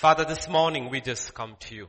[0.00, 1.88] Father, this morning we just come to you.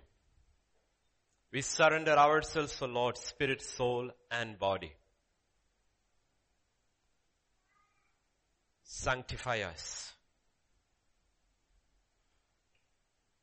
[1.54, 4.92] We surrender ourselves, O Lord, spirit, soul, and body.
[8.84, 10.12] Sanctify us.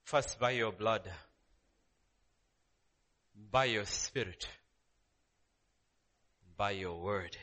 [0.05, 1.11] First by your blood,
[3.51, 4.47] by your spirit,
[6.59, 7.39] by your word.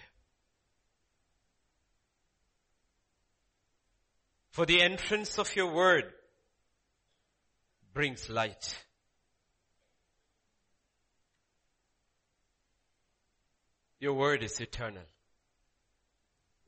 [4.52, 6.14] For the entrance of your word
[7.96, 8.78] brings light.
[14.02, 15.06] Your word is eternal.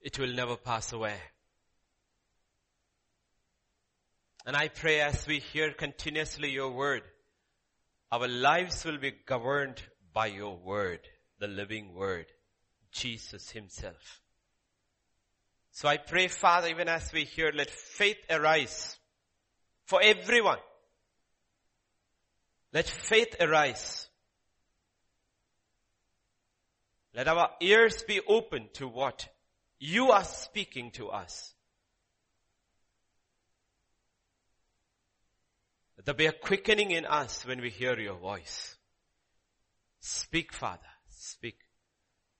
[0.01, 1.17] It will never pass away.
[4.45, 7.03] And I pray as we hear continuously your word,
[8.09, 9.81] our lives will be governed
[10.13, 11.01] by your word,
[11.39, 12.27] the living word,
[12.93, 14.21] Jesus himself.
[15.71, 18.97] So I pray, Father, even as we hear, let faith arise
[19.83, 20.59] for everyone.
[22.77, 24.07] Let faith arise.
[27.15, 29.27] Let our ears be open to what
[29.79, 31.55] you are speaking to us.
[35.97, 38.77] Let there be a quickening in us when we hear your voice.
[39.99, 40.93] Speak, Father.
[41.09, 41.57] Speak.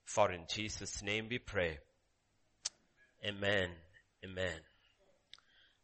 [0.04, 1.80] For in Jesus' name we pray.
[3.26, 3.70] Amen.
[4.24, 4.60] Amen.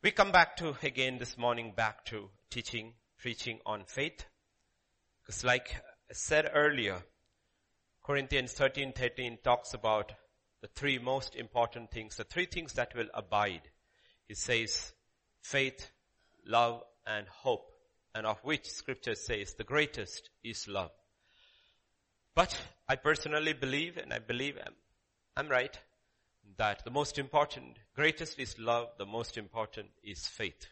[0.00, 4.24] We come back to again this morning back to teaching, preaching on faith.
[5.24, 5.74] Because like
[6.10, 7.02] I said earlier,
[8.04, 10.12] Corinthians 13, 13 talks about
[10.60, 13.62] the three most important things, the three things that will abide.
[14.28, 14.92] He says
[15.40, 15.90] faith,
[16.46, 17.70] love, and hope,
[18.14, 20.90] and of which scripture says the greatest is love.
[22.34, 24.74] But I personally believe, and I believe I'm,
[25.36, 25.78] I'm right,
[26.58, 30.66] that the most important, greatest is love, the most important is faith.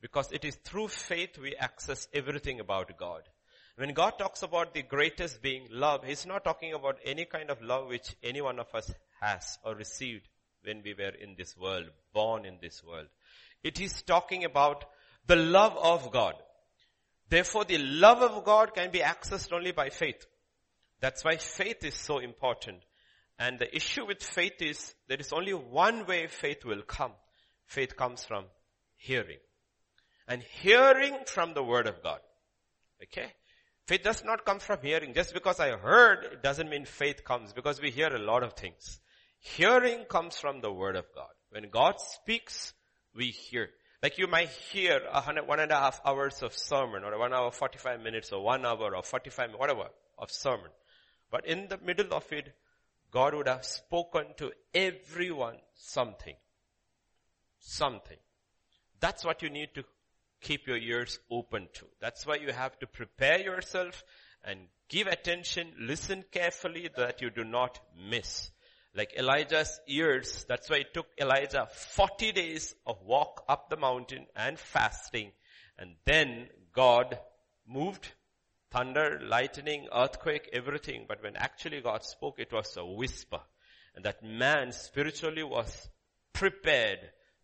[0.00, 3.28] Because it is through faith we access everything about God.
[3.76, 7.60] When God talks about the greatest being love, He's not talking about any kind of
[7.60, 10.28] love which any one of us has or received
[10.62, 13.06] when we were in this world, born in this world.
[13.62, 14.84] It is talking about
[15.26, 16.34] the love of God.
[17.28, 20.24] Therefore the love of God can be accessed only by faith.
[21.00, 22.78] That's why faith is so important.
[23.38, 27.12] And the issue with faith is there is only one way faith will come.
[27.66, 28.44] Faith comes from
[28.96, 29.38] hearing.
[30.28, 32.20] And hearing from the word of God.
[33.02, 33.32] Okay?
[33.86, 35.12] Faith does not come from hearing.
[35.12, 38.54] Just because I heard, it doesn't mean faith comes because we hear a lot of
[38.54, 38.98] things.
[39.40, 41.28] Hearing comes from the word of God.
[41.50, 42.72] When God speaks,
[43.14, 43.68] we hear.
[44.02, 47.34] Like you might hear a hundred, one and a half hours of sermon or one
[47.34, 50.70] hour, 45 minutes or one hour or 45, whatever of sermon.
[51.30, 52.54] But in the middle of it,
[53.10, 56.36] God would have spoken to everyone something.
[57.58, 58.18] Something.
[59.00, 59.84] That's what you need to
[60.44, 61.86] keep your ears open to.
[62.00, 64.04] That's why you have to prepare yourself
[64.44, 68.50] and give attention, listen carefully that you do not miss.
[68.94, 74.26] Like Elijah's ears, that's why it took Elijah 40 days of walk up the mountain
[74.36, 75.32] and fasting.
[75.78, 77.18] And then God
[77.66, 78.12] moved
[78.70, 81.06] thunder, lightning, earthquake, everything.
[81.08, 83.40] But when actually God spoke, it was a whisper.
[83.96, 85.88] And that man spiritually was
[86.32, 86.98] prepared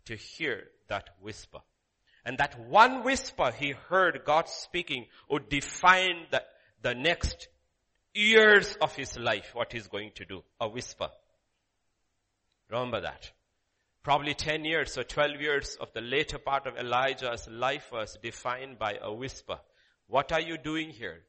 [0.05, 1.61] to hear that whisper.
[2.25, 6.43] And that one whisper he heard God speaking would define the,
[6.83, 7.49] the next
[8.15, 10.43] years of his life, what he's going to do.
[10.61, 11.09] A whisper.
[12.69, 13.31] Remember that.
[14.03, 18.79] Probably 10 years or 12 years of the later part of Elijah's life was defined
[18.79, 19.59] by a whisper.
[20.07, 21.21] What are you doing here?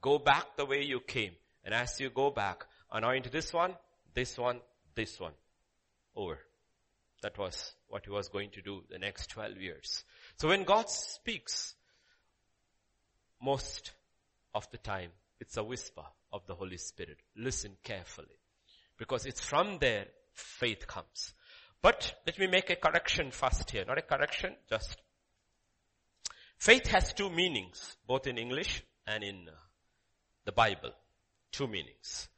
[0.00, 1.32] Go back the way you came.
[1.64, 3.74] And as you go back, anoint this one,
[4.14, 4.60] this one,
[4.94, 5.32] this one.
[6.16, 6.38] Over.
[7.22, 10.04] That was what he was going to do the next 12 years.
[10.36, 11.74] So when God speaks,
[13.40, 13.92] most
[14.54, 17.18] of the time, it's a whisper of the Holy Spirit.
[17.36, 18.38] Listen carefully.
[18.98, 21.34] Because it's from there faith comes.
[21.80, 23.84] But let me make a correction first here.
[23.86, 24.96] Not a correction, just
[26.56, 29.52] faith has two meanings, both in English and in uh,
[30.44, 30.92] the Bible.
[31.52, 32.28] Two meanings.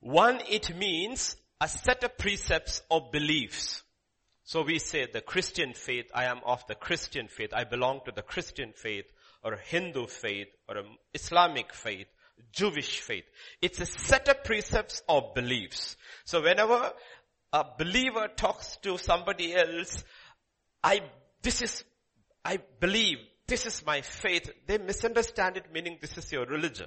[0.00, 3.82] One, it means a set of precepts or beliefs
[4.46, 8.12] so we say the Christian faith, I am of the Christian faith, I belong to
[8.12, 9.06] the Christian faith,
[9.42, 12.06] or Hindu faith, or Islamic faith,
[12.52, 13.24] Jewish faith.
[13.60, 15.96] It's a set of precepts or beliefs.
[16.24, 16.92] So whenever
[17.52, 20.04] a believer talks to somebody else,
[20.80, 21.00] I,
[21.42, 21.82] this is,
[22.44, 26.86] I believe, this is my faith, they misunderstand it meaning this is your religion.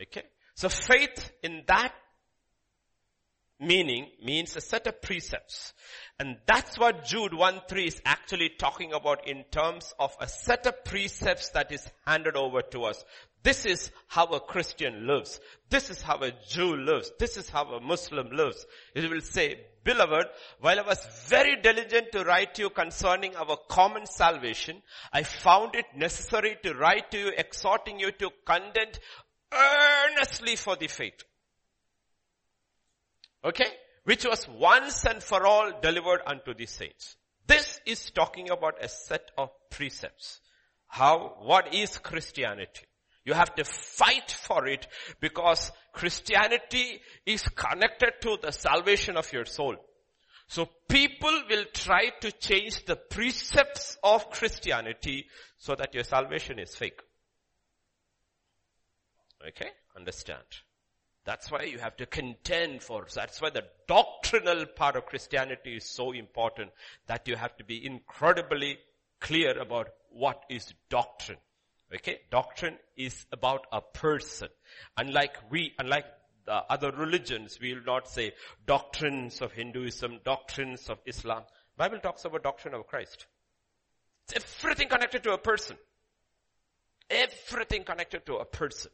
[0.00, 0.22] Okay?
[0.54, 1.92] So faith in that
[3.60, 5.72] meaning means a set of precepts.
[6.18, 10.84] And that's what Jude 1-3 is actually talking about in terms of a set of
[10.84, 13.04] precepts that is handed over to us.
[13.42, 15.40] This is how a Christian lives.
[15.70, 17.10] This is how a Jew lives.
[17.18, 18.66] This is how a Muslim lives.
[18.94, 20.26] It will say, beloved,
[20.60, 24.82] while I was very diligent to write to you concerning our common salvation,
[25.12, 28.98] I found it necessary to write to you exhorting you to contend
[29.52, 31.24] earnestly for the faith.
[33.44, 33.70] Okay?
[34.04, 37.16] Which was once and for all delivered unto the saints.
[37.46, 40.40] This is talking about a set of precepts.
[40.86, 42.86] How, what is Christianity?
[43.24, 44.86] You have to fight for it
[45.20, 49.76] because Christianity is connected to the salvation of your soul.
[50.48, 55.26] So people will try to change the precepts of Christianity
[55.58, 57.00] so that your salvation is fake.
[59.46, 59.70] Okay?
[59.96, 60.42] Understand.
[61.24, 65.84] That's why you have to contend for, that's why the doctrinal part of Christianity is
[65.84, 66.70] so important
[67.06, 68.78] that you have to be incredibly
[69.20, 71.38] clear about what is doctrine.
[71.94, 72.20] Okay?
[72.30, 74.48] Doctrine is about a person.
[74.96, 76.06] Unlike we, unlike
[76.46, 78.32] the other religions, we will not say
[78.66, 81.42] doctrines of Hinduism, doctrines of Islam.
[81.76, 83.26] Bible talks about doctrine of Christ.
[84.34, 85.76] It's everything connected to a person.
[87.10, 88.90] Everything connected to a person.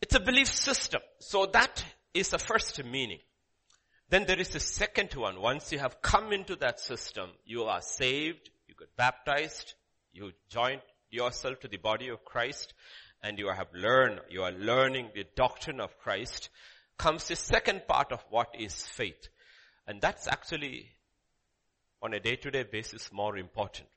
[0.00, 1.00] It's a belief system.
[1.18, 3.20] So that is the first meaning.
[4.10, 5.40] Then there is a second one.
[5.40, 9.74] Once you have come into that system, you are saved, you get baptized,
[10.12, 10.80] you join
[11.10, 12.74] yourself to the body of Christ,
[13.22, 16.50] and you have learned, you are learning the doctrine of Christ,
[16.98, 19.28] comes the second part of what is faith.
[19.86, 20.90] And that's actually
[22.02, 23.88] on a day-to-day basis more important.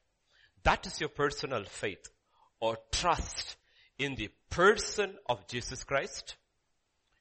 [0.64, 2.10] That is your personal faith
[2.60, 3.58] or trust
[3.98, 6.36] in the person of Jesus Christ,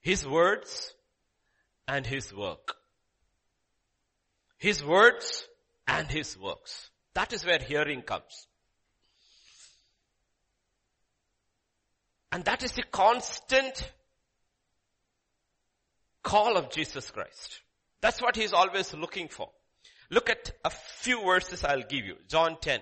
[0.01, 0.95] His words,
[1.89, 2.77] and His work.
[4.59, 5.47] His words
[5.87, 6.91] and His works.
[7.15, 8.47] That is where hearing comes.
[12.33, 13.93] And that is the constant
[16.23, 17.61] call of Jesus Christ.
[18.01, 19.51] That's what He's always looking for.
[20.11, 22.17] Look at a few verses I'll give you.
[22.29, 22.81] John 10.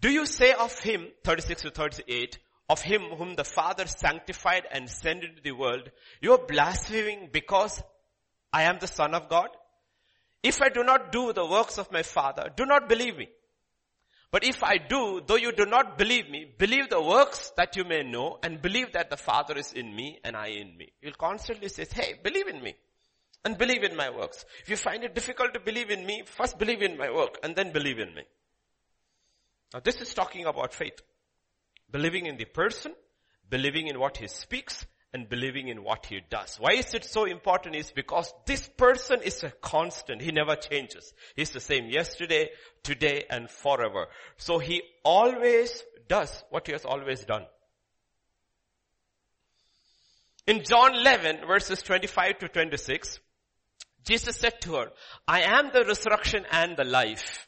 [0.00, 4.88] Do you say of him, 36 to 38, of him whom the Father sanctified and
[4.88, 5.90] sent into the world,
[6.20, 7.82] you are blaspheming because
[8.52, 9.48] I am the Son of God?
[10.42, 13.28] If I do not do the works of my Father, do not believe me.
[14.30, 17.84] But if I do, though you do not believe me, believe the works that you
[17.84, 20.92] may know and believe that the Father is in me and I in me.
[21.00, 22.76] You'll constantly say, hey, believe in me
[23.44, 24.44] and believe in my works.
[24.62, 27.56] If you find it difficult to believe in me, first believe in my work and
[27.56, 28.22] then believe in me.
[29.72, 31.00] Now this is talking about faith.
[31.90, 32.92] Believing in the person,
[33.48, 36.56] believing in what he speaks, and believing in what he does.
[36.60, 40.20] Why is it so important is because this person is a constant.
[40.20, 41.14] He never changes.
[41.34, 42.50] He's the same yesterday,
[42.82, 44.08] today, and forever.
[44.36, 47.46] So he always does what he has always done.
[50.46, 53.20] In John 11 verses 25 to 26,
[54.04, 54.86] Jesus said to her,
[55.26, 57.47] I am the resurrection and the life.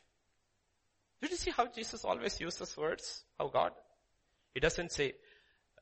[1.21, 3.25] Did you see how Jesus always uses words?
[3.39, 3.73] How God?
[4.55, 5.15] He doesn't say,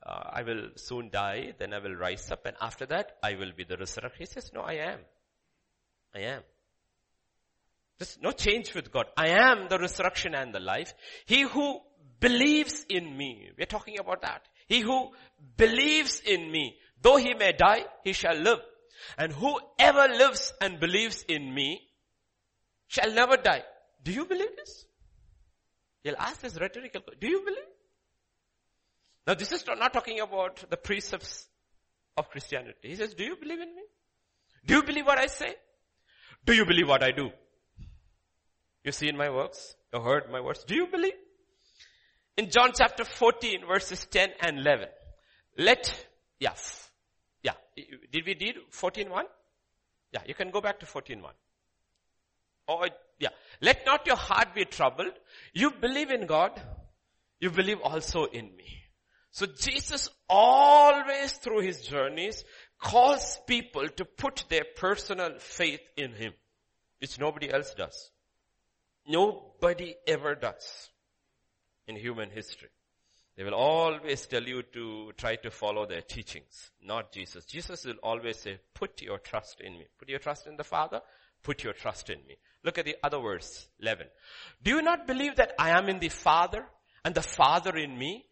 [0.05, 3.51] uh, I will soon die, then I will rise up, and after that, I will
[3.55, 4.19] be the resurrection.
[4.19, 4.99] He says, no, I am.
[6.15, 6.41] I am.
[7.97, 9.07] There's no change with God.
[9.17, 10.93] I am the resurrection and the life.
[11.25, 11.81] He who
[12.19, 14.43] believes in me, we're talking about that.
[14.67, 15.11] He who
[15.57, 18.59] believes in me, though he may die, he shall live.
[19.17, 21.81] And whoever lives and believes in me
[22.87, 23.63] shall never die.
[24.03, 24.85] Do you believe this?
[26.03, 27.19] He'll ask this rhetorical question.
[27.19, 27.69] Do you believe?
[29.27, 31.47] Now this is not talking about the precepts
[32.17, 32.89] of Christianity.
[32.89, 33.83] He says, do you believe in me?
[34.65, 35.55] Do you believe what I say?
[36.45, 37.31] Do you believe what I do?
[38.83, 39.75] You see in my works?
[39.93, 40.63] You heard my words?
[40.63, 41.13] Do you believe?
[42.37, 44.87] In John chapter 14 verses 10 and 11.
[45.57, 46.07] Let,
[46.39, 46.53] yeah,
[47.43, 47.53] yeah.
[47.75, 49.23] Did we read 14.1?
[50.13, 51.31] Yeah, you can go back to 14.1.
[52.69, 53.29] Or, yeah.
[53.61, 55.11] Let not your heart be troubled.
[55.53, 56.51] You believe in God.
[57.39, 58.83] You believe also in me.
[59.31, 62.43] So Jesus always through his journeys
[62.79, 66.33] calls people to put their personal faith in him,
[66.99, 68.11] which nobody else does.
[69.07, 70.89] Nobody ever does
[71.87, 72.69] in human history.
[73.35, 77.45] They will always tell you to try to follow their teachings, not Jesus.
[77.45, 79.85] Jesus will always say, put your trust in me.
[79.97, 81.01] Put your trust in the Father.
[81.43, 82.37] Put your trust in me.
[82.63, 84.07] Look at the other verse, 11.
[84.61, 86.65] Do you not believe that I am in the Father
[87.05, 88.25] and the Father in me?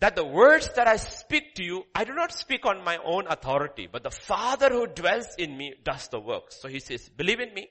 [0.00, 3.26] that the words that I speak to you, I do not speak on my own
[3.28, 6.52] authority, but the Father who dwells in me does the work.
[6.52, 7.68] So he says, believe in me,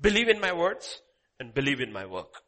[0.00, 1.00] believe in my words,
[1.38, 2.42] and believe in my work.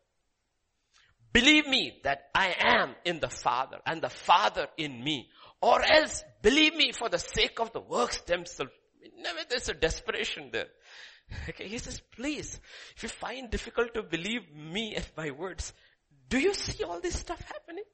[1.32, 5.30] Believe me that I am in the Father and the Father in me.
[5.60, 8.72] Or else believe me for the sake of the works themselves.
[9.18, 10.68] Never there's a desperation there.
[11.48, 12.60] Okay, he says, please,
[12.96, 15.72] if you find difficult to believe me and my words,
[16.28, 17.84] do you see all this stuff happening?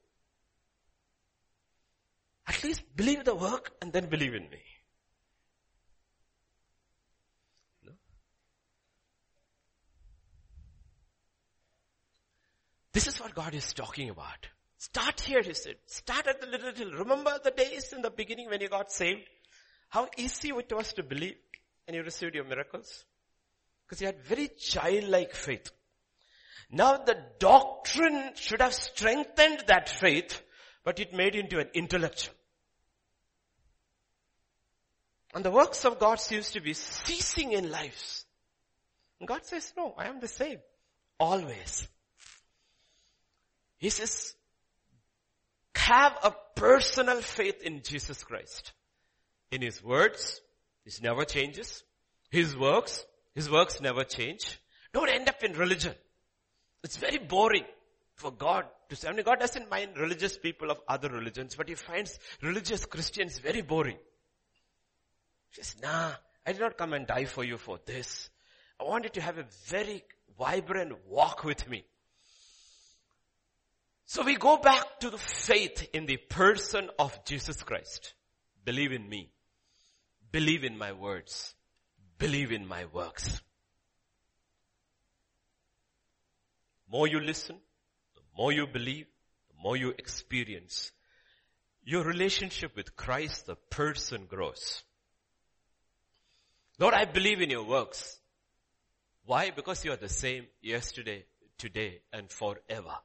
[2.47, 4.63] At least believe the work and then believe in me.
[7.85, 7.93] No?
[12.93, 14.49] This is what God is talking about.
[14.79, 15.77] Start here, he said.
[15.87, 16.93] Start at the little hill.
[16.93, 19.29] Remember the days in the beginning when you got saved?
[19.91, 21.37] How easy it was to believe
[21.87, 23.05] and you received your miracles?
[23.91, 25.69] Because you had very childlike faith.
[26.71, 30.41] Now the doctrine should have strengthened that faith,
[30.85, 32.33] but it made into an intellectual.
[35.35, 38.25] And the works of God seems to be ceasing in lives.
[39.19, 40.61] And God says, no, I am the same.
[41.19, 41.89] Always.
[43.79, 44.35] He says,
[45.75, 48.73] have a personal faith in Jesus Christ.
[49.51, 50.41] In His words,
[50.85, 51.83] He never changes.
[52.31, 54.59] His works, His works never change.
[54.93, 55.95] Don't end up in religion.
[56.83, 57.65] It's very boring
[58.15, 59.09] for God to say.
[59.09, 63.39] I mean, God doesn't mind religious people of other religions, but He finds religious Christians
[63.39, 63.99] very boring.
[65.51, 66.13] She says, nah,
[66.47, 68.31] I did not come and die for you for this.
[68.81, 70.05] I wanted to have a very
[70.39, 71.85] vibrant walk with me.
[74.07, 78.15] So we go back to the faith in the person of Jesus Christ.
[78.65, 79.31] Believe in me.
[80.33, 81.55] Believe in my words.
[82.21, 83.41] Believe in my works.
[86.91, 87.57] more you listen,
[88.15, 89.07] the more you believe,
[89.49, 90.93] the more you experience,
[91.85, 94.83] your relationship with Christ, the person grows.
[96.79, 98.19] Lord, I believe in your works.
[99.25, 99.51] Why?
[99.51, 101.25] Because you are the same yesterday,
[101.59, 102.97] today, and forever.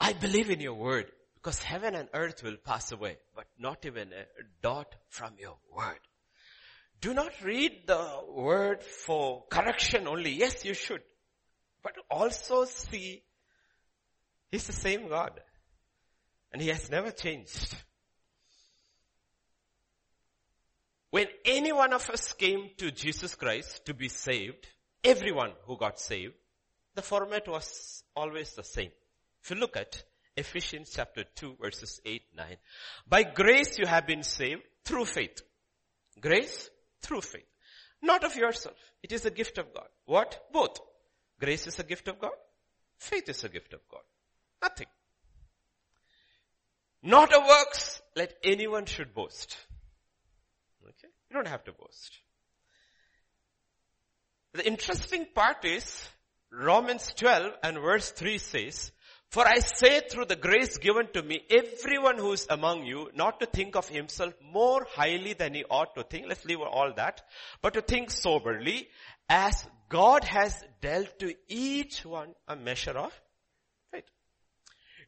[0.00, 4.12] I believe in your word because heaven and earth will pass away, but not even
[4.12, 4.24] a
[4.60, 6.00] dot from your word.
[7.04, 10.30] Do not read the word for correction only.
[10.30, 11.02] Yes, you should.
[11.82, 13.22] But also see,
[14.50, 15.38] He's the same God.
[16.50, 17.76] And He has never changed.
[21.10, 24.66] When any one of us came to Jesus Christ to be saved,
[25.04, 26.32] everyone who got saved,
[26.94, 28.92] the format was always the same.
[29.42, 30.02] If you look at
[30.38, 32.56] Ephesians chapter 2 verses 8, 9.
[33.06, 35.42] By grace you have been saved through faith.
[36.18, 36.70] Grace
[37.04, 37.46] through faith.
[38.02, 38.76] Not of yourself.
[39.02, 39.88] It is a gift of God.
[40.06, 40.46] What?
[40.52, 40.78] Both.
[41.40, 42.32] Grace is a gift of God.
[42.96, 44.02] Faith is a gift of God.
[44.62, 44.86] Nothing.
[47.02, 49.56] Not a works, let anyone should boast.
[50.82, 51.08] Okay?
[51.28, 52.18] You don't have to boast.
[54.54, 56.08] The interesting part is,
[56.50, 58.92] Romans 12 and verse 3 says,
[59.34, 63.40] For I say through the grace given to me, everyone who is among you, not
[63.40, 67.20] to think of himself more highly than he ought to think, let's leave all that,
[67.60, 68.86] but to think soberly,
[69.28, 73.12] as God has dealt to each one a measure of
[73.90, 74.04] faith.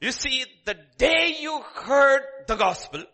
[0.01, 3.05] You see, the day you heard the gospel,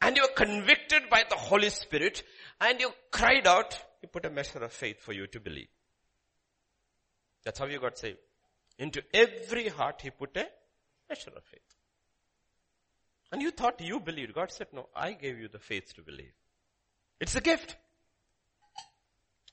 [0.00, 2.22] and you were convicted by the Holy Spirit,
[2.60, 5.70] and you cried out, He put a measure of faith for you to believe.
[7.44, 8.18] That's how you got saved.
[8.78, 10.46] Into every heart He put a
[11.08, 11.60] measure of faith.
[13.30, 14.34] And you thought you believed.
[14.34, 16.32] God said, no, I gave you the faith to believe.
[17.18, 17.76] It's a gift.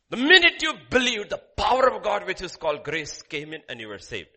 [0.09, 3.79] The minute you believed, the power of God which is called grace came in and
[3.79, 4.29] you were saved.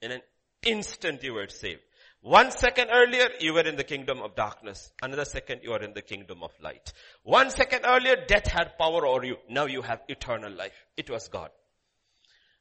[0.00, 0.22] In an
[0.64, 1.80] instant you were saved.
[2.22, 4.92] One second earlier, you were in the kingdom of darkness.
[5.02, 6.92] Another second, you are in the kingdom of light.
[7.24, 9.36] One second earlier, death had power over you.
[9.50, 10.86] Now you have eternal life.
[10.96, 11.50] It was God.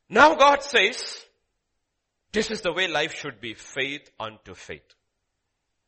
[0.10, 1.26] Now God says,
[2.32, 3.54] this is the way life should be.
[3.54, 4.96] Faith unto faith.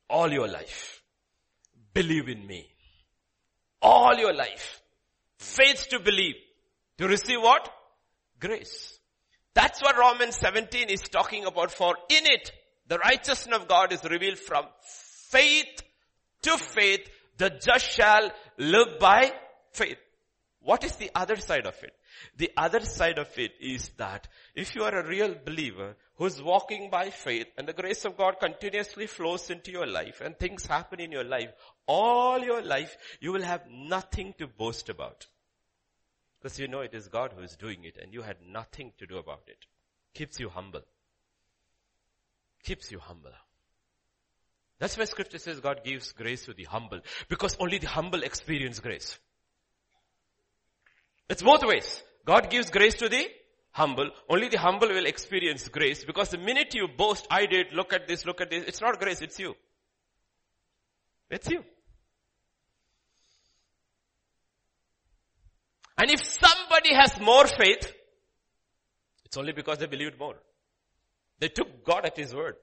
[0.10, 1.02] All your life.
[1.94, 2.68] Believe in me.
[3.82, 4.82] All your life.
[5.38, 6.36] Faith to believe.
[6.98, 7.70] To receive what?
[8.40, 9.00] Grace.
[9.54, 11.72] That's what Romans 17 is talking about.
[11.72, 12.52] For in it,
[12.88, 14.66] the righteousness of God is revealed from
[15.30, 15.82] faith
[16.44, 17.10] to faith.
[17.38, 19.32] The just shall live by
[19.72, 19.98] faith.
[20.62, 21.94] What is the other side of it?
[22.38, 26.90] The other side of it is that if you are a real believer who's walking
[26.90, 31.00] by faith and the grace of God continuously flows into your life and things happen
[31.00, 31.52] in your life,
[31.86, 35.28] all your life you will have nothing to boast about.
[36.42, 39.08] Because you know it is God who is doing it and you had nothing to
[39.08, 39.66] do about it.
[40.14, 40.84] Keeps you humble
[42.64, 43.32] keeps you humble.
[44.80, 47.02] That's why scripture says God gives grace to the humble.
[47.30, 49.18] Because only the humble experience grace.
[51.30, 52.02] It's both ways.
[52.26, 53.28] God gives grace to the
[53.72, 54.10] humble.
[54.30, 58.08] Only the humble will experience grace because the minute you boast, I did, look at
[58.08, 59.56] this, look at this, it's not grace, it's you.
[61.30, 61.64] It's you.
[65.98, 67.94] And if somebody has more faith,
[69.26, 70.36] it's only because they believed more.
[71.40, 72.56] They took God at His word.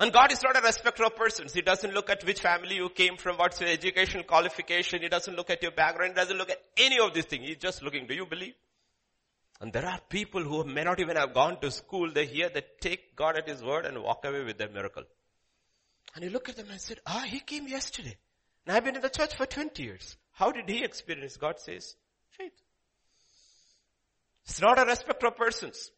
[0.00, 1.52] And God is not a respecter of persons.
[1.52, 5.02] He doesn't look at which family you came from, what's your educational qualification.
[5.02, 6.12] He doesn't look at your background.
[6.12, 7.46] He doesn't look at any of these things.
[7.46, 8.54] He's just looking, do you believe?
[9.60, 12.10] And there are people who may not even have gone to school.
[12.10, 15.04] They hear, they take God at His word and walk away with their miracle.
[16.14, 18.16] And you look at them and said, ah, he came yesterday.
[18.66, 20.16] And I've been in the church for 20 years.
[20.32, 21.36] How did he experience?
[21.36, 21.94] God says,
[22.30, 22.52] faith.
[24.44, 25.90] It's not a respecter of persons.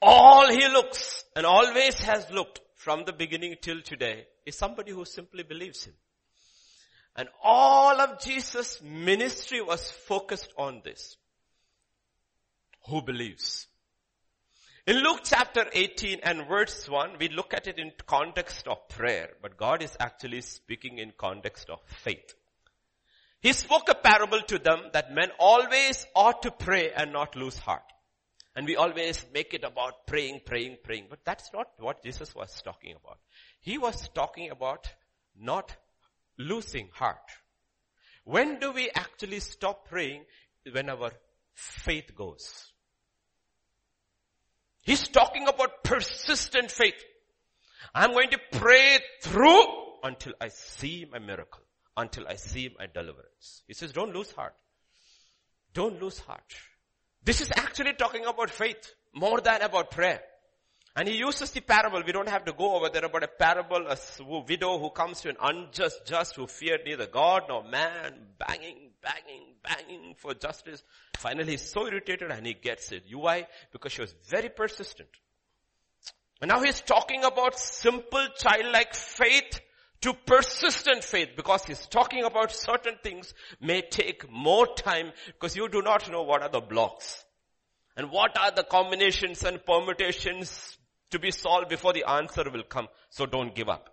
[0.00, 5.04] All he looks and always has looked from the beginning till today is somebody who
[5.04, 5.94] simply believes him.
[7.16, 11.16] And all of Jesus' ministry was focused on this.
[12.88, 13.66] Who believes?
[14.86, 19.30] In Luke chapter 18 and verse 1, we look at it in context of prayer,
[19.42, 22.32] but God is actually speaking in context of faith.
[23.40, 27.58] He spoke a parable to them that men always ought to pray and not lose
[27.58, 27.82] heart.
[28.58, 31.06] And we always make it about praying, praying, praying.
[31.08, 33.18] But that's not what Jesus was talking about.
[33.60, 34.88] He was talking about
[35.40, 35.76] not
[36.36, 37.22] losing heart.
[38.24, 40.24] When do we actually stop praying?
[40.72, 41.12] When our
[41.54, 42.72] faith goes.
[44.82, 47.00] He's talking about persistent faith.
[47.94, 49.66] I'm going to pray through
[50.02, 51.62] until I see my miracle,
[51.96, 53.62] until I see my deliverance.
[53.68, 54.56] He says, don't lose heart.
[55.74, 56.56] Don't lose heart.
[57.24, 60.22] This is actually talking about faith more than about prayer.
[60.96, 62.02] And he uses the parable.
[62.04, 63.96] We don't have to go over there about a parable, a
[64.48, 69.54] widow who comes to an unjust just who feared neither God nor man, banging, banging,
[69.62, 70.82] banging for justice.
[71.16, 73.04] Finally he's so irritated and he gets it.
[73.06, 73.46] You why?
[73.72, 75.08] Because she was very persistent.
[76.40, 79.60] And now he's talking about simple childlike faith
[80.00, 85.68] to persistent faith because he's talking about certain things may take more time because you
[85.68, 87.24] do not know what are the blocks
[87.96, 90.78] and what are the combinations and permutations
[91.10, 92.86] to be solved before the answer will come.
[93.10, 93.88] So don't give up.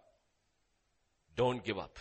[1.35, 1.97] Don't give up.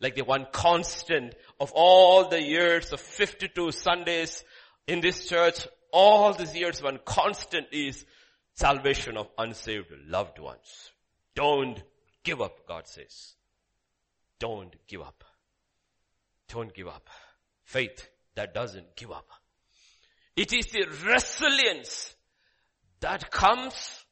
[0.00, 4.44] Like the one constant of all the years of 52 Sundays
[4.86, 8.04] in this church, all these years one constant is
[8.54, 10.90] salvation of unsaved loved ones.
[11.34, 11.82] Don't
[12.24, 13.34] give up, God says.
[14.38, 15.24] Don't give up.
[16.48, 17.08] Don't give up.
[17.64, 19.28] Faith that doesn't give up.
[20.36, 22.14] It is the resilience
[23.00, 24.04] that comes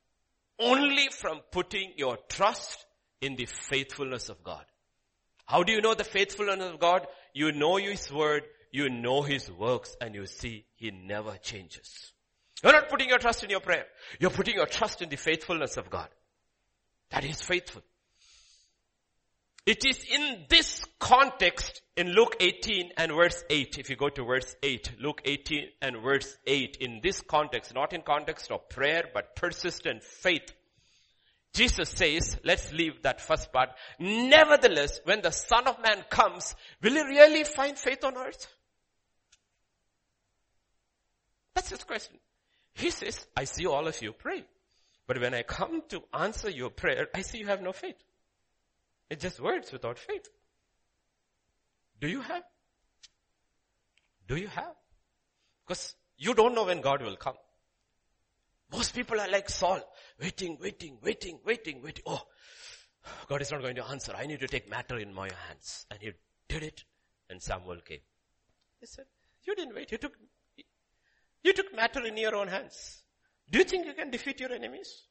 [0.59, 2.85] only from putting your trust
[3.21, 4.65] in the faithfulness of God.
[5.47, 7.07] How do you know the faithfulness of God?
[7.35, 12.13] You know His word, you know His works, and you see He never changes.
[12.63, 13.87] You're not putting your trust in your prayer.
[14.19, 16.09] You're putting your trust in the faithfulness of God.
[17.11, 17.83] That is faithful.
[19.67, 24.25] It is in this context in Luke 18 and verse 8, if you go to
[24.25, 29.05] verse 8, Luke 18 and verse 8, in this context, not in context of prayer,
[29.13, 30.53] but persistent faith,
[31.53, 33.71] Jesus says, let's leave that first part.
[33.99, 38.47] Nevertheless, when the son of man comes, will he really find faith on earth?
[41.55, 42.17] That's his question.
[42.75, 44.45] He says, I see all of you pray.
[45.07, 47.97] But when I come to answer your prayer, I see you have no faith.
[49.11, 50.29] It's just words without faith.
[52.01, 52.45] Do you have?
[54.29, 54.75] Do you have?
[55.67, 57.35] Because you don't know when God will come.
[58.73, 59.81] Most people are like Saul,
[60.21, 62.05] waiting, waiting, waiting, waiting, waiting.
[62.07, 62.23] Oh,
[63.29, 64.15] God is not going to answer.
[64.17, 65.87] I need to take matter in my hands.
[65.91, 66.13] And he
[66.49, 66.85] did it,
[67.29, 67.99] and Samuel came.
[68.79, 69.07] He said,
[69.43, 69.91] you didn't wait.
[69.91, 70.13] You took,
[71.43, 73.03] you took matter in your own hands.
[73.51, 75.09] Do you think you can defeat your enemies?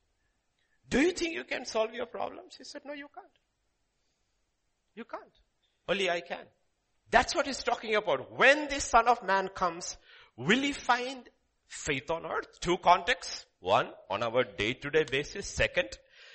[0.87, 2.55] Do you think you can solve your problems?
[2.57, 3.27] He said, no, you can't.
[4.99, 5.39] You can't.
[5.87, 6.45] Only I can.
[7.09, 8.37] That's what he's talking about.
[8.37, 9.95] When the son of man comes,
[10.35, 11.21] will he find
[11.69, 12.59] faith on earth?
[12.59, 13.45] Two contexts.
[13.61, 15.47] One, on our day to day basis.
[15.47, 15.87] Second,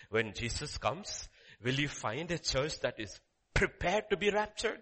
[0.08, 1.28] when Jesus comes,
[1.62, 3.20] will he find a church that is
[3.52, 4.80] prepared to be raptured?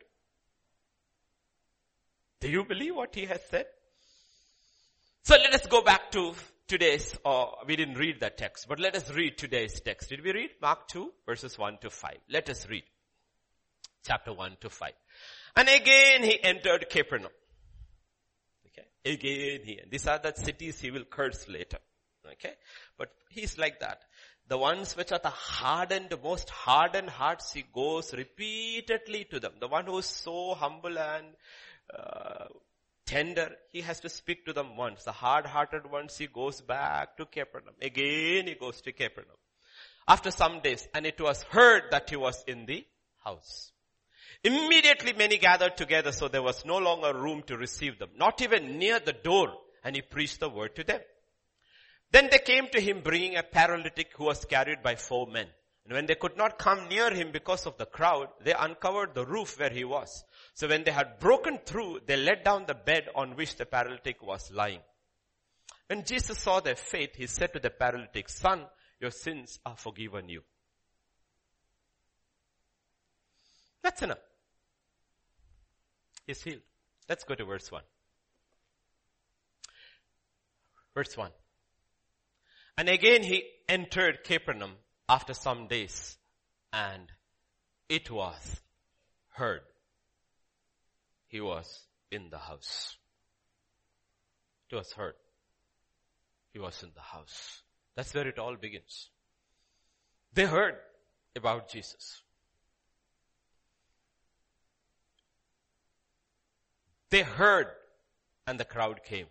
[2.40, 3.66] Do you believe what he has said?
[5.24, 6.34] So let us go back to
[6.68, 10.10] today's, or we didn't read that text, but let us read today's text.
[10.10, 12.16] Did we read Mark 2 verses 1 to 5?
[12.30, 12.84] Let us read
[14.02, 14.92] chapter 1 to 5.
[15.56, 17.32] And again he entered Capernaum.
[18.66, 18.86] Okay.
[19.04, 21.78] Again he, these are the cities he will curse later.
[22.32, 22.54] Okay?
[22.98, 24.00] But he's like that.
[24.48, 29.52] The ones which are the hardened, most hardened hearts, he goes repeatedly to them.
[29.60, 31.26] The one who is so humble and
[31.96, 32.46] uh,
[33.06, 35.04] tender, he has to speak to them once.
[35.04, 37.74] The hard-hearted ones, he goes back to Capernaum.
[37.80, 39.36] Again, he goes to Capernaum.
[40.06, 42.84] After some days, and it was heard that he was in the
[43.24, 43.70] house.
[44.44, 48.78] Immediately many gathered together, so there was no longer room to receive them, not even
[48.78, 49.52] near the door,
[49.84, 51.00] and he preached the word to them.
[52.10, 55.46] Then they came to him bringing a paralytic who was carried by four men.
[55.84, 59.26] And when they could not come near him because of the crowd, they uncovered the
[59.26, 60.24] roof where he was.
[60.54, 64.22] So when they had broken through, they let down the bed on which the paralytic
[64.22, 64.80] was lying.
[65.88, 68.66] When Jesus saw their faith, he said to the paralytic, son,
[69.00, 70.42] your sins are forgiven you.
[73.82, 74.18] That's enough.
[76.26, 76.62] He's healed.
[77.08, 77.82] Let's go to verse 1.
[80.94, 81.30] Verse 1.
[82.78, 84.72] And again he entered Capernaum
[85.08, 86.16] after some days
[86.72, 87.10] and
[87.88, 88.60] it was
[89.30, 89.62] heard.
[91.28, 92.96] He was in the house.
[94.70, 95.14] It was heard.
[96.52, 97.62] He was in the house.
[97.96, 99.10] That's where it all begins.
[100.34, 100.76] They heard
[101.36, 102.21] about Jesus.
[107.12, 107.66] They heard
[108.46, 109.26] and the crowd came.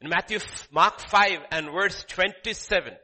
[0.00, 0.38] In Matthew,
[0.72, 2.94] Mark 5 and verse 27,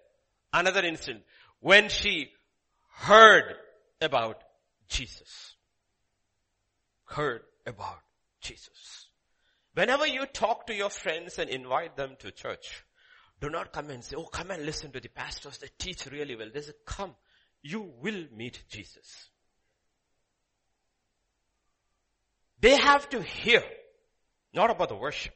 [0.54, 1.24] another incident,
[1.60, 2.30] when she
[2.88, 3.54] heard
[4.00, 4.42] about
[4.88, 5.56] Jesus.
[7.04, 7.98] Heard about
[8.40, 9.08] Jesus.
[9.74, 12.82] Whenever you talk to your friends and invite them to church,
[13.42, 16.34] do not come and say, oh come and listen to the pastors, they teach really
[16.34, 16.48] well.
[16.52, 17.14] They say, come,
[17.62, 19.28] you will meet Jesus.
[22.64, 23.62] They have to hear,
[24.54, 25.34] not about the worship.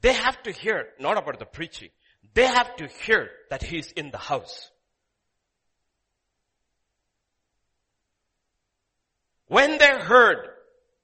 [0.00, 1.90] They have to hear, not about the preaching.
[2.34, 4.72] They have to hear that he's in the house.
[9.46, 10.48] When they heard,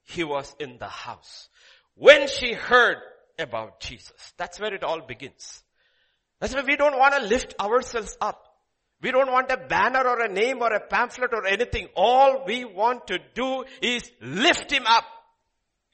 [0.03, 1.47] he was in the house.
[1.95, 2.97] When she heard
[3.39, 5.63] about Jesus, that's where it all begins.
[6.41, 8.50] That's why we don't want to lift ourselves up.
[9.01, 11.87] We don't want a banner or a name or a pamphlet or anything.
[11.95, 15.05] All we want to do is lift him up.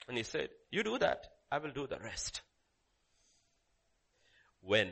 [0.08, 2.42] And he said, you do that, I will do the rest
[4.62, 4.92] when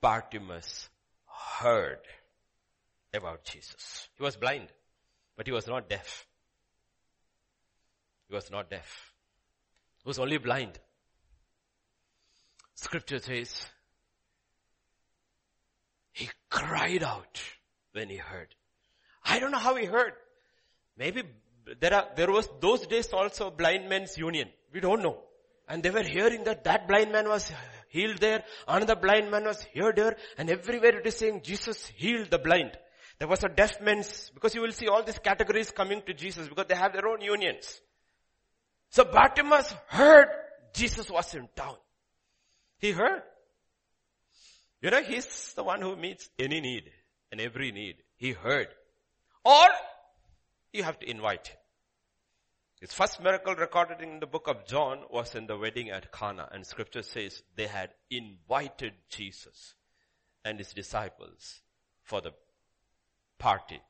[0.00, 0.88] Bartimaeus
[1.58, 1.98] heard
[3.12, 4.08] about Jesus.
[4.16, 4.68] He was blind,
[5.36, 6.26] but he was not deaf.
[8.28, 9.12] He was not deaf.
[10.04, 10.78] He was only blind.
[12.74, 13.66] Scripture says,
[16.18, 17.40] he cried out
[17.92, 18.52] when he heard.
[19.24, 20.14] I don't know how he heard.
[20.96, 21.22] Maybe
[21.78, 24.48] there are, there was those days also blind men's union.
[24.72, 25.18] We don't know.
[25.68, 27.52] And they were hearing that that blind man was
[27.88, 32.30] healed there, another blind man was healed there, and everywhere it is saying Jesus healed
[32.30, 32.76] the blind.
[33.20, 36.48] There was a deaf man's, because you will see all these categories coming to Jesus
[36.48, 37.80] because they have their own unions.
[38.90, 40.28] So Bartimaeus heard
[40.72, 41.76] Jesus was in town.
[42.78, 43.22] He heard.
[44.80, 46.90] You know, he's the one who meets any need
[47.32, 47.96] and every need.
[48.16, 48.68] He heard.
[49.44, 49.66] Or
[50.72, 51.56] you have to invite him.
[52.80, 56.48] His first miracle recorded in the book of John was in the wedding at Cana
[56.52, 59.74] and scripture says they had invited Jesus
[60.44, 61.60] and his disciples
[62.04, 62.32] for the
[63.38, 63.80] party.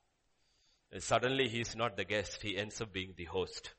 [0.91, 3.75] And suddenly he's not the guest, he ends up being the host.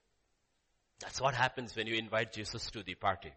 [0.99, 3.33] That's what happens when you invite Jesus to the party.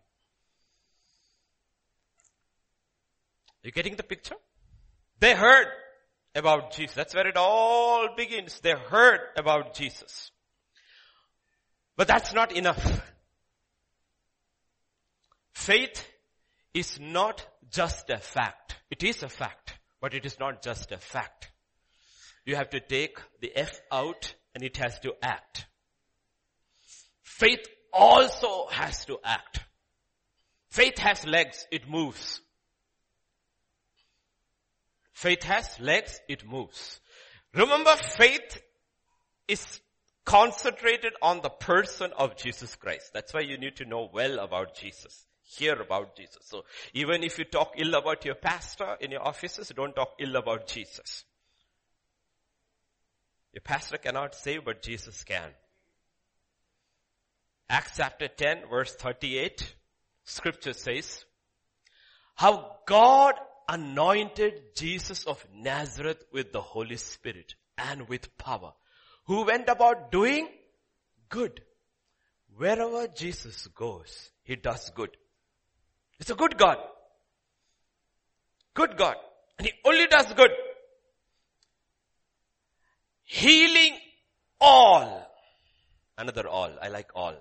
[3.63, 4.35] You getting the picture?
[5.21, 5.67] They heard
[6.35, 6.95] about Jesus.
[6.95, 8.59] That's where it all begins.
[8.61, 10.31] They heard about Jesus.
[11.97, 13.03] But that's not enough.
[15.53, 16.05] Faith
[16.75, 18.77] is not just a fact.
[18.91, 21.51] It is a fact, but it is not just a fact.
[22.45, 25.67] You have to take the F out and it has to act.
[27.23, 29.61] Faith also has to act.
[30.71, 32.41] Faith has legs, it moves.
[35.13, 37.01] Faith has legs, it moves.
[37.55, 38.63] Remember faith
[39.47, 39.81] is
[40.25, 43.11] concentrated on the person of Jesus Christ.
[43.13, 45.27] That's why you need to know well about Jesus.
[45.45, 46.39] Hear about Jesus.
[46.43, 50.37] So even if you talk ill about your pastor in your offices, don't talk ill
[50.37, 51.25] about Jesus.
[53.53, 55.51] Your pastor cannot save, but Jesus can.
[57.69, 59.75] Acts chapter 10 verse 38,
[60.25, 61.25] scripture says,
[62.35, 63.35] how God
[63.73, 68.73] anointed Jesus of Nazareth with the Holy Spirit and with power
[69.25, 70.47] who went about doing
[71.31, 71.63] good.
[72.57, 75.17] Wherever Jesus goes, He does good.
[76.21, 76.77] It's a good God.
[78.75, 79.17] Good God.
[79.59, 80.51] And He only does good.
[83.25, 83.97] Healing
[84.61, 85.27] all.
[86.19, 86.73] Another all.
[86.83, 87.35] I like all.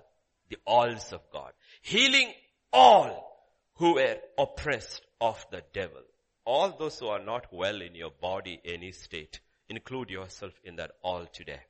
[0.48, 1.52] The alls of God.
[1.82, 2.32] Healing
[2.72, 3.28] all
[3.74, 6.02] who were oppressed of the devil.
[6.44, 10.92] All those who are not well in your body, any state, include yourself in that
[11.02, 11.60] all today.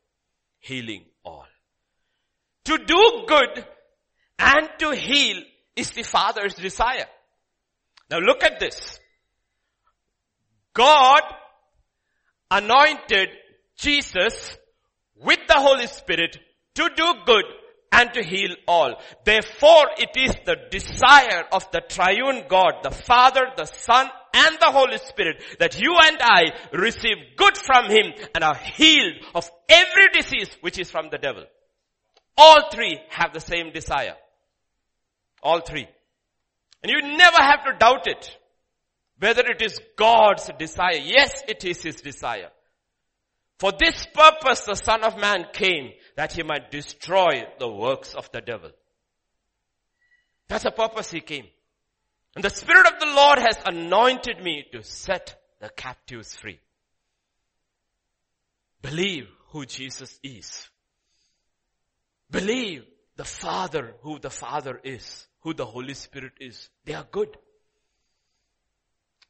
[0.60, 1.46] Healing all.
[2.64, 3.66] To do good
[4.38, 5.42] and to heal
[5.76, 7.06] is the Father's desire.
[8.10, 8.98] Now look at this.
[10.74, 11.22] God
[12.50, 13.28] anointed
[13.76, 14.56] Jesus
[15.16, 16.38] with the Holy Spirit
[16.74, 17.44] to do good
[17.90, 18.94] and to heal all.
[19.24, 24.70] Therefore it is the desire of the triune God, the Father, the Son, and the
[24.70, 30.08] Holy Spirit that you and I receive good from Him and are healed of every
[30.12, 31.44] disease which is from the devil.
[32.36, 34.16] All three have the same desire.
[35.42, 35.86] All three.
[36.82, 38.36] And you never have to doubt it.
[39.18, 40.96] Whether it is God's desire.
[40.96, 42.48] Yes, it is His desire.
[43.58, 48.30] For this purpose the Son of Man came that He might destroy the works of
[48.32, 48.70] the devil.
[50.48, 51.46] That's the purpose He came.
[52.34, 56.60] And the Spirit of the Lord has anointed me to set the captives free.
[58.80, 60.68] Believe who Jesus is.
[62.30, 62.84] Believe
[63.16, 66.70] the Father, who the Father is, who the Holy Spirit is.
[66.84, 67.36] They are good.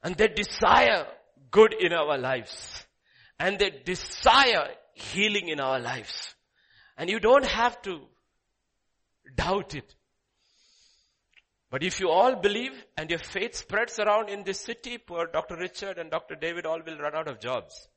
[0.02, 1.06] And they desire
[1.50, 2.86] good in our lives.
[3.38, 6.34] And they desire healing in our lives.
[6.96, 8.00] And you don't have to
[9.34, 9.94] doubt it.
[11.72, 15.56] But if you all believe and your faith spreads around in this city, poor Dr.
[15.56, 16.35] Richard and Dr.
[16.35, 17.88] David all will run out of jobs.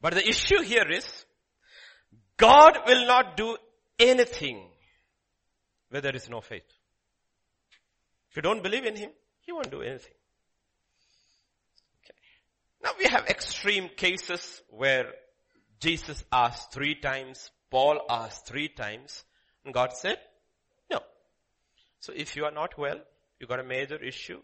[0.00, 1.26] But the issue here is,
[2.38, 3.58] God will not do
[3.98, 4.70] anything
[5.90, 6.62] where there is no faith.
[8.30, 9.10] If you don't believe in Him,
[9.42, 10.14] He won't do anything.
[12.02, 12.14] Okay.
[12.82, 15.12] Now we have extreme cases where
[15.80, 19.24] Jesus asked three times, Paul asked three times,
[19.64, 20.18] and God said,
[20.90, 21.00] no.
[22.00, 22.98] So if you are not well,
[23.38, 24.40] you got a major issue,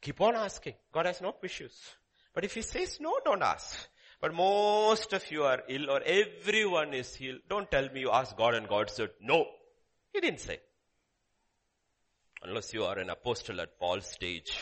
[0.00, 0.74] keep on asking.
[0.92, 1.76] God has no issues.
[2.34, 3.88] But if He says no, don't ask.
[4.20, 7.40] But most of you are ill or everyone is healed.
[7.48, 9.46] Don't tell me you asked God and God said no.
[10.12, 10.58] He didn't say.
[12.42, 14.58] Unless you are an apostle at Paul's stage,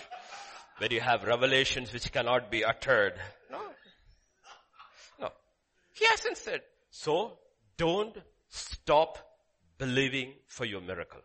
[0.78, 3.14] where you have revelations which cannot be uttered.
[5.98, 6.60] He hasn't said.
[6.90, 7.38] So,
[7.76, 8.16] don't
[8.48, 9.18] stop
[9.78, 11.20] believing for your miracle.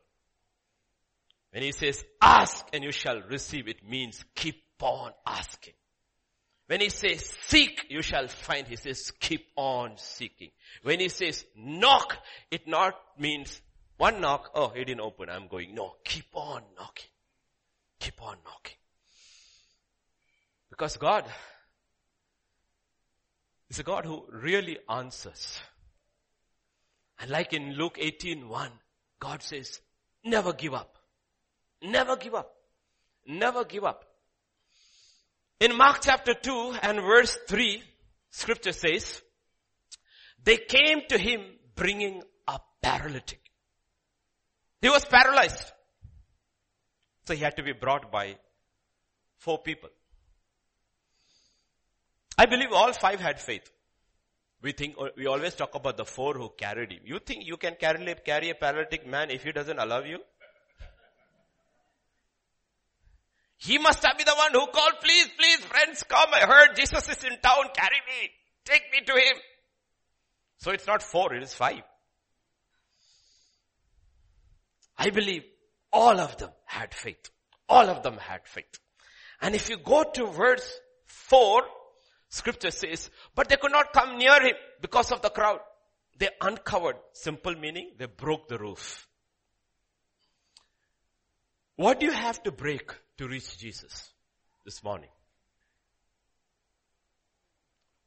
[1.52, 5.74] When he says, ask and you shall receive, it means keep on asking.
[6.68, 10.52] When he says seek, you shall find, he says keep on seeking.
[10.84, 12.18] When he says knock,
[12.50, 13.62] it not means
[13.98, 15.76] one knock, oh, he didn't open, I'm going.
[15.76, 17.10] No, keep on knocking.
[18.00, 18.78] Keep on knocking.
[20.70, 21.26] Because God
[23.72, 25.58] is a God who really answers.
[27.20, 28.70] And like in Luke 18, 1,
[29.22, 29.80] God says,
[30.26, 30.98] never give up.
[31.82, 32.54] Never give up.
[33.26, 34.04] Never give up.
[35.62, 37.82] In Mark chapter 2 and verse 3,
[38.30, 39.22] scripture says,
[40.44, 41.42] they came to him
[41.74, 43.40] bringing a paralytic.
[44.82, 45.72] He was paralyzed.
[47.26, 48.36] So he had to be brought by
[49.38, 49.92] four people.
[52.42, 53.70] I believe all five had faith.
[54.64, 57.02] We think, we always talk about the four who carried him.
[57.06, 60.18] You think you can carry, carry a paralytic man if he doesn't allow you?
[63.58, 66.30] He must have been the one who called, please, please, friends, come.
[66.34, 67.66] I heard Jesus is in town.
[67.76, 68.32] Carry me.
[68.66, 69.38] Take me to him.
[70.58, 71.84] So it's not four, it is five.
[74.98, 75.44] I believe
[75.94, 77.30] all of them had faith.
[77.70, 78.80] All of them had faith.
[79.44, 81.62] And if you go to verse four,
[82.32, 85.60] scripture says, but they could not come near him because of the crowd.
[86.18, 86.96] They uncovered.
[87.14, 89.08] Simple meaning, they broke the roof.
[91.76, 94.10] What do you have to break to reach Jesus
[94.66, 95.10] this morning?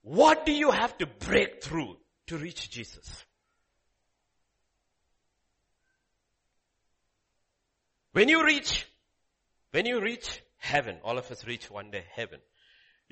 [0.03, 1.97] What do you have to break through
[2.29, 3.25] to reach Jesus?
[8.13, 8.87] When you reach,
[9.73, 12.39] when you reach heaven, all of us reach one day heaven,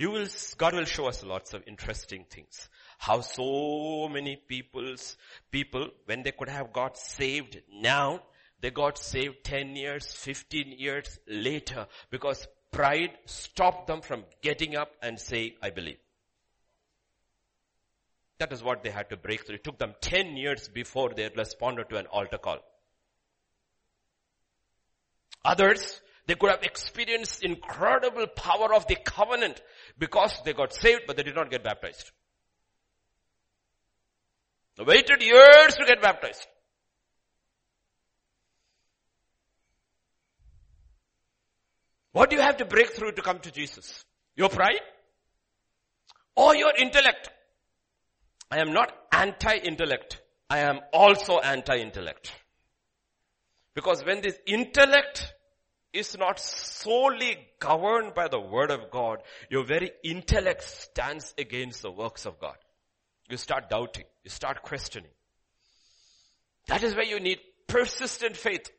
[0.02, 0.26] you will,
[0.58, 2.68] God will show us lots of interesting things.
[2.98, 5.16] How so many people's,
[5.52, 8.22] people, when they could have got saved now,
[8.60, 14.90] they got saved 10 years, 15 years later because pride stopped them from getting up
[15.02, 15.98] and saying, I believe.
[18.38, 19.56] That is what they had to break through.
[19.56, 22.58] It took them 10 years before they responded to an altar call.
[25.44, 29.60] Others, they could have experienced incredible power of the covenant
[29.98, 32.10] because they got saved, but they did not get baptized.
[34.76, 36.46] They waited years to get baptized.
[42.12, 44.04] What do you have to break through to come to Jesus?
[44.36, 44.80] Your pride?
[46.36, 47.30] Or your intellect?
[48.50, 50.20] I am not anti-intellect.
[50.48, 52.32] I am also anti-intellect.
[53.74, 55.32] Because when this intellect
[55.92, 59.18] is not solely governed by the word of God,
[59.50, 62.56] your very intellect stands against the works of God.
[63.28, 64.04] You start doubting.
[64.24, 65.10] You start questioning.
[66.68, 68.70] That is where you need persistent faith.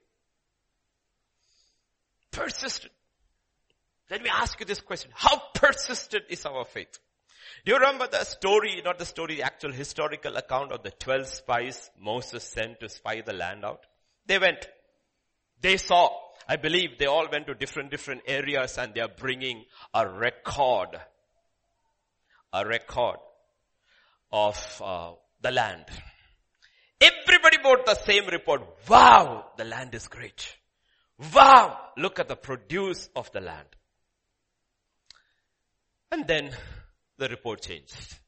[2.31, 2.93] Persistent.
[4.09, 5.11] Let me ask you this question.
[5.13, 6.99] How persistent is our faith?
[7.65, 11.27] Do you remember the story, not the story, the actual historical account of the 12
[11.27, 13.85] spies Moses sent to spy the land out?
[14.25, 14.67] They went.
[15.61, 16.09] They saw.
[16.47, 20.89] I believe they all went to different, different areas and they are bringing a record.
[22.51, 23.17] A record
[24.31, 25.85] of uh, the land.
[27.01, 28.61] Everybody brought the same report.
[28.87, 30.57] Wow, the land is great.
[31.33, 33.67] Wow, look at the produce of the land.
[36.11, 36.51] And then
[37.17, 38.19] the report changed.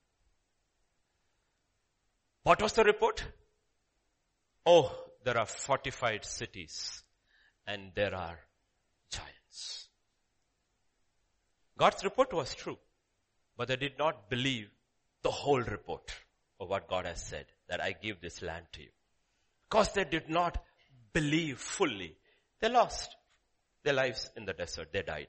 [2.44, 3.24] What was the report?
[4.66, 4.92] Oh,
[5.24, 7.04] there are fortified cities
[7.68, 8.40] and there are
[9.10, 9.90] giants.
[11.78, 12.78] God's report was true,
[13.58, 14.70] but they did not believe
[15.24, 16.12] the whole report
[16.60, 18.90] of what God has said, that I give this land to you.
[19.70, 20.58] Because they did not
[21.14, 22.16] believe fully,
[22.62, 23.16] they lost
[23.84, 24.90] their lives in the desert.
[24.94, 25.28] They died.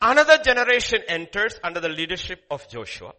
[0.00, 3.12] Another generation enters under the leadership of Joshua.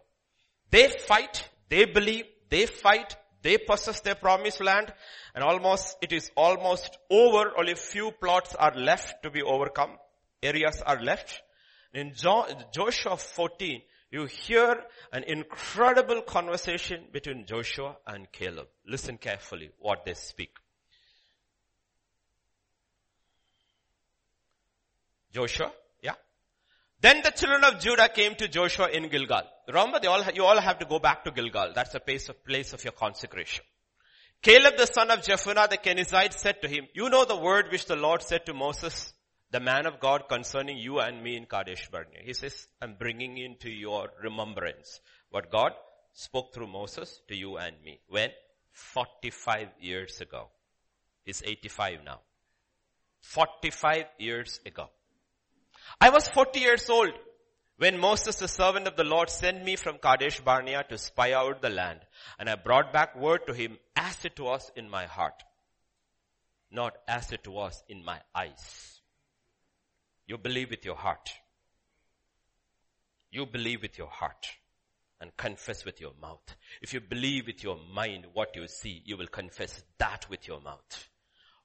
[0.70, 4.92] They fight, they believe, they fight, they possess their promised land
[5.34, 7.52] and almost, it is almost over.
[7.56, 9.98] Only few plots are left to be overcome.
[10.42, 11.42] Areas are left.
[11.92, 18.68] In Joshua 14, you hear an incredible conversation between Joshua and Caleb.
[18.86, 20.56] Listen carefully what they speak.
[25.32, 25.70] Joshua
[27.00, 29.42] then the children of Judah came to Joshua in Gilgal.
[29.68, 31.72] Remember, all, you all have to go back to Gilgal.
[31.74, 33.64] That's the place of, place of your consecration.
[34.42, 37.86] Caleb the son of Jephunneh the Kenizzite said to him, you know the word which
[37.86, 39.12] the Lord said to Moses,
[39.50, 42.20] the man of God concerning you and me in Kadesh Barnea.
[42.22, 45.72] He says, I'm bringing into your remembrance what God
[46.12, 48.00] spoke through Moses to you and me.
[48.08, 48.30] When?
[48.72, 50.48] 45 years ago.
[51.24, 52.20] He's 85 now.
[53.20, 54.90] 45 years ago.
[56.00, 57.12] I was 40 years old
[57.76, 61.60] when Moses, the servant of the Lord, sent me from Kadesh Barnea to spy out
[61.60, 62.00] the land.
[62.38, 65.42] And I brought back word to him as it was in my heart,
[66.70, 69.00] not as it was in my eyes.
[70.26, 71.30] You believe with your heart.
[73.30, 74.46] You believe with your heart
[75.20, 76.56] and confess with your mouth.
[76.80, 80.60] If you believe with your mind what you see, you will confess that with your
[80.60, 81.08] mouth.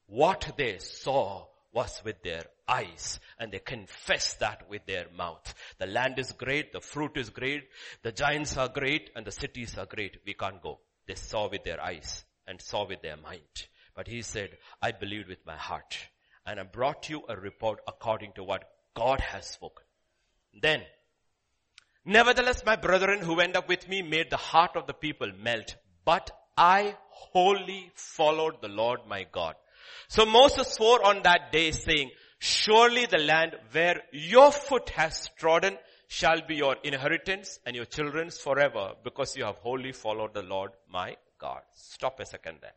[0.06, 5.54] What they saw was with their eyes and they confess that with their mouth.
[5.78, 7.64] The land is great, the fruit is great,
[8.02, 10.18] the giants are great and the cities are great.
[10.26, 10.80] We can't go.
[11.06, 13.68] They saw with their eyes and saw with their mind.
[13.94, 15.96] But he said, I believed with my heart
[16.46, 19.84] and I brought you a report according to what God has spoken.
[20.60, 20.82] Then,
[22.04, 25.76] nevertheless my brethren who went up with me made the heart of the people melt,
[26.04, 29.54] but I wholly followed the Lord my God.
[30.08, 35.76] So Moses swore on that day saying, surely the land where your foot has trodden
[36.08, 40.72] shall be your inheritance and your children's forever because you have wholly followed the Lord
[40.90, 41.60] my God.
[41.74, 42.74] Stop a second there.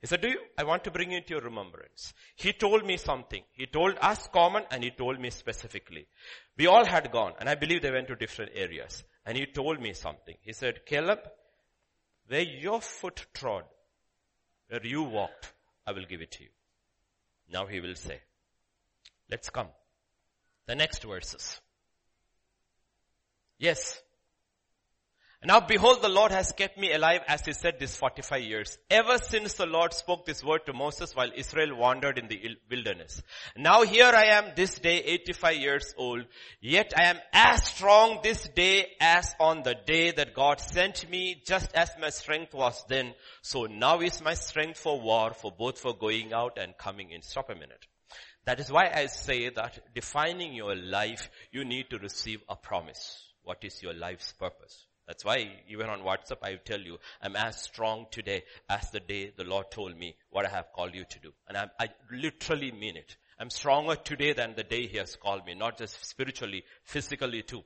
[0.00, 0.38] He said, do you?
[0.56, 2.14] I want to bring you to your remembrance.
[2.36, 3.42] He told me something.
[3.52, 6.06] He told us common and he told me specifically.
[6.56, 9.80] We all had gone and I believe they went to different areas and he told
[9.80, 10.36] me something.
[10.40, 11.18] He said, Caleb,
[12.28, 13.64] where your foot trod,
[14.68, 15.52] where you walked,
[15.88, 16.50] I will give it to you.
[17.50, 18.20] Now he will say,
[19.30, 19.68] let's come.
[20.66, 21.62] The next verses.
[23.58, 24.02] Yes,
[25.44, 28.76] now behold, the Lord has kept me alive as he said this 45 years.
[28.90, 33.22] Ever since the Lord spoke this word to Moses while Israel wandered in the wilderness.
[33.56, 36.24] Now here I am this day 85 years old.
[36.60, 41.40] Yet I am as strong this day as on the day that God sent me
[41.46, 43.14] just as my strength was then.
[43.42, 47.22] So now is my strength for war for both for going out and coming in.
[47.22, 47.86] Stop a minute.
[48.44, 53.24] That is why I say that defining your life, you need to receive a promise.
[53.44, 54.87] What is your life's purpose?
[55.08, 59.32] That's why even on WhatsApp I tell you, I'm as strong today as the day
[59.34, 61.32] the Lord told me what I have called you to do.
[61.48, 63.16] And I, I literally mean it.
[63.40, 67.64] I'm stronger today than the day he has called me, not just spiritually, physically too.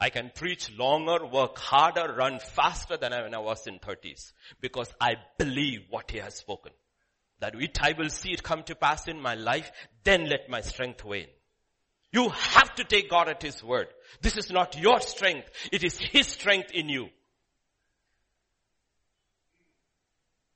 [0.00, 4.92] I can preach longer, work harder, run faster than when I was in 30s because
[5.00, 6.72] I believe what he has spoken.
[7.38, 9.70] That which I will see it come to pass in my life,
[10.02, 11.28] then let my strength wane.
[12.14, 13.88] You have to take God at His word.
[14.22, 15.48] This is not your strength.
[15.72, 17.08] It is His strength in you.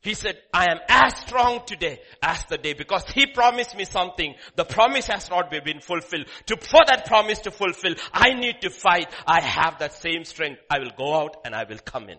[0.01, 4.37] He said, I am as strong today as the day because he promised me something.
[4.55, 6.27] The promise has not been fulfilled.
[6.47, 9.13] To, for that promise to fulfill, I need to fight.
[9.27, 10.61] I have that same strength.
[10.71, 12.19] I will go out and I will come in.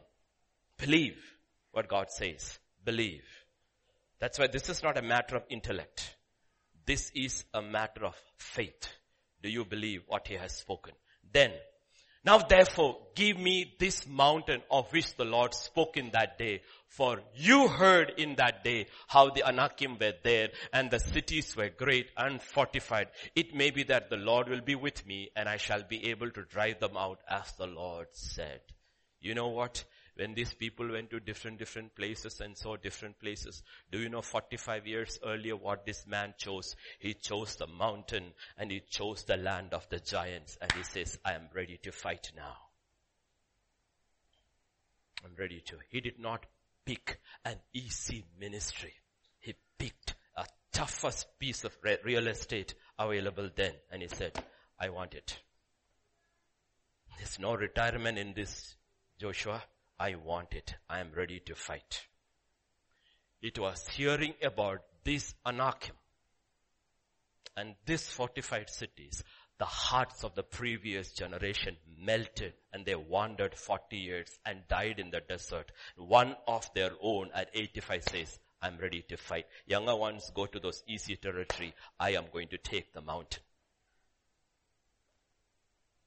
[0.77, 1.17] Believe
[1.71, 2.59] what God says.
[2.83, 3.23] Believe.
[4.19, 6.17] That's why this is not a matter of intellect.
[6.85, 8.98] This is a matter of faith.
[9.41, 10.93] Do you believe what he has spoken?
[11.31, 11.51] Then
[12.25, 16.61] now therefore, give me this mountain of which the Lord spoke in that day.
[16.87, 21.69] For you heard in that day how the Anakim were there and the cities were
[21.69, 23.07] great and fortified.
[23.35, 26.29] It may be that the Lord will be with me and I shall be able
[26.31, 28.61] to drive them out as the Lord said.
[29.21, 29.85] You know what?
[30.19, 33.63] When these people went to different, different places and saw different places.
[33.89, 36.75] Do you know 45 years earlier what this man chose?
[36.99, 41.17] He chose the mountain and he chose the land of the giants and he says,
[41.23, 42.57] I am ready to fight now.
[45.23, 45.77] I'm ready to.
[45.87, 46.45] He did not
[46.85, 48.95] pick an easy ministry.
[49.39, 54.33] He picked a toughest piece of real estate available then and he said,
[54.77, 55.39] I want it.
[57.17, 58.75] There's no retirement in this,
[59.17, 59.63] Joshua.
[59.99, 60.75] I want it.
[60.89, 62.05] I am ready to fight.
[63.41, 65.95] It was hearing about this Anakim
[67.57, 69.23] and these fortified cities.
[69.57, 75.11] The hearts of the previous generation melted and they wandered 40 years and died in
[75.11, 75.71] the desert.
[75.97, 79.45] One of their own at 85 says, I'm ready to fight.
[79.65, 81.73] Younger ones go to those easy territory.
[81.99, 83.41] I am going to take the mountain.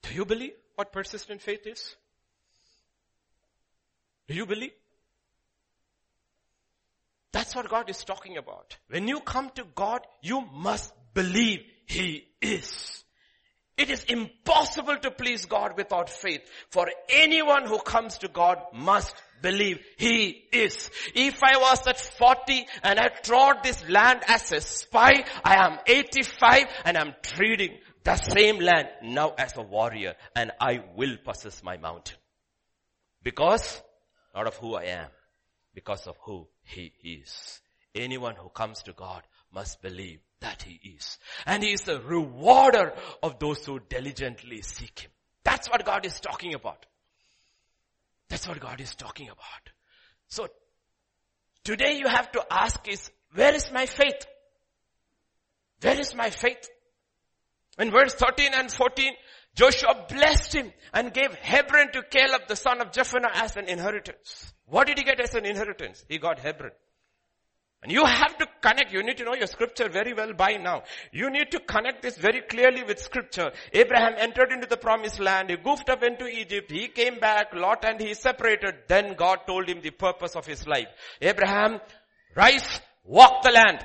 [0.03, 1.97] Do you believe what persistent faith is?
[4.33, 4.73] Do you believe?
[7.33, 8.79] That's what God is talking about.
[8.89, 13.05] When you come to God, you must believe He is.
[13.77, 16.41] It is impossible to please God without faith.
[16.71, 20.91] For anyone who comes to God must believe He is.
[21.15, 25.79] If I was at 40 and I trod this land as a spy, I am
[25.87, 31.63] 85 and I'm treating the same land now as a warrior and I will possess
[31.63, 32.17] my mountain.
[33.23, 33.83] Because
[34.35, 35.09] not of who I am,
[35.75, 37.61] because of who He is.
[37.95, 39.23] Anyone who comes to God
[39.53, 41.19] must believe that He is.
[41.47, 45.11] And He is the rewarder of those who diligently seek Him.
[45.45, 46.87] That's what God is talking about.
[48.29, 49.71] That's what God is talking about.
[50.29, 50.49] So,
[51.65, 54.27] today you have to ask is, where is my faith?
[55.83, 56.71] Where is my faith?
[57.79, 59.13] In verse 13 and 14,
[59.55, 64.53] Joshua blessed him and gave Hebron to Caleb, the son of Jephunneh, as an inheritance.
[64.67, 66.05] What did he get as an inheritance?
[66.09, 66.73] He got Hebron.
[67.83, 70.85] And you have to connect, you need to know your scripture very well by now.
[71.11, 73.51] You need to connect this very clearly with scripture.
[73.73, 77.85] Abraham entered into the promised land, he goofed up into Egypt, he came back, Lot
[77.85, 80.87] and he separated, then God told him the purpose of his life.
[81.21, 81.81] Abraham,
[82.37, 83.85] rise, walk the land.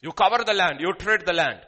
[0.00, 1.60] You cover the land, you tread the land.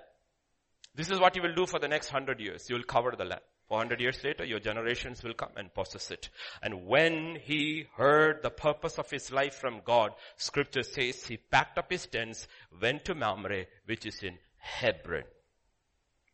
[0.97, 2.68] This is what you will do for the next hundred years.
[2.70, 3.42] You will cover the land.
[3.68, 6.30] 400 years later, your generations will come and possess it.
[6.62, 11.76] And when he heard the purpose of his life from God, scripture says he packed
[11.76, 12.47] up his tents,
[12.80, 15.24] went to Mamre, which is in Hebron.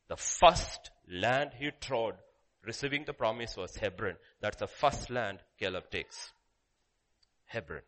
[0.08, 2.14] The first land he trod,
[2.64, 4.16] receiving the promise was Hebron.
[4.40, 6.30] That's the first land Caleb takes.
[7.46, 7.80] Hebron.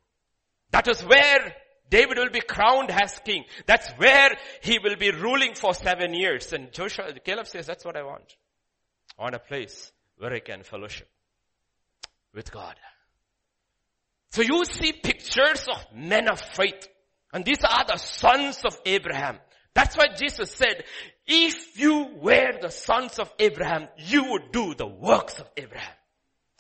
[0.71, 1.55] That is where
[1.91, 3.45] David will be crowned as king.
[3.67, 4.31] That's where
[4.63, 6.53] he will be ruling for seven years.
[6.53, 8.37] And Joshua, Caleb says, that's what I want.
[9.19, 11.09] I want a place where I can fellowship
[12.35, 12.75] with God.
[14.31, 16.89] So you see pictures of men of faith.
[17.33, 19.39] And these are the sons of Abraham.
[19.75, 20.85] That's why Jesus said,
[21.27, 25.95] if you were the sons of Abraham, you would do the works of Abraham.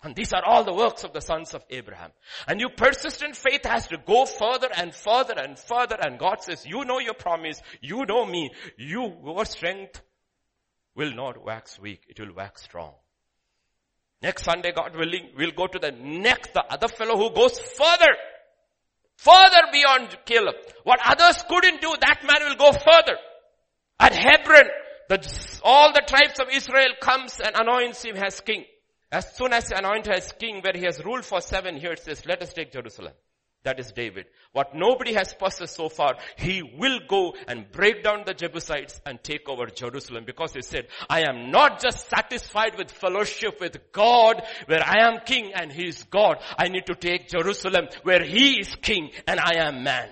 [0.05, 2.11] And these are all the works of the sons of Abraham.
[2.46, 5.96] And your persistent faith has to go further and further and further.
[5.98, 7.62] And God says, you know your promise.
[7.80, 8.50] You know me.
[8.76, 10.02] You, your strength
[10.94, 12.02] will not wax weak.
[12.07, 12.92] It will wax strong.
[14.20, 18.12] Next Sunday, God willing, we'll go to the next, the other fellow who goes further.
[19.16, 20.57] Further beyond Caleb.
[20.82, 23.16] What others couldn't do, that man will go further.
[23.98, 24.68] At Hebron,
[25.09, 28.66] the, all the tribes of Israel comes and anoints him as king.
[29.14, 32.42] As soon as anointed as king where he has ruled for seven years says, let
[32.42, 33.12] us take Jerusalem.
[33.62, 34.26] That is David.
[34.50, 39.22] What nobody has possessed so far, he will go and break down the Jebusites and
[39.22, 44.42] take over Jerusalem because he said, I am not just satisfied with fellowship with God
[44.66, 46.38] where I am king and he is God.
[46.58, 50.08] I need to take Jerusalem where he is king and I am man.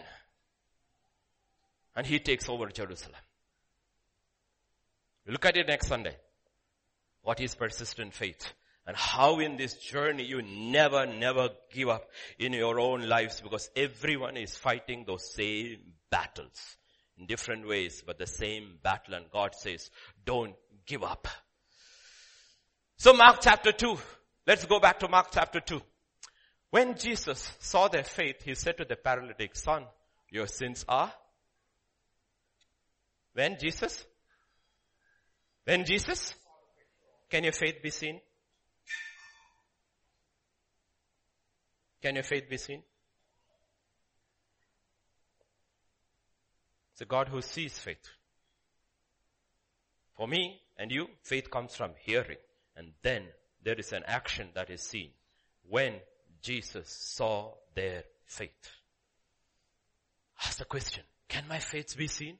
[1.97, 3.21] And he takes over Jerusalem.
[5.27, 6.15] look at it next Sunday.
[7.23, 8.53] What is persistent faith?
[8.87, 12.09] And how in this journey you never, never give up
[12.39, 15.79] in your own lives because everyone is fighting those same
[16.11, 16.77] battles
[17.17, 19.15] in different ways, but the same battle.
[19.15, 19.89] And God says,
[20.25, 20.55] don't
[20.85, 21.29] give up.
[22.97, 23.97] So Mark chapter 2.
[24.47, 25.81] Let's go back to Mark chapter 2.
[26.71, 29.85] When Jesus saw their faith, he said to the paralytic, son,
[30.31, 31.13] your sins are?
[33.35, 34.05] When Jesus?
[35.65, 36.35] When Jesus?
[37.31, 38.21] Can your faith be seen?
[42.03, 42.83] Can your faith be seen?
[46.93, 48.07] It's a God who sees faith.
[50.17, 52.39] For me and you, faith comes from hearing.
[52.77, 53.23] And then
[53.63, 55.11] there is an action that is seen
[55.69, 55.95] when
[56.43, 58.71] Jesus saw their faith.
[60.45, 62.37] Ask the question, can my faith be seen?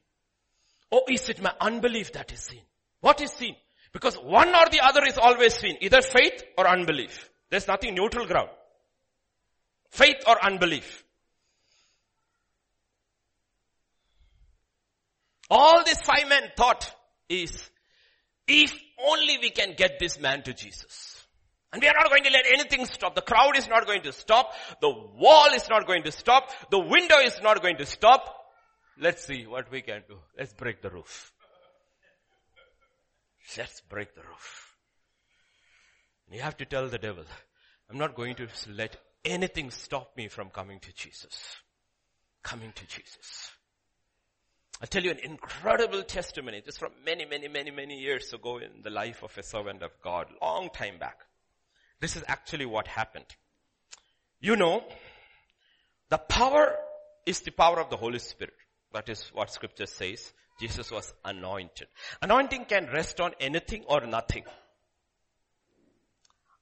[0.91, 2.61] Or is it my unbelief that is seen?
[2.99, 3.55] What is seen?
[3.93, 7.29] Because one or the other is always seen, either faith or unbelief.
[7.49, 8.49] There's nothing neutral ground.
[9.93, 11.03] Faith or unbelief.
[15.51, 16.91] All these five men thought
[17.29, 17.69] is,
[18.47, 18.75] if
[19.07, 21.27] only we can get this man to Jesus.
[21.71, 23.13] And we are not going to let anything stop.
[23.13, 24.53] The crowd is not going to stop.
[24.81, 26.49] The wall is not going to stop.
[26.71, 28.35] The window is not going to stop.
[28.99, 30.17] Let's see what we can do.
[30.35, 31.31] Let's break the roof.
[33.55, 34.75] Let's break the roof.
[36.31, 37.25] You have to tell the devil,
[37.91, 41.57] I'm not going to let anything stop me from coming to Jesus.
[42.43, 43.51] Coming to Jesus.
[44.81, 48.81] I'll tell you an incredible testimony just from many, many, many, many years ago in
[48.83, 51.19] the life of a servant of God, long time back.
[52.01, 53.25] This is actually what happened.
[54.41, 54.83] You know,
[56.09, 56.75] the power
[57.25, 58.55] is the power of the Holy Spirit.
[58.91, 60.33] That is what scripture says.
[60.59, 61.87] Jesus was anointed.
[62.21, 64.43] Anointing can rest on anything or nothing.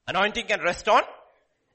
[0.07, 1.01] Anointing can rest on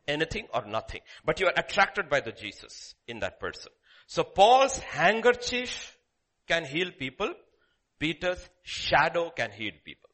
[0.08, 1.00] anything or nothing.
[1.24, 3.72] But you are attracted by the Jesus in that person.
[4.06, 5.96] So Paul's handkerchief
[6.46, 7.32] can heal people.
[7.98, 10.06] Peter's shadow can heal people.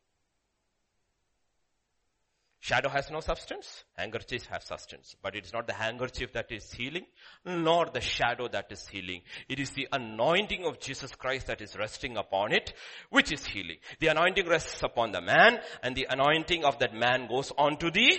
[2.63, 3.83] Shadow has no substance.
[3.99, 5.17] Handkerchief has substance.
[5.21, 7.07] But it is not the handkerchief that is healing,
[7.45, 9.23] nor the shadow that is healing.
[9.49, 12.73] It is the anointing of Jesus Christ that is resting upon it,
[13.11, 13.79] which is healing.
[13.99, 17.91] The anointing rests upon the man, and the anointing of that man goes on to
[17.91, 18.17] the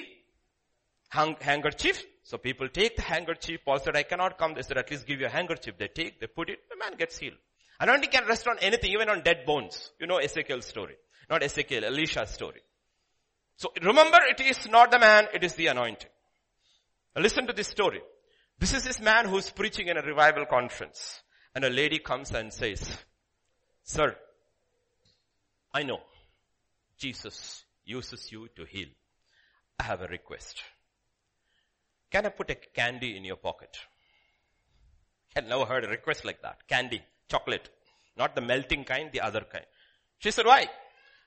[1.14, 2.04] handkerchief.
[2.24, 3.62] So people take the handkerchief.
[3.66, 4.54] Paul said, I cannot come.
[4.54, 5.78] They said, at least give you a handkerchief.
[5.78, 7.38] They take, they put it, the man gets healed.
[7.80, 9.92] Anointing can rest on anything, even on dead bones.
[10.00, 10.96] You know Ezekiel's story.
[11.30, 12.62] Not Ezekiel, Elisha's story.
[13.58, 16.10] So remember, it is not the man, it is the anointing.
[17.16, 18.02] Now listen to this story.
[18.60, 21.22] This is this man who's preaching in a revival conference.
[21.56, 22.98] And a lady comes and says,
[23.84, 24.16] Sir,
[25.74, 26.00] I know
[26.98, 28.88] Jesus uses you to heal.
[29.80, 30.64] I have a request.
[32.14, 33.76] Can I put a candy in your pocket?
[35.36, 36.68] I had never heard a request like that.
[36.68, 37.68] Candy, chocolate.
[38.16, 39.66] Not the melting kind, the other kind.
[40.20, 40.68] She said, why?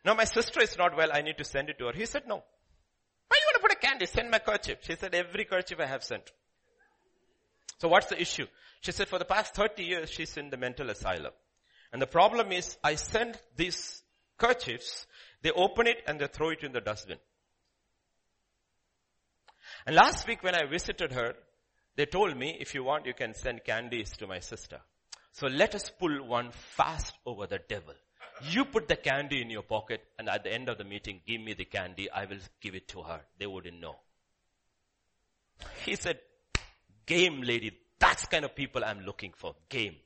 [0.04, 1.10] No, my sister is not well.
[1.12, 1.92] I need to send it to her.
[1.92, 2.36] He said, no.
[2.36, 4.06] Why you want to put a candy?
[4.06, 4.78] Send my kerchief.
[4.82, 6.30] She said, every kerchief I have sent.
[7.78, 8.46] So what's the issue?
[8.80, 11.32] She said, for the past 30 years, she's in the mental asylum.
[11.92, 14.02] And the problem is, I send these
[14.38, 15.06] kerchiefs,
[15.42, 17.18] they open it and they throw it in the dustbin.
[19.86, 21.34] And last week when I visited her,
[21.96, 24.80] they told me, if you want, you can send candies to my sister.
[25.32, 27.94] So let us pull one fast over the devil.
[28.50, 31.40] You put the candy in your pocket and at the end of the meeting, give
[31.40, 32.10] me the candy.
[32.10, 33.20] I will give it to her.
[33.38, 33.96] They wouldn't know.
[35.84, 36.18] He said,
[37.06, 39.54] game lady, that's kind of people I'm looking for.
[39.68, 39.96] Game.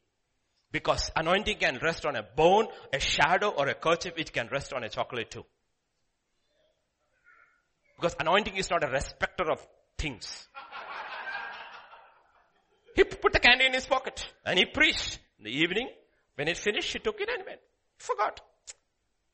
[0.71, 4.13] Because anointing can rest on a bone, a shadow, or a kerchief.
[4.17, 5.45] It can rest on a chocolate too.
[8.01, 9.67] Because anointing is not a respecter of
[9.99, 10.49] things.
[12.95, 15.19] He put the candy in his pocket and he preached.
[15.39, 15.89] In the evening,
[16.35, 17.61] when it finished, he took it and went.
[17.99, 18.41] Forgot.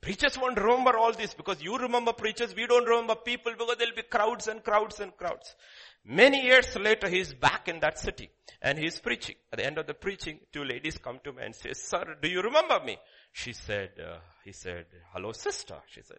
[0.00, 3.94] Preachers won't remember all this because you remember preachers, we don't remember people because there'll
[3.94, 5.56] be crowds and crowds and crowds.
[6.04, 8.30] Many years later, he's back in that city
[8.62, 9.34] and he's preaching.
[9.52, 12.28] At the end of the preaching, two ladies come to me and say, sir, do
[12.28, 12.98] you remember me?
[13.32, 15.76] She said, uh, he said, hello sister.
[15.88, 16.18] She said,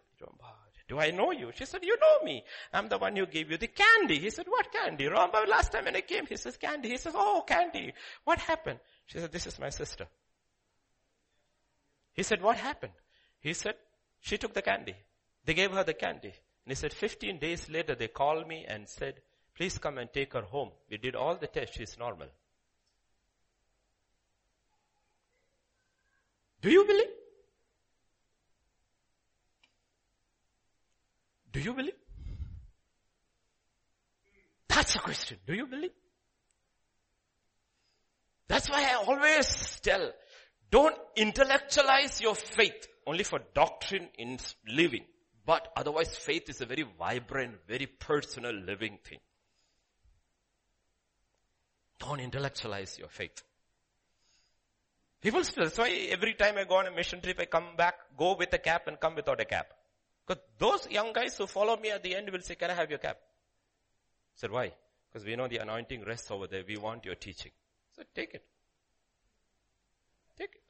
[0.88, 1.52] Do I know you?
[1.54, 2.42] She said, you know me.
[2.72, 4.18] I'm the one who gave you the candy.
[4.18, 5.06] He said, what candy?
[5.06, 6.88] Remember last time when I came, he says, candy.
[6.88, 7.92] He says, oh, candy.
[8.24, 8.78] What happened?
[9.06, 10.06] She said, this is my sister.
[12.14, 12.94] He said, what happened?
[13.40, 13.74] He said,
[14.20, 14.94] she took the candy.
[15.44, 16.28] They gave her the candy.
[16.28, 19.20] And he said, 15 days later, they called me and said,
[19.54, 20.70] please come and take her home.
[20.90, 21.76] We did all the tests.
[21.76, 22.28] She's normal.
[26.62, 27.06] Do you believe?
[31.58, 31.94] Do you believe?
[34.68, 35.38] That's a question.
[35.44, 35.90] Do you believe?
[38.46, 40.12] That's why I always tell,
[40.70, 44.38] don't intellectualize your faith only for doctrine in
[44.68, 45.04] living.
[45.44, 49.18] But otherwise faith is a very vibrant, very personal living thing.
[51.98, 53.42] Don't intellectualize your faith.
[55.20, 57.96] People still, that's why every time I go on a mission trip, I come back,
[58.16, 59.72] go with a cap and come without a cap.
[60.28, 62.90] Because those young guys who follow me at the end will say, can I have
[62.90, 63.16] your cap?
[63.16, 64.72] I said, why?
[65.10, 66.62] Because we know the anointing rests over there.
[66.68, 67.50] We want your teaching.
[67.96, 68.44] Said, take it.
[70.38, 70.62] Take it.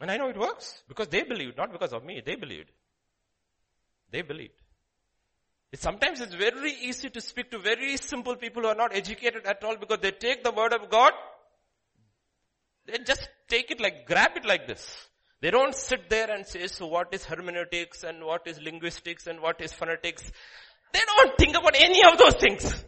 [0.00, 2.22] And I know it works because they believed, not because of me.
[2.24, 2.70] They believed.
[4.10, 4.54] They believed.
[5.74, 9.62] sometimes it's very easy to speak to very simple people who are not educated at
[9.62, 11.12] all because they take the word of God
[12.86, 15.08] they just take it like, grab it like this.
[15.42, 19.40] They don't sit there and say, so what is hermeneutics and what is linguistics and
[19.40, 20.22] what is phonetics.
[20.92, 22.84] They don't think about any of those things.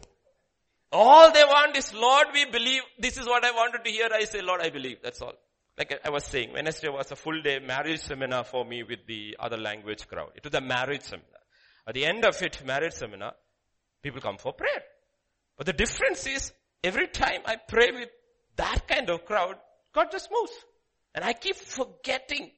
[0.89, 2.81] All they want is, Lord, we believe.
[2.97, 4.07] This is what I wanted to hear.
[4.09, 4.99] I say, Lord, I believe.
[5.03, 5.33] That's all.
[5.77, 9.35] Like I was saying, Wednesday was a full day marriage seminar for me with the
[9.37, 10.31] other language crowd.
[10.35, 11.41] It was a marriage seminar.
[11.85, 13.33] At the end of it, marriage seminar,
[14.01, 14.81] people come for prayer.
[15.57, 18.09] But the difference is, every time I pray with
[18.55, 19.55] that kind of crowd,
[19.93, 20.53] God just moves.
[21.15, 22.51] And I keep forgetting.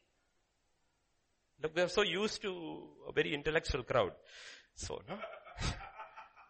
[1.62, 2.50] Look, we are so used to
[3.08, 4.14] a very intellectual crowd.
[4.74, 5.16] So, no?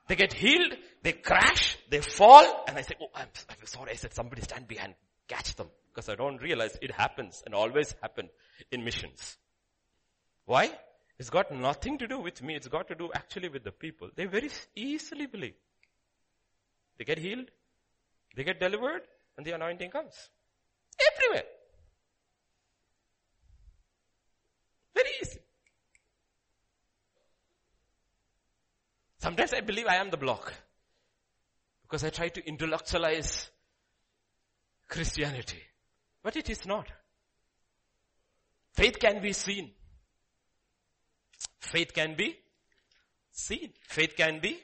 [0.08, 3.96] they get healed, they crash, they fall, and I say, oh, I'm, I'm sorry, I
[3.96, 4.96] said somebody stand behind,
[5.28, 5.68] catch them.
[5.94, 8.30] Because I don't realize it happens and always happened
[8.72, 9.38] in missions.
[10.46, 10.72] Why?
[11.20, 12.56] It's got nothing to do with me.
[12.56, 14.10] It's got to do actually with the people.
[14.16, 15.56] They very easily believe.
[16.98, 17.50] They get healed,
[18.36, 19.02] they get delivered,
[19.36, 20.14] and the anointing comes.
[21.14, 21.44] Everywhere.
[24.98, 25.40] Very easy.
[29.20, 30.52] Sometimes I believe I am the block.
[31.84, 33.52] Because I try to intellectualize
[34.88, 35.62] Christianity.
[36.24, 36.88] But it is not.
[38.74, 39.70] Faith can be seen.
[41.60, 42.36] Faith can be
[43.32, 43.74] seen.
[43.88, 44.58] Faith can be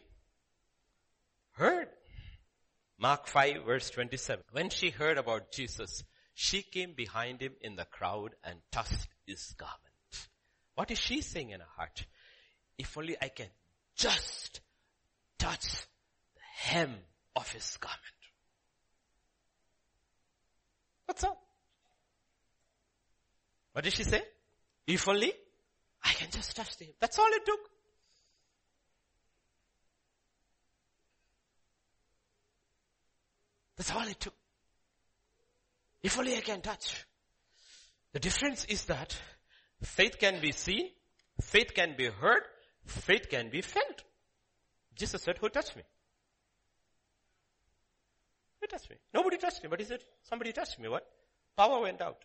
[1.51, 1.89] heard.
[2.97, 4.43] Mark 5 verse 27.
[4.51, 6.03] When she heard about Jesus,
[6.33, 9.92] she came behind him in the crowd and touched his garment.
[10.75, 12.05] What is she saying in her heart?
[12.77, 13.47] If only I can
[13.95, 14.61] just
[15.37, 15.71] touch
[16.35, 16.95] the hem
[17.35, 17.99] of his garment.
[21.05, 21.39] What's up?
[23.73, 24.21] What did she say?
[24.87, 25.31] If only
[26.03, 26.89] I can just touch him.
[26.99, 27.59] That's all it took.
[33.75, 34.33] That's all it took.
[36.01, 37.05] If only I can touch.
[38.11, 39.15] The difference is that
[39.83, 40.89] faith can be seen,
[41.41, 42.43] faith can be heard,
[42.85, 44.03] faith can be felt.
[44.95, 45.83] Jesus said, who touched me?
[48.61, 48.95] Who touched me?
[49.13, 50.87] Nobody touched me, but he said, somebody touched me.
[50.87, 51.05] What?
[51.57, 52.23] Power went out.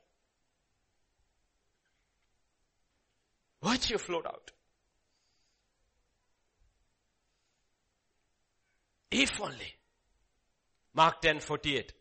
[3.63, 4.53] Virtue flowed out.
[9.11, 9.75] If only.
[10.95, 11.93] Mark 10, 48.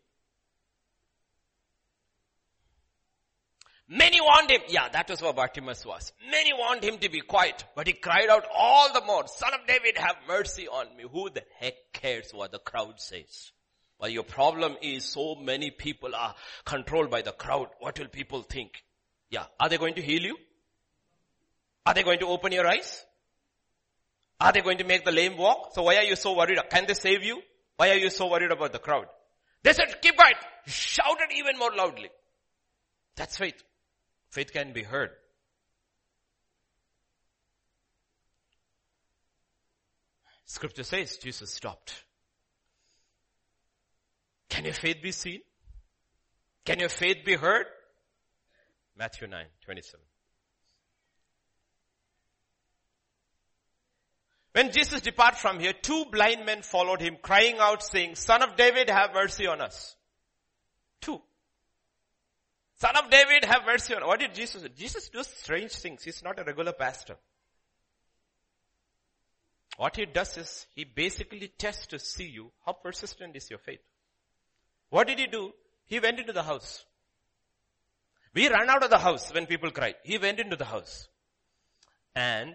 [3.88, 4.60] Many want him.
[4.68, 6.12] Yeah, that was what Bartimaeus was.
[6.30, 9.66] Many want him to be quiet, but he cried out all the more, son of
[9.66, 11.04] David, have mercy on me.
[11.10, 13.50] Who the heck cares what the crowd says?
[13.98, 16.34] Well, your problem is so many people are
[16.66, 17.68] controlled by the crowd.
[17.80, 18.72] What will people think?
[19.30, 19.46] Yeah.
[19.58, 20.36] Are they going to heal you?
[21.86, 23.04] Are they going to open your eyes?
[24.38, 25.70] Are they going to make the lame walk?
[25.74, 26.58] So why are you so worried?
[26.70, 27.40] Can they save you?
[27.76, 29.06] Why are you so worried about the crowd?
[29.62, 30.36] They said, keep quiet.
[30.66, 32.10] Shouted even more loudly.
[33.16, 33.60] That's faith.
[34.30, 35.10] Faith can be heard.
[40.44, 42.04] Scripture says Jesus stopped.
[44.48, 45.40] Can your faith be seen?
[46.64, 47.66] Can your faith be heard?
[48.96, 50.00] Matthew 9, 27.
[54.52, 58.56] When Jesus departed from here, two blind men followed him, crying out, saying, Son of
[58.56, 59.94] David, have mercy on us.
[61.00, 61.20] Two.
[62.78, 64.06] Son of David, have mercy on.
[64.06, 64.68] What did Jesus do?
[64.68, 66.04] Jesus does strange things.
[66.04, 67.16] He's not a regular pastor.
[69.76, 73.80] What he does is, he basically tests to see you, how persistent is your faith.
[74.90, 75.52] What did he do?
[75.86, 76.84] He went into the house.
[78.34, 79.96] We ran out of the house when people cried.
[80.04, 81.08] He went into the house.
[82.14, 82.54] And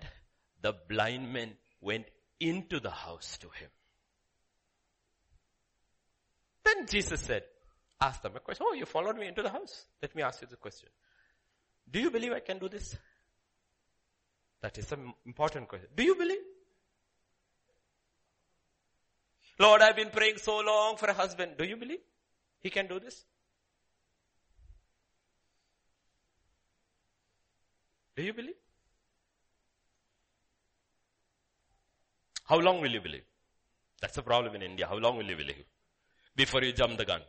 [0.61, 2.05] the blind men went
[2.39, 3.69] into the house to him.
[6.63, 7.43] Then Jesus said,
[8.03, 8.65] ask them a question.
[8.69, 9.85] Oh, you followed me into the house.
[10.01, 10.89] Let me ask you the question.
[11.89, 12.95] Do you believe I can do this?
[14.61, 15.89] That is an important question.
[15.95, 16.39] Do you believe?
[19.59, 21.53] Lord, I've been praying so long for a husband.
[21.57, 21.99] Do you believe
[22.59, 23.25] he can do this?
[28.15, 28.55] Do you believe?
[32.45, 33.23] How long will you believe?
[34.01, 34.87] That's the problem in India.
[34.87, 35.63] How long will you believe?
[36.35, 37.21] Before you jump the gun.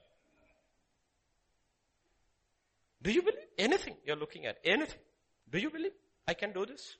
[3.05, 3.39] Do you believe?
[3.59, 4.57] Anything you're looking at.
[4.65, 4.99] Anything.
[5.51, 5.93] Do you believe?
[6.27, 6.97] I can do this.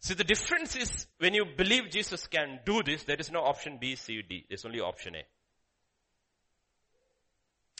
[0.00, 3.78] See, the difference is when you believe Jesus can do this, there is no option
[3.80, 4.44] B, C, D.
[4.48, 5.22] There's only option A.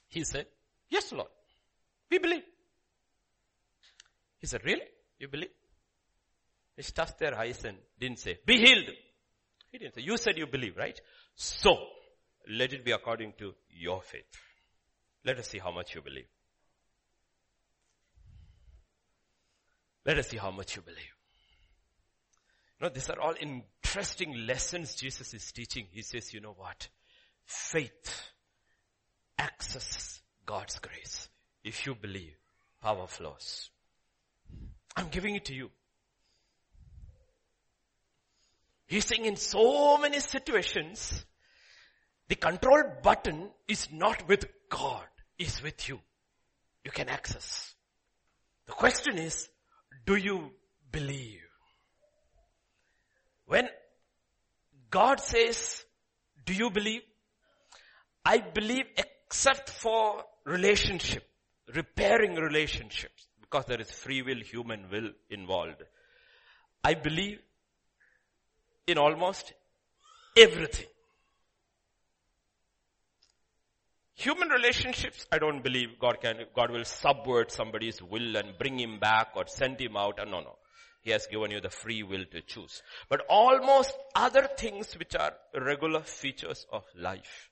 [0.08, 0.46] He said,
[0.88, 1.28] yes Lord.
[2.10, 2.44] We believe.
[4.38, 4.86] He said, really?
[5.18, 5.50] You believe?
[6.76, 8.88] They touched their eyes and didn't say, be healed.
[9.72, 10.98] He didn't say, you said you believe, right?
[11.34, 11.76] So,
[12.48, 14.24] let it be according to your faith.
[15.24, 16.28] Let us see how much you believe.
[20.04, 20.98] Let us see how much you believe.
[22.78, 25.86] You know, these are all interesting lessons Jesus is teaching.
[25.90, 26.88] He says, you know what?
[27.44, 28.32] Faith
[29.38, 31.28] accesses God's grace.
[31.62, 32.34] If you believe,
[32.82, 33.70] power flows.
[34.96, 35.70] I'm giving it to you.
[38.86, 41.24] He's saying in so many situations,
[42.28, 45.06] the control button is not with God,
[45.38, 46.00] is with you.
[46.84, 47.74] You can access.
[48.66, 49.48] The question is,
[50.06, 50.50] do you
[50.90, 51.40] believe?
[53.46, 53.68] When
[54.90, 55.84] God says,
[56.44, 57.02] do you believe?
[58.24, 61.26] I believe except for relationship,
[61.74, 65.82] repairing relationships, because there is free will, human will involved.
[66.82, 67.38] I believe
[68.86, 69.52] in almost
[70.36, 70.86] everything.
[74.16, 79.00] Human relationships, I don't believe God can, God will subvert somebody's will and bring him
[79.00, 80.18] back or send him out.
[80.18, 80.56] No, no.
[81.00, 82.82] He has given you the free will to choose.
[83.08, 87.50] But almost other things which are regular features of life,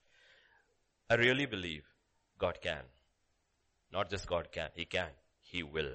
[1.09, 1.83] I really believe
[2.39, 2.81] God can.
[3.91, 5.09] Not just God can, He can.
[5.41, 5.91] He will.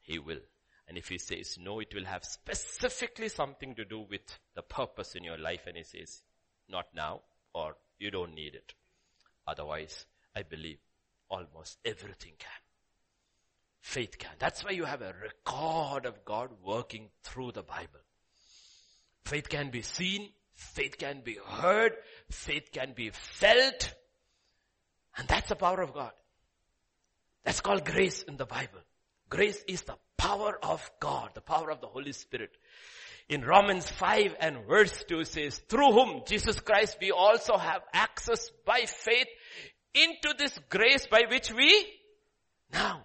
[0.00, 0.40] He will.
[0.88, 4.22] And if He says no, it will have specifically something to do with
[4.54, 6.22] the purpose in your life and He says,
[6.68, 7.22] not now
[7.52, 8.72] or you don't need it.
[9.46, 10.78] Otherwise, I believe
[11.28, 12.50] almost everything can.
[13.80, 14.32] Faith can.
[14.38, 18.00] That's why you have a record of God working through the Bible.
[19.24, 21.92] Faith can be seen, faith can be heard,
[22.30, 23.94] faith can be felt,
[25.16, 26.12] and that's the power of God.
[27.44, 28.80] That's called grace in the Bible.
[29.28, 32.50] Grace is the power of God, the power of the Holy Spirit.
[33.28, 38.50] In Romans 5 and verse 2 says, through whom, Jesus Christ, we also have access
[38.64, 39.26] by faith
[39.96, 41.86] into this grace by which we
[42.72, 43.04] now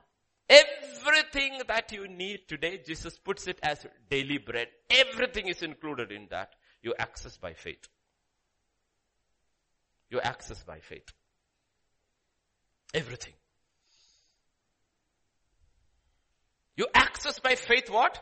[0.52, 4.68] Everything that you need today, Jesus puts it as daily bread.
[4.90, 6.50] Everything is included in that.
[6.82, 7.88] You access by faith.
[10.10, 11.08] You access by faith.
[12.94, 13.34] Everything.
[16.76, 18.22] You access by faith what?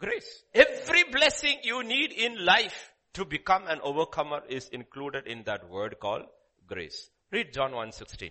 [0.00, 0.42] Grace.
[0.52, 6.00] Every blessing you need in life to become an overcomer is included in that word
[6.00, 6.24] called
[6.66, 7.08] grace.
[7.32, 8.30] Read John 1.16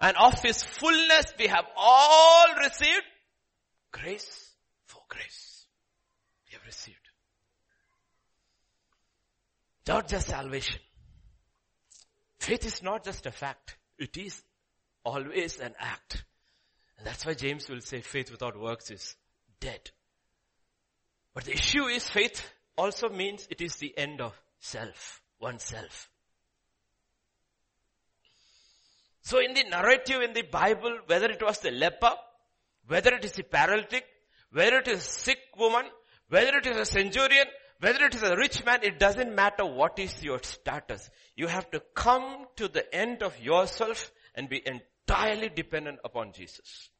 [0.00, 3.02] and of his fullness we have all received
[3.90, 4.50] grace
[4.86, 5.66] for grace.
[6.48, 6.96] We have received.
[9.86, 10.80] Not just salvation.
[12.38, 13.76] Faith is not just a fact.
[13.98, 14.40] It is
[15.04, 16.24] always an act.
[16.98, 19.16] And that's why James will say faith without works is
[19.60, 19.90] dead.
[21.34, 22.42] But the issue is faith
[22.76, 26.10] also means it is the end of self, oneself.
[29.22, 32.12] So in the narrative in the Bible, whether it was the leper,
[32.86, 34.04] whether it is the paralytic,
[34.52, 35.84] whether it is a sick woman,
[36.28, 37.46] whether it is a centurion,
[37.80, 41.10] whether it is a rich man, it doesn't matter what is your status.
[41.36, 46.90] You have to come to the end of yourself and be entirely dependent upon Jesus.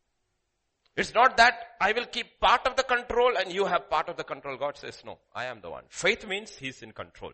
[0.96, 4.16] It's not that I will keep part of the control and you have part of
[4.16, 4.56] the control.
[4.56, 5.84] God says, no, I am the one.
[5.88, 7.32] Faith means He's in control.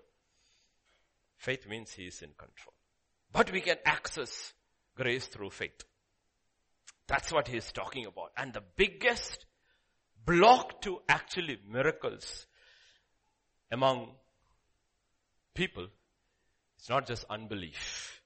[1.38, 2.74] Faith means He is in control.
[3.32, 4.52] But we can access
[4.96, 5.82] Grace through faith.
[7.06, 8.32] That's what he's talking about.
[8.36, 9.44] And the biggest
[10.24, 12.46] block to actually miracles
[13.70, 14.12] among
[15.54, 15.86] people,
[16.78, 18.22] it's not just unbelief.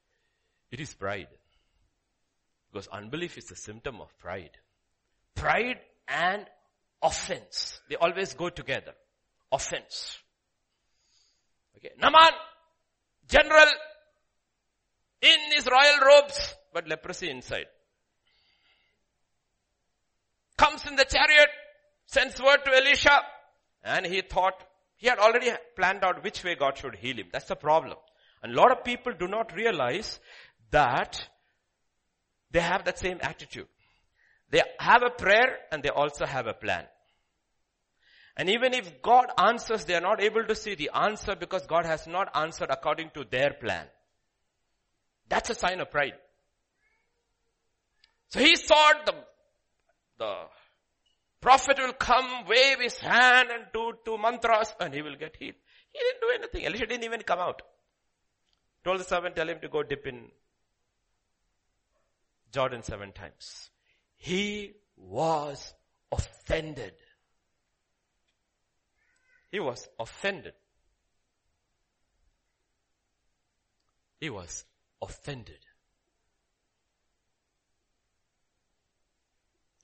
[0.71, 1.29] It is pride.
[2.71, 4.51] Because unbelief is a symptom of pride.
[5.35, 6.45] Pride and
[7.03, 7.81] offense.
[7.89, 8.93] They always go together.
[9.51, 10.19] Offense.
[11.77, 11.91] Okay.
[11.99, 12.33] Naaman,
[13.29, 13.69] general,
[15.23, 17.66] in his royal robes, but leprosy inside.
[20.57, 21.49] Comes in the chariot,
[22.07, 23.21] sends word to Elisha,
[23.85, 24.64] and he thought,
[24.97, 27.29] he had already planned out which way God should heal him.
[27.33, 27.97] That's the problem.
[28.43, 30.19] And a lot of people do not realize
[30.71, 31.29] that
[32.51, 33.69] they have that same attitude.
[34.51, 36.85] They have a prayer and they also have a plan.
[38.37, 41.85] And even if God answers, they are not able to see the answer because God
[41.85, 43.87] has not answered according to their plan.
[45.29, 46.14] That's a sign of pride.
[48.29, 49.14] So he thought the,
[50.18, 50.35] the
[51.41, 55.55] prophet will come, wave his hand and do two mantras and he will get healed.
[55.93, 56.66] He didn't do anything.
[56.66, 57.62] Elisha didn't even come out.
[58.85, 60.31] Told the servant, tell him to go dip in
[62.53, 63.70] Jordan seven times.
[64.16, 65.74] He was
[66.12, 66.93] offended.
[69.51, 70.53] He was offended.
[74.20, 74.64] He was
[75.01, 75.59] offended.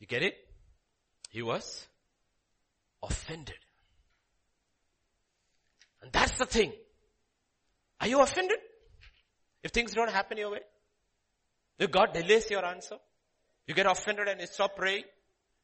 [0.05, 0.37] You get it?
[1.31, 1.89] He was
[3.03, 3.57] offended.
[6.03, 6.75] And that's the thing.
[8.03, 8.59] Are you offended?
[9.63, 10.61] If things don't happen your way?
[11.79, 12.97] If God delays your answer?
[13.67, 15.05] You get offended and you stop praying?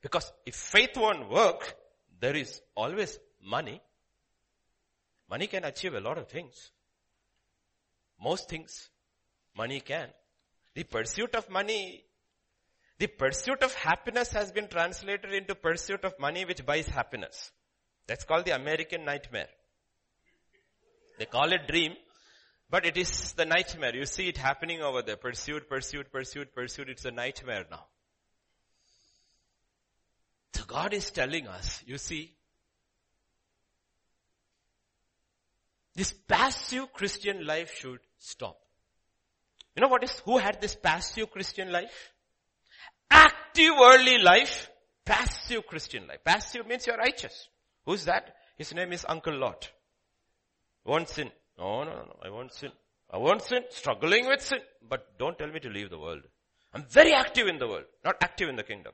[0.00, 1.74] Because if faith won't work,
[2.18, 3.82] there is always money.
[5.28, 6.70] Money can achieve a lot of things.
[8.18, 8.88] Most things
[9.54, 10.08] money can.
[10.74, 12.06] The pursuit of money,
[13.00, 17.50] the pursuit of happiness has been translated into pursuit of money which buys happiness.
[18.06, 19.48] That's called the American nightmare.
[21.18, 21.92] They call it dream,
[22.68, 23.96] but it is the nightmare.
[23.96, 25.16] You see it happening over there.
[25.16, 26.90] Pursuit, pursuit, pursuit, pursuit.
[26.90, 27.86] It's a nightmare now.
[30.52, 32.34] So God is telling us, you see,
[35.94, 38.58] this passive Christian life should stop.
[39.74, 42.12] You know what is, who had this passive Christian life?
[43.10, 44.70] Active early life,
[45.04, 46.24] passive Christian life.
[46.24, 47.48] Passive means you're righteous.
[47.84, 48.34] Who's that?
[48.56, 49.70] His name is Uncle Lot.
[50.84, 51.30] Won't sin.
[51.58, 52.70] No, no, no, I won't sin.
[53.10, 56.22] I won't sin, struggling with sin, but don't tell me to leave the world.
[56.72, 58.92] I'm very active in the world, not active in the kingdom.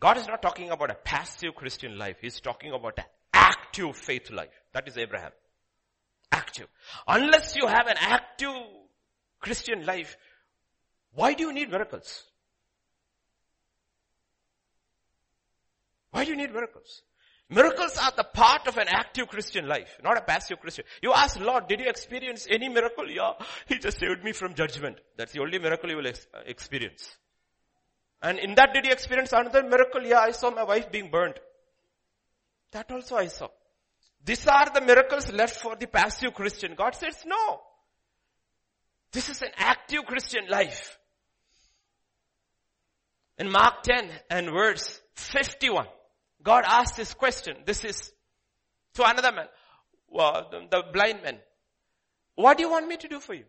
[0.00, 2.16] God is not talking about a passive Christian life.
[2.20, 4.52] He's talking about an active faith life.
[4.72, 5.32] That is Abraham.
[6.32, 6.66] Active.
[7.06, 8.54] Unless you have an active
[9.40, 10.16] Christian life,
[11.14, 12.24] why do you need miracles?
[16.10, 17.02] Why do you need miracles?
[17.50, 20.84] Miracles are the part of an active Christian life, not a passive Christian.
[21.02, 23.08] You ask Lord, did you experience any miracle?
[23.08, 23.32] Yeah,
[23.66, 24.98] He just saved me from judgment.
[25.16, 27.16] That's the only miracle you will ex- uh, experience.
[28.22, 30.02] And in that did you experience another miracle?
[30.02, 31.38] Yeah, I saw my wife being burnt.
[32.72, 33.48] That also I saw.
[34.24, 36.74] These are the miracles left for the passive Christian.
[36.74, 37.60] God says no.
[39.12, 40.98] This is an active Christian life.
[43.38, 45.86] In Mark 10 and verse 51,
[46.42, 47.56] God asked this question.
[47.66, 48.12] This is
[48.94, 49.46] to another man,
[50.08, 51.38] well, the, the blind man.
[52.36, 53.44] What do you want me to do for you?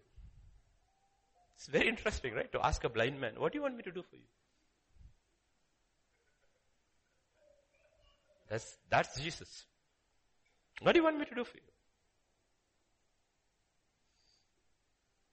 [1.57, 2.51] It's very interesting, right?
[2.51, 4.21] To ask a blind man, what do you want me to do for you?
[8.49, 9.65] That's, that's Jesus.
[10.81, 11.63] What do you want me to do for you?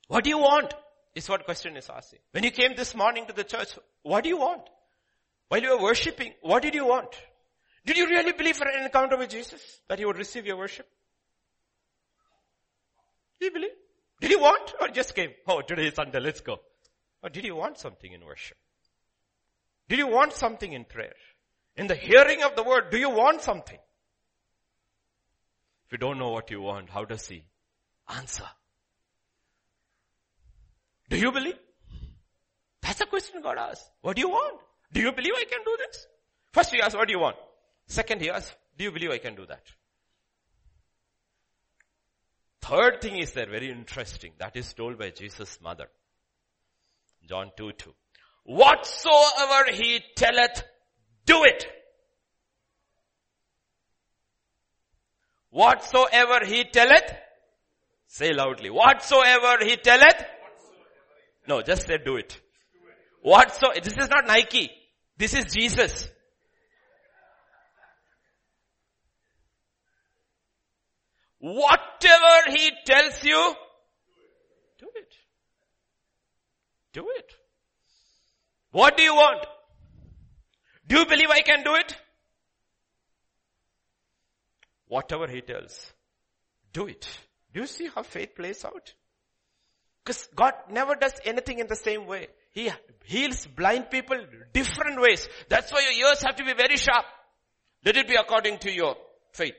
[0.09, 0.75] What do you want?
[1.15, 2.21] Is what question is asking.
[2.31, 3.69] When you came this morning to the church,
[4.03, 4.63] what do you want?
[5.49, 7.15] While you were worshipping, what did you want?
[7.85, 9.81] Did you really believe for an encounter with Jesus?
[9.89, 10.89] That he would receive your worship?
[13.39, 13.77] Did you believe?
[14.21, 15.31] Did you want or just came?
[15.47, 16.61] Oh, today is Sunday, let's go.
[17.23, 18.57] Or did you want something in worship?
[19.89, 21.15] Did you want something in prayer?
[21.77, 23.79] In the hearing of the word, do you want something?
[25.87, 27.45] If you don't know what you want, how does he
[28.09, 28.47] answer?
[31.13, 31.59] Do you believe?
[32.81, 33.87] That's a question God asks.
[34.01, 34.61] What do you want?
[34.95, 36.07] Do you believe I can do this?
[36.55, 37.37] First he asks, what do you want?
[37.87, 39.63] Second he asks, do you believe I can do that?
[42.63, 44.33] Third thing is there, very interesting.
[44.39, 45.89] That is told by Jesus' mother.
[47.29, 47.95] John 2 2.
[48.45, 50.65] Whatsoever he telleth,
[51.27, 51.67] do it.
[55.51, 57.15] Whatsoever he telleth,
[58.07, 60.25] say loudly, whatsoever he telleth,
[61.47, 62.41] no, just say do it.
[63.23, 64.71] What so, this is not Nike.
[65.17, 66.09] This is Jesus.
[71.39, 73.55] Whatever he tells you,
[74.79, 75.15] do it.
[76.93, 77.35] Do it.
[78.71, 79.45] What do you want?
[80.87, 81.97] Do you believe I can do it?
[84.87, 85.93] Whatever he tells,
[86.73, 87.09] do it.
[87.53, 88.95] Do you see how faith plays out?
[90.05, 92.29] Because God never does anything in the same way.
[92.53, 92.71] He
[93.05, 94.17] heals blind people
[94.53, 95.29] different ways.
[95.49, 97.05] That's why your ears have to be very sharp.
[97.85, 98.97] Let it be according to your
[99.33, 99.55] faith.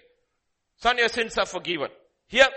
[0.78, 1.88] Son, your sins are forgiven.
[2.28, 2.48] Here,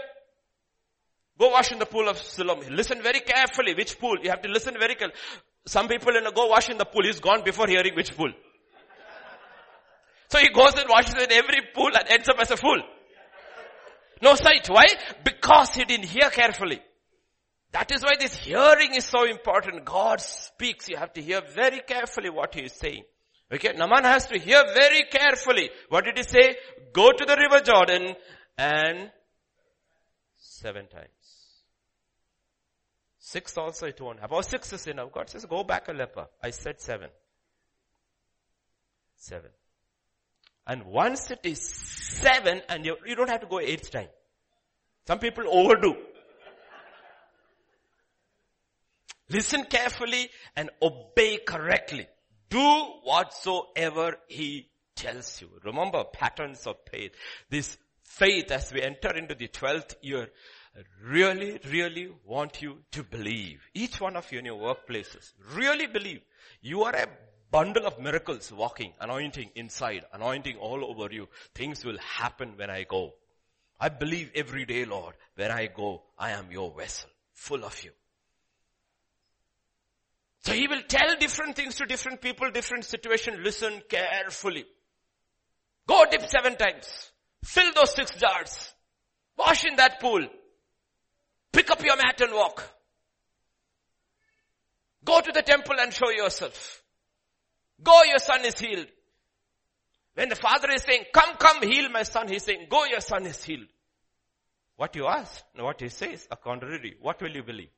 [1.39, 2.61] go wash in the pool of Siloam.
[2.71, 4.17] Listen very carefully which pool.
[4.23, 5.21] You have to listen very carefully.
[5.67, 7.03] Some people in a go wash in the pool.
[7.05, 8.33] He's gone before hearing which pool.
[10.29, 12.83] So he goes and washes in every pool and ends up as a fool.
[14.23, 14.69] No sight.
[14.69, 14.87] Why?
[15.25, 16.81] Because he didn't hear carefully.
[17.77, 19.85] That is why this hearing is so important.
[19.85, 20.89] God speaks.
[20.89, 23.03] You have to hear very carefully what he is saying.
[23.53, 25.69] Okay, Naaman has to hear very carefully.
[25.91, 26.57] What did he say?
[26.95, 28.15] Go to the river Jordan
[28.57, 29.11] and
[30.39, 31.11] seven times.
[33.19, 34.21] Six also it won't.
[34.23, 35.13] About six is enough.
[35.13, 36.29] God says, go back a leper.
[36.43, 37.11] I said seven.
[39.17, 39.51] Seven.
[40.67, 44.09] And once it is seven and you, you don't have to go eighth time.
[45.07, 45.95] Some people overdo.
[49.29, 52.07] Listen carefully and obey correctly.
[52.49, 55.49] Do whatsoever he tells you.
[55.65, 57.13] Remember patterns of faith.
[57.51, 60.29] This faith as we enter into the 12th year,
[61.03, 63.61] really, really want you to believe.
[63.75, 66.21] Each one of you in your workplaces, really believe.
[66.61, 67.09] You are a
[67.51, 71.29] bundle of miracles walking, anointing inside, anointing all over you.
[71.55, 73.15] Things will happen when I go.
[73.79, 77.91] I believe every day, Lord, when I go, I am your vessel, full of you.
[80.47, 83.43] So he will tell different things to different people, different situation.
[83.43, 84.65] Listen carefully.
[85.89, 87.11] Go dip seven times.
[87.43, 88.73] Fill those six jars.
[89.37, 90.25] Wash in that pool.
[91.51, 92.63] Pick up your mat and walk.
[95.05, 96.81] Go to the temple and show yourself.
[97.83, 98.87] Go, your son is healed.
[100.15, 103.27] When the father is saying, come, come, heal my son, he's saying, go, your son
[103.27, 103.67] is healed.
[104.77, 106.95] What you ask, what he says, a contrary.
[107.01, 107.71] What will you believe?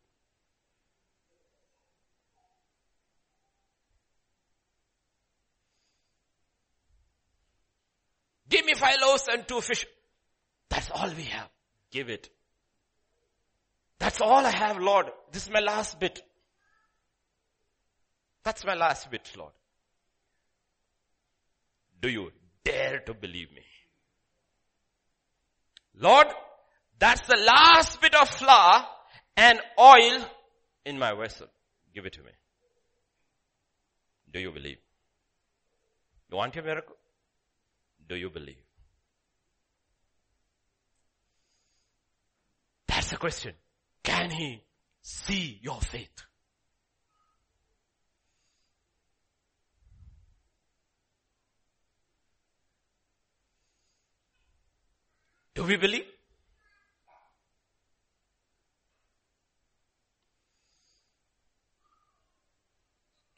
[8.48, 9.86] Give me five loaves and two fish.
[10.68, 11.48] That's all we have.
[11.90, 12.30] Give it.
[13.98, 15.06] That's all I have, Lord.
[15.32, 16.20] This is my last bit.
[18.44, 19.52] That's my last bit, Lord.
[22.00, 22.30] Do you
[22.64, 23.62] dare to believe me?
[25.96, 26.28] Lord,
[26.98, 28.86] that's the last bit of flour
[29.36, 30.24] and oil
[30.84, 31.48] in my vessel.
[31.94, 32.30] Give it to me.
[34.32, 34.78] Do you believe?
[36.30, 36.94] You want your miracle?
[38.08, 38.56] Do you believe?
[42.86, 43.52] That's the question.
[44.02, 44.64] Can he
[45.02, 46.24] see your faith?
[55.54, 56.06] Do we believe?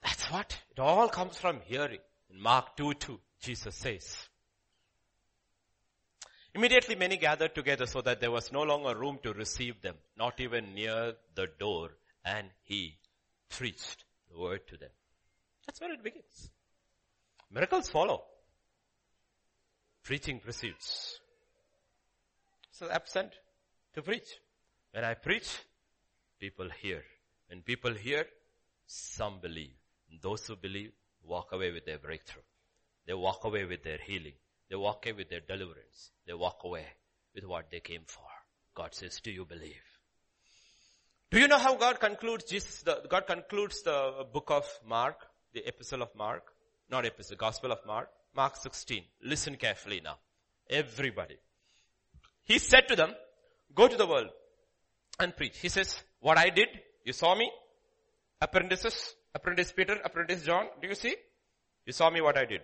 [0.03, 1.99] That's what it all comes from hearing.
[2.29, 4.30] In Mark 2 2, Jesus says,
[6.55, 10.41] Immediately many gathered together so that there was no longer room to receive them, not
[10.41, 11.91] even near the door,
[12.25, 12.97] and he
[13.49, 14.91] preached the word to them.
[15.67, 16.51] That's where it begins.
[17.53, 18.25] Miracles follow.
[20.03, 21.21] Preaching precedes.
[22.73, 23.33] So absent
[23.95, 24.41] to preach.
[24.93, 25.49] When I preach,
[26.41, 27.05] people hear.
[27.49, 28.27] When people hear,
[28.87, 29.75] some believe.
[30.11, 30.93] And those who believe
[31.23, 32.43] walk away with their breakthrough.
[33.07, 34.35] They walk away with their healing.
[34.71, 36.13] They walk away with their deliverance.
[36.27, 36.87] They walk away
[37.35, 38.23] with what they came for.
[38.75, 39.83] God says, do you believe?
[41.31, 45.67] Do you know how God concludes Jesus, the, God concludes the book of Mark, the
[45.67, 46.45] epistle of Mark?
[46.89, 48.09] Not epistle, gospel of Mark.
[48.35, 49.03] Mark 16.
[49.25, 50.19] Listen carefully now.
[50.69, 51.37] Everybody.
[52.45, 53.15] He said to them,
[53.75, 54.31] go to the world
[55.19, 55.59] and preach.
[55.59, 56.69] He says, what I did,
[57.05, 57.51] you saw me?
[58.41, 61.15] Apprentices, apprentice Peter, apprentice John, do you see?
[61.87, 62.63] You saw me what I did.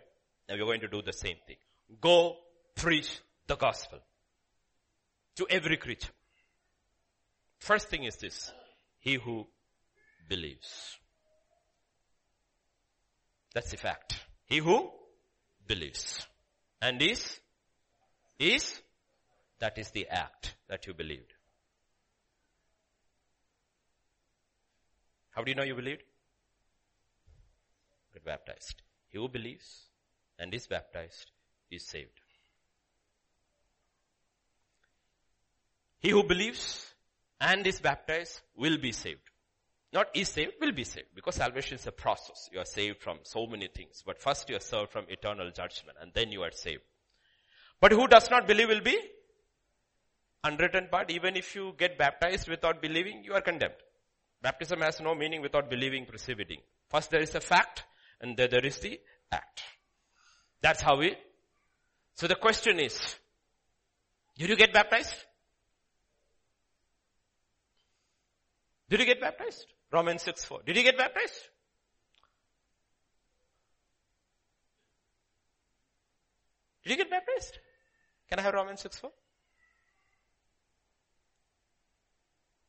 [0.49, 1.57] Now you're going to do the same thing.
[2.01, 2.37] Go
[2.75, 4.01] preach the gospel
[5.37, 6.13] to every creature.
[7.59, 8.53] First thing is this.
[8.99, 9.47] He who
[10.29, 10.99] believes.
[13.55, 14.21] That's the fact.
[14.47, 14.91] He who
[15.67, 16.27] believes.
[16.83, 17.41] And is,
[18.39, 18.83] is,
[19.59, 21.33] that is the act that you believed.
[25.31, 26.03] How do you know you believed?
[28.13, 28.83] Get baptized.
[29.09, 29.89] He who believes
[30.39, 31.31] and is baptized
[31.71, 32.11] is saved.
[36.01, 36.87] He who believes
[37.41, 39.21] and is baptized will be saved.
[39.93, 41.09] Not is saved, will be saved.
[41.15, 42.49] Because salvation is a process.
[42.53, 44.03] You are saved from so many things.
[44.05, 46.83] But first you are saved from eternal judgment and then you are saved.
[47.81, 48.99] But who does not believe will be
[50.45, 51.11] unwritten part.
[51.11, 53.75] Even if you get baptized without believing, you are condemned.
[54.43, 56.61] Baptism has no meaning without believing preceding.
[56.89, 57.85] First there is a fact
[58.21, 59.01] and then there is the
[59.33, 59.63] act.
[60.63, 61.17] That's how we,
[62.17, 63.17] so the question is,
[64.37, 65.15] did you get baptized?
[68.89, 69.67] Did you get baptized?
[69.93, 70.61] Romans 6 4.
[70.65, 71.49] Did you get baptized?
[76.85, 77.59] Did you get baptized?
[78.29, 79.11] Can I have Romans 6 4?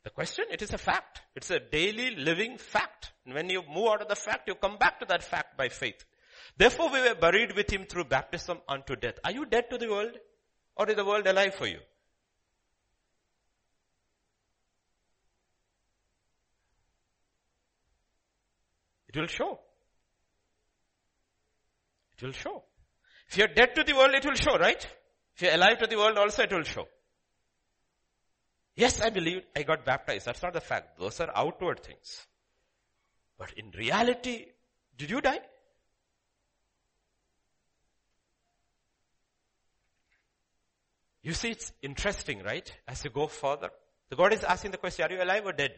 [0.04, 1.22] The question, it is a fact.
[1.36, 3.12] It's a daily living fact.
[3.26, 5.70] And when you move out of the fact, you come back to that fact by
[5.70, 6.04] faith.
[6.56, 9.16] Therefore we were buried with him through baptism unto death.
[9.24, 10.12] Are you dead to the world?
[10.76, 11.80] Or is the world alive for you?
[19.10, 19.60] It will show.
[22.18, 22.64] It will show.
[23.30, 24.86] If you're dead to the world, it will show, right?
[25.36, 26.88] If you're alive to the world also, it will show.
[28.76, 30.28] Yes, I believe I got baptized.
[30.28, 31.00] That's not the fact.
[31.00, 32.28] Those are outward things.
[33.38, 34.46] But in reality,
[34.98, 35.40] did you die?
[41.28, 42.72] You see, it's interesting, right?
[42.88, 43.70] As you go further.
[44.10, 45.72] The God is asking the question, are you alive or dead?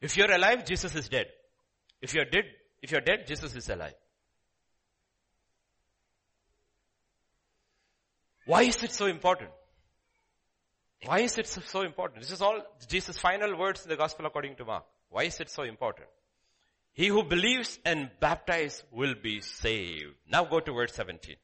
[0.00, 1.26] If you're alive, Jesus is dead.
[2.00, 2.44] If you're dead,
[2.82, 3.94] if you're dead, Jesus is alive.
[8.46, 9.50] Why is it so important?
[11.04, 12.20] Why is it so important?
[12.20, 14.84] This is all Jesus' final words in the gospel according to Mark.
[15.10, 16.06] Why is it so important?
[16.92, 20.14] He who believes and baptizes will be saved.
[20.30, 21.34] Now go to verse 17.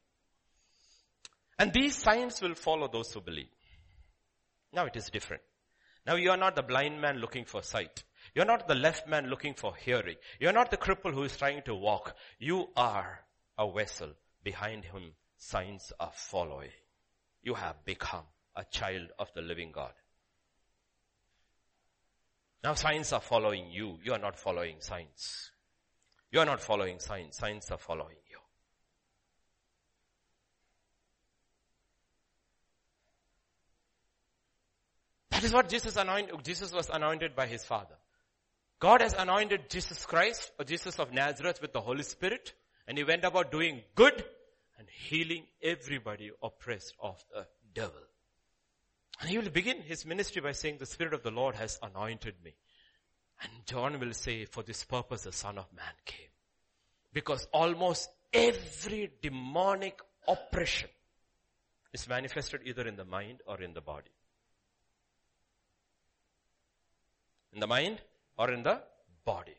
[1.59, 3.49] And these signs will follow those who believe.
[4.71, 5.43] Now it is different.
[6.07, 8.03] Now you are not the blind man looking for sight.
[8.33, 10.15] You're not the left man looking for hearing.
[10.39, 12.15] You're not the cripple who is trying to walk.
[12.39, 13.19] You are
[13.57, 14.13] a vessel.
[14.41, 16.71] Behind whom signs are following.
[17.43, 18.23] You have become
[18.55, 19.91] a child of the living God.
[22.63, 23.99] Now signs are following you.
[24.03, 25.51] You are not following signs.
[26.31, 27.37] You are not following signs.
[27.37, 28.39] Signs are following you.
[35.39, 37.95] That is what Jesus anointed, Jesus was anointed by his father.
[38.77, 42.51] God has anointed Jesus Christ or Jesus of Nazareth with the Holy Spirit
[42.85, 44.21] and he went about doing good
[44.77, 48.01] and healing everybody oppressed of the devil.
[49.21, 52.35] And he will begin his ministry by saying the Spirit of the Lord has anointed
[52.43, 52.53] me.
[53.41, 56.27] And John will say, for this purpose the Son of Man came.
[57.13, 60.89] Because almost every demonic oppression
[61.93, 64.11] is manifested either in the mind or in the body.
[67.53, 68.01] In the mind
[68.37, 68.81] or in the
[69.25, 69.55] body.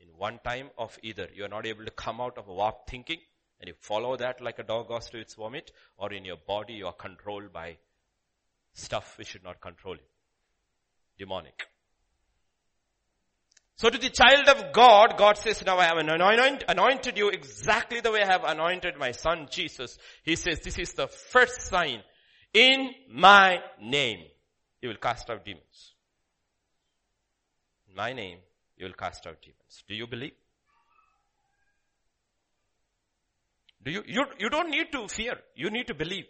[0.00, 1.28] In one time of either.
[1.34, 3.18] You are not able to come out of a warped thinking
[3.60, 6.74] and you follow that like a dog goes to its vomit or in your body
[6.74, 7.76] you are controlled by
[8.72, 10.00] stuff which should not control you.
[11.18, 11.68] Demonic.
[13.76, 18.00] So to the child of God, God says, now I have anointed, anointed you exactly
[18.00, 19.98] the way I have anointed my son Jesus.
[20.22, 22.02] He says, this is the first sign.
[22.54, 24.24] In my name,
[24.80, 25.91] you will cast out demons.
[27.94, 28.38] My name,
[28.76, 29.84] you will cast out demons.
[29.86, 30.32] Do you believe?
[33.84, 35.34] Do you, you, you don't need to fear.
[35.56, 36.26] You need to believe.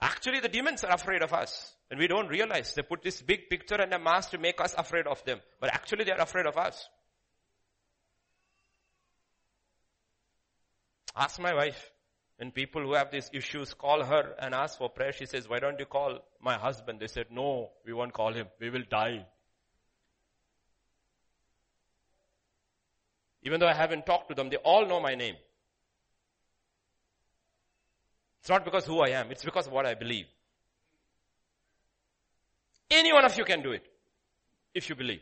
[0.00, 1.74] Actually, the demons are afraid of us.
[1.90, 4.74] And we don't realize they put this big picture and a mask to make us
[4.76, 5.40] afraid of them.
[5.60, 6.88] But actually, they are afraid of us.
[11.16, 11.90] Ask my wife.
[12.36, 15.60] When people who have these issues call her and ask for prayer, she says, why
[15.60, 16.98] don't you call my husband?
[17.00, 18.48] They said, no, we won't call him.
[18.60, 19.24] We will die.
[23.44, 25.36] Even though I haven't talked to them, they all know my name.
[28.40, 30.26] It's not because who I am, it's because of what I believe.
[32.90, 33.86] Any one of you can do it.
[34.74, 35.20] If you believe.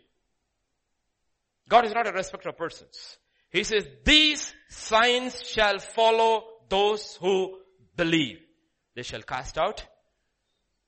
[1.68, 3.18] God is not a respecter of persons.
[3.50, 7.58] He says, these signs shall follow those who
[7.96, 8.38] believe.
[8.94, 9.84] They shall cast out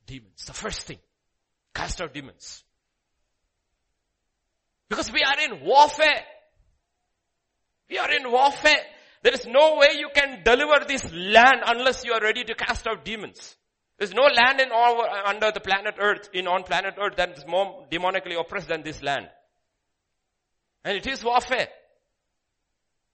[0.06, 0.44] demons.
[0.47, 0.98] The first thing.
[1.74, 2.65] Cast out demons.
[4.89, 6.24] Because we are in warfare.
[7.89, 8.82] We are in warfare.
[9.23, 12.86] There is no way you can deliver this land unless you are ready to cast
[12.86, 13.56] out demons.
[13.98, 17.47] There's no land in all, under the planet earth, in on planet earth that is
[17.47, 19.28] more demonically oppressed than this land.
[20.85, 21.69] And it is warfare.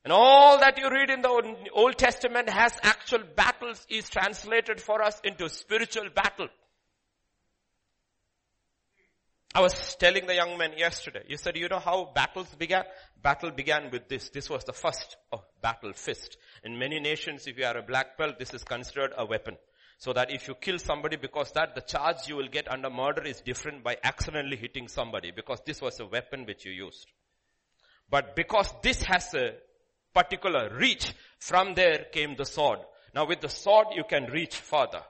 [0.04, 5.02] And all that you read in the Old Testament has actual battles is translated for
[5.02, 6.48] us into spiritual battle.
[9.52, 12.84] I was telling the young man yesterday, you said, you know how battles began?
[13.20, 14.30] Battle began with this.
[14.30, 16.36] This was the first of battle fist.
[16.62, 19.56] In many nations, if you are a black belt, this is considered a weapon.
[19.98, 23.22] So that if you kill somebody because that, the charge you will get under murder
[23.22, 27.06] is different by accidentally hitting somebody because this was a weapon which you used.
[28.08, 29.54] But because this has a
[30.14, 32.78] particular reach, from there came the sword.
[33.16, 35.02] Now with the sword you can reach further.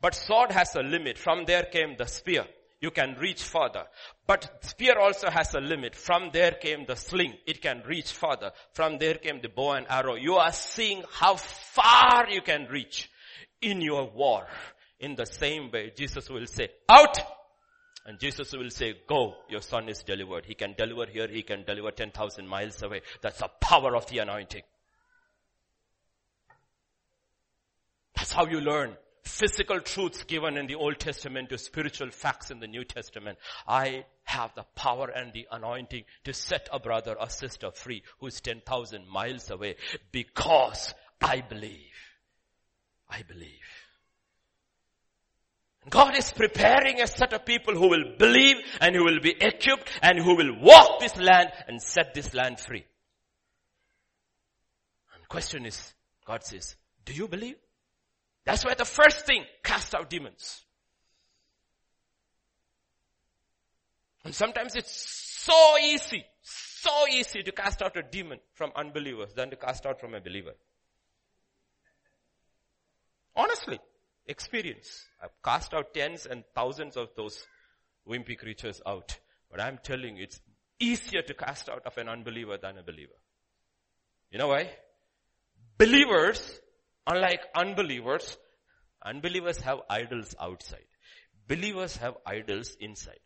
[0.00, 1.18] But sword has a limit.
[1.18, 2.46] From there came the spear
[2.82, 3.84] you can reach further.
[4.26, 5.94] But spear also has a limit.
[5.94, 7.34] From there came the sling.
[7.46, 8.50] It can reach further.
[8.72, 10.16] From there came the bow and arrow.
[10.16, 13.08] You are seeing how far you can reach
[13.60, 14.48] in your war.
[14.98, 17.18] In the same way, Jesus will say, out!
[18.04, 20.44] And Jesus will say, go, your son is delivered.
[20.44, 23.02] He can deliver here, he can deliver 10,000 miles away.
[23.20, 24.62] That's the power of the anointing.
[28.16, 32.60] That's how you learn physical truths given in the Old Testament to spiritual facts in
[32.60, 33.38] the New Testament.
[33.66, 38.26] I have the power and the anointing to set a brother or sister free who
[38.26, 39.76] is 10,000 miles away
[40.10, 41.78] because I believe.
[43.08, 43.48] I believe.
[45.90, 49.90] God is preparing a set of people who will believe and who will be equipped
[50.00, 52.84] and who will walk this land and set this land free.
[55.14, 55.92] And question is,
[56.24, 57.56] God says, do you believe?
[58.44, 60.64] That's why the first thing, cast out demons.
[64.24, 69.50] And sometimes it's so easy, so easy to cast out a demon from unbelievers than
[69.50, 70.54] to cast out from a believer.
[73.34, 73.78] Honestly,
[74.26, 75.06] experience.
[75.22, 77.44] I've cast out tens and thousands of those
[78.08, 79.18] wimpy creatures out.
[79.50, 80.40] But I'm telling you, it's
[80.78, 83.12] easier to cast out of an unbeliever than a believer.
[84.30, 84.70] You know why?
[85.78, 86.60] Believers
[87.06, 88.36] Unlike unbelievers,
[89.04, 90.84] unbelievers have idols outside.
[91.48, 93.18] Believers have idols inside.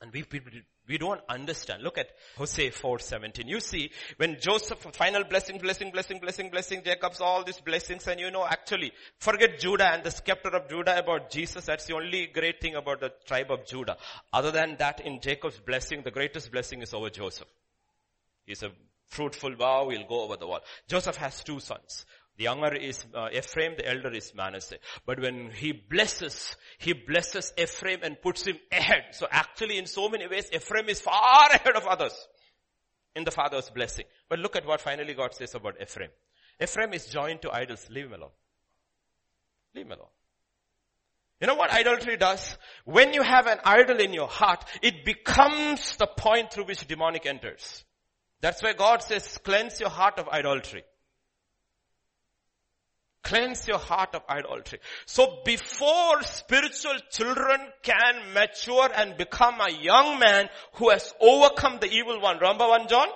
[0.00, 0.40] And we, we,
[0.88, 1.82] we don't understand.
[1.84, 3.46] Look at Hosea 4:17.
[3.46, 8.18] You see, when Joseph, final blessing, blessing, blessing, blessing, blessing, Jacob's all these blessings, and
[8.18, 11.66] you know, actually, forget Judah and the scepter of Judah about Jesus.
[11.66, 13.96] That's the only great thing about the tribe of Judah.
[14.32, 17.48] Other than that, in Jacob's blessing, the greatest blessing is over Joseph.
[18.44, 18.72] He's a
[19.06, 20.60] fruitful vow, he'll go over the wall.
[20.88, 22.06] Joseph has two sons.
[22.38, 24.78] The younger is uh, Ephraim, the elder is Manasseh.
[25.06, 29.04] But when he blesses, he blesses Ephraim and puts him ahead.
[29.12, 32.14] So actually in so many ways, Ephraim is far ahead of others
[33.14, 34.06] in the father's blessing.
[34.28, 36.10] But look at what finally God says about Ephraim.
[36.60, 37.86] Ephraim is joined to idols.
[37.90, 38.30] Leave him alone.
[39.74, 40.08] Leave him alone.
[41.40, 42.56] You know what idolatry does?
[42.84, 47.26] When you have an idol in your heart, it becomes the point through which demonic
[47.26, 47.84] enters.
[48.40, 50.84] That's why God says, cleanse your heart of idolatry.
[53.22, 54.80] Cleanse your heart of idolatry.
[55.06, 61.90] So before spiritual children can mature and become a young man who has overcome the
[61.90, 62.38] evil one.
[62.38, 63.06] Remember one John?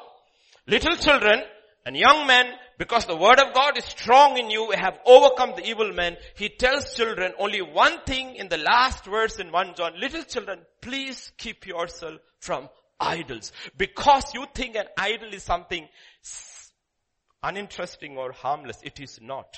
[0.66, 1.42] Little children
[1.84, 2.46] and young men,
[2.78, 6.16] because the word of God is strong in you, have overcome the evil man.
[6.34, 9.98] He tells children only one thing in the last verse in 1 John.
[9.98, 12.68] Little children, please keep yourself from
[12.98, 13.52] idols.
[13.76, 15.88] Because you think an idol is something
[17.42, 18.78] uninteresting or harmless.
[18.82, 19.56] It is not.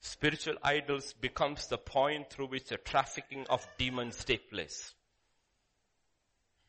[0.00, 4.94] Spiritual idols becomes the point through which the trafficking of demons take place.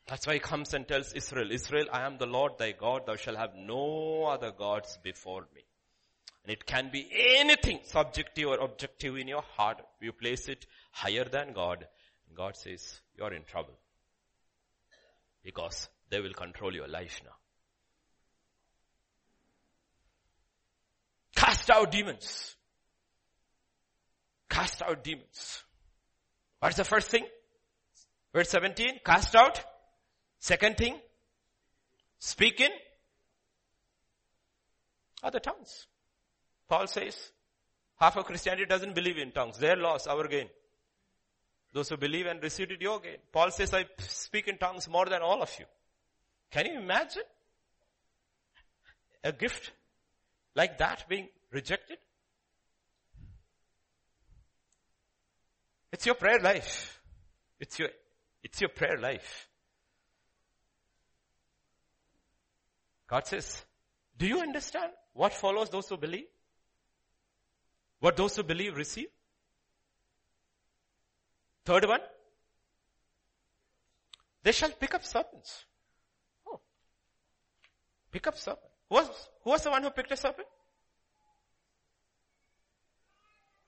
[0.08, 3.16] That's why he comes and tells Israel, Israel, I am the Lord thy God, thou
[3.16, 5.62] shalt have no other gods before me.
[6.44, 7.08] And it can be
[7.38, 9.82] anything subjective or objective in your heart.
[10.02, 11.86] You place it higher than God.
[12.28, 13.78] And God says, you're in trouble.
[15.44, 17.36] Because they will control your life now.
[21.36, 22.56] Cast out demons.
[24.50, 25.64] Cast out demons.
[26.60, 27.26] What's the first thing?
[28.34, 29.64] Verse 17, cast out.
[30.40, 31.00] Second thing,
[32.18, 32.72] speak in
[35.22, 35.88] other tongues.
[36.68, 37.32] Paul says,
[38.00, 39.58] half of Christianity doesn't believe in tongues.
[39.58, 40.48] Their loss, our gain.
[41.74, 43.18] Those who believe and receive it, your gain.
[43.32, 45.66] Paul says, I speak in tongues more than all of you.
[46.52, 47.24] Can you imagine
[49.24, 49.72] a gift
[50.56, 51.98] like that being rejected?
[55.92, 57.02] It's your prayer life.
[57.60, 57.90] It's your,
[58.44, 59.48] it's your prayer life.
[63.08, 63.66] God says,
[64.18, 66.28] do you understand what follows those who believe?
[68.00, 69.08] What those who believe receive?
[71.66, 72.02] Third one,
[74.44, 75.66] they shall pick up serpents.
[76.48, 76.60] Oh.
[78.12, 78.74] Pick up serpents.
[78.90, 80.48] Who was, who was the one who picked a serpent?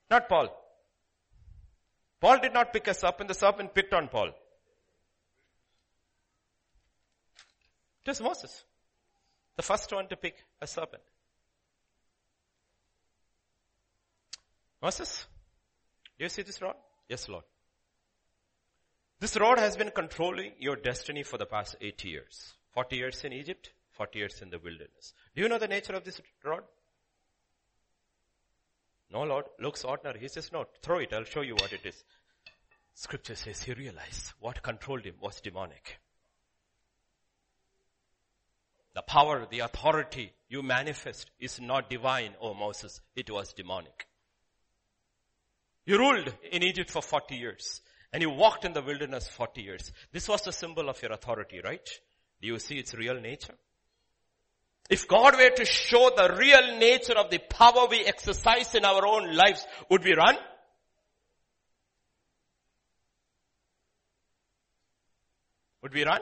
[0.10, 0.61] Not Paul.
[2.22, 4.28] Paul did not pick a serpent, the serpent picked on Paul.
[8.06, 8.64] It was Moses.
[9.56, 11.02] The first one to pick a serpent.
[14.82, 15.26] Moses,
[16.18, 16.76] do you see this rod?
[17.10, 17.44] Yes, Lord.
[19.20, 22.54] This rod has been controlling your destiny for the past 80 years.
[22.74, 25.14] 40 years in Egypt, 40 years in the wilderness.
[25.36, 26.64] Do you know the nature of this rod?
[29.12, 30.20] No, Lord, looks ordinary.
[30.20, 31.14] He says, no, throw it.
[31.14, 32.04] I'll show you what it is.
[32.94, 36.00] Scripture says he realized what controlled him was demonic.
[38.94, 43.00] The power, the authority you manifest is not divine, oh Moses.
[43.16, 44.06] It was demonic.
[45.86, 47.82] You ruled in Egypt for 40 years
[48.14, 49.92] and you walked in the wilderness 40 years.
[50.12, 51.90] This was the symbol of your authority, right?
[52.42, 53.56] Do you see its real nature?
[54.92, 59.08] If God were to show the real nature of the power we exercise in our
[59.08, 60.36] own lives, would we run?
[65.82, 66.20] Would we run?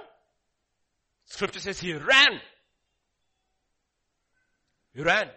[1.26, 2.40] Scripture says he ran.
[4.94, 5.30] You ran.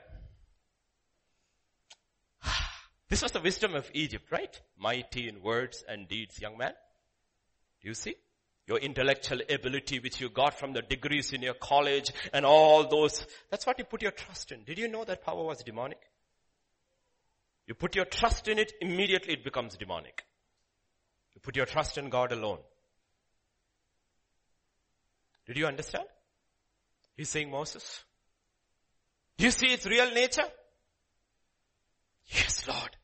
[3.09, 4.61] This was the wisdom of Egypt, right?
[4.79, 6.73] Mighty in words and deeds, young man.
[7.81, 8.15] Do you see?
[8.67, 13.27] Your intellectual ability which you got from the degrees in your college and all those,
[13.51, 14.63] that's what you put your trust in.
[14.65, 15.99] Did you know that power was demonic?
[17.67, 20.25] You put your trust in it, immediately it becomes demonic.
[21.35, 22.59] You put your trust in God alone.
[25.47, 26.05] Did you understand?
[27.17, 28.05] He's saying Moses,
[29.37, 30.47] do you see its real nature?
[32.27, 32.97] Yes, Lord.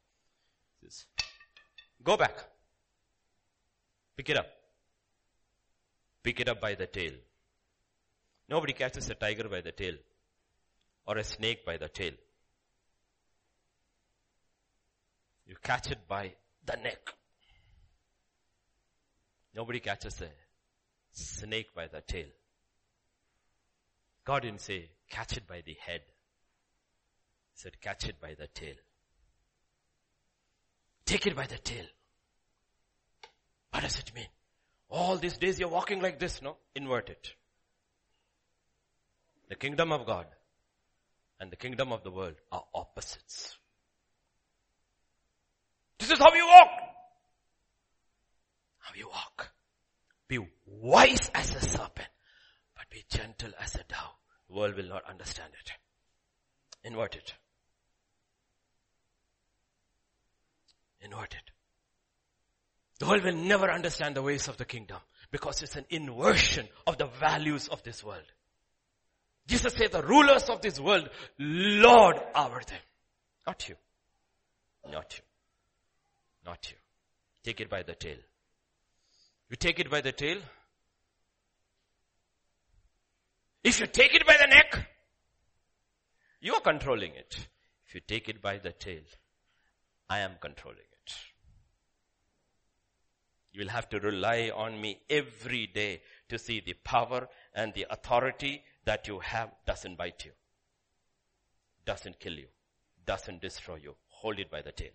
[2.03, 2.37] Go back.
[4.17, 4.47] Pick it up.
[6.29, 7.13] Pick it up by the tail.
[8.51, 9.95] Nobody catches a tiger by the tail
[11.07, 12.13] or a snake by the tail.
[15.47, 16.35] You catch it by
[16.67, 17.15] the neck.
[19.57, 20.29] Nobody catches a
[21.13, 22.29] snake by the tail.
[24.27, 26.03] God didn't say catch it by the head
[27.55, 28.77] He said, catch it by the tail.
[31.07, 31.87] Take it by the tail.
[33.71, 34.29] What does it mean?
[34.91, 36.57] All these days you're walking like this, no?
[36.75, 37.33] Invert it.
[39.49, 40.27] The kingdom of God
[41.41, 43.57] and the kingdom of the world are opposites.
[45.99, 46.71] This is how you walk.
[48.79, 49.51] How you walk.
[50.29, 52.09] Be wise as a serpent,
[52.77, 54.17] but be gentle as a dove.
[54.49, 55.73] The world will not understand it.
[56.87, 57.35] Invert it.
[61.01, 61.58] inverted.
[62.99, 64.99] The world will never understand the ways of the kingdom
[65.31, 68.25] because it's an inversion of the values of this world.
[69.47, 71.09] Jesus said the rulers of this world
[71.39, 72.81] lord over them.
[73.47, 73.77] Not you.
[74.91, 75.25] Not you.
[76.45, 76.77] Not you.
[77.45, 78.19] Take it by the tail.
[79.49, 80.39] You take it by the tail.
[83.65, 84.89] If you take it by the neck,
[86.41, 87.49] you are controlling it.
[87.87, 89.03] If you take it by the tail,
[90.11, 90.98] I am controlling it.
[93.59, 97.87] You will have to rely on me every day to see the power and the
[97.91, 100.31] authority that you have doesn't bite you,
[101.85, 102.47] doesn't kill you,
[103.05, 103.97] doesn't destroy you.
[104.21, 104.93] Hold it by the tail.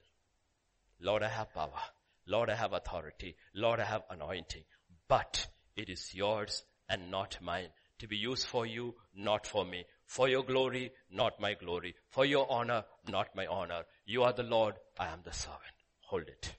[1.01, 1.81] Lord, I have power.
[2.25, 3.35] Lord, I have authority.
[3.53, 4.63] Lord, I have anointing.
[5.09, 5.45] But
[5.75, 7.67] it is yours and not mine
[7.99, 9.83] to be used for you, not for me.
[10.05, 11.95] For your glory, not my glory.
[12.07, 13.83] For your honor, not my honor.
[14.05, 15.59] You are the Lord, I am the servant.
[16.07, 16.55] Hold it.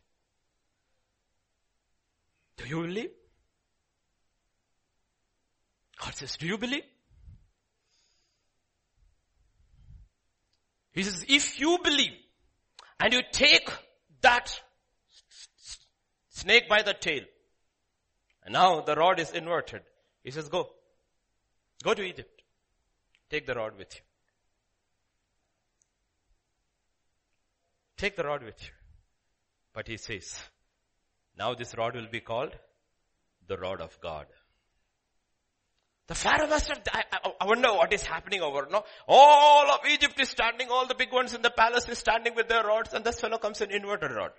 [2.57, 3.11] Do you believe?
[6.01, 6.85] God says, do you believe?
[10.93, 12.13] He says, if you believe
[13.01, 13.69] and you take
[14.21, 14.61] that
[16.29, 17.23] snake by the tail,
[18.45, 19.83] and now the rod is inverted,
[20.23, 20.71] he says, go.
[21.83, 22.43] Go to Egypt.
[23.29, 24.01] Take the rod with you.
[27.97, 28.71] Take the rod with you.
[29.73, 30.39] But he says,
[31.37, 32.55] now this rod will be called
[33.47, 34.27] the rod of God.
[36.07, 37.05] The Pharaoh must have, I,
[37.41, 38.85] I, wonder what is happening over, no?
[39.09, 42.47] All of Egypt is standing, all the big ones in the palace is standing with
[42.47, 44.33] their rods and this fellow comes in inverted rod.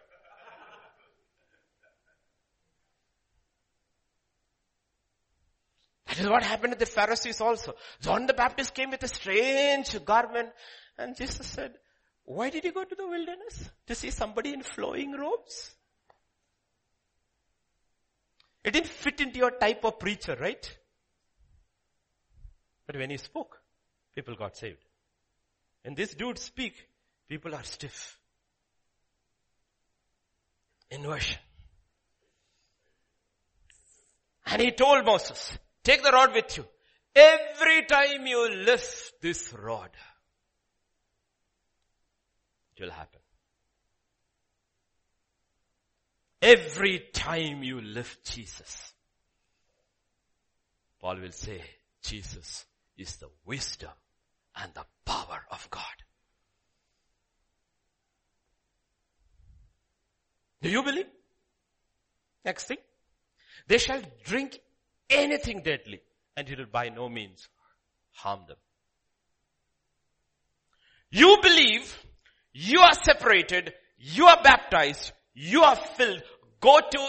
[6.08, 7.74] That is what happened to the Pharisees also.
[8.00, 10.50] John the Baptist came with a strange garment
[11.00, 11.74] and Jesus said,
[12.26, 13.70] why did you go to the wilderness?
[13.88, 15.75] To see somebody in flowing robes?
[18.66, 20.78] It didn't fit into your type of preacher, right?
[22.86, 23.62] But when he spoke,
[24.16, 24.80] People got saved.
[25.84, 26.74] And this dude speak,
[27.28, 28.18] people are stiff.
[30.90, 31.40] Inversion.
[34.48, 36.66] And he told Moses, take the rod with you.
[37.14, 39.90] Every time you lift this rod,
[42.76, 43.20] it will happen.
[46.46, 48.94] Every time you lift Jesus,
[51.02, 51.60] Paul will say,
[52.04, 53.90] Jesus is the wisdom
[54.56, 55.82] and the power of God.
[60.62, 61.08] Do you believe?
[62.46, 62.78] Next thing.
[63.68, 64.60] They shall drink
[65.10, 66.02] anything deadly
[66.38, 67.50] and it will by no means
[68.12, 68.58] harm them.
[71.10, 72.06] You believe,
[72.54, 76.24] you are separated, you are baptized, you are filled,
[76.60, 77.08] go to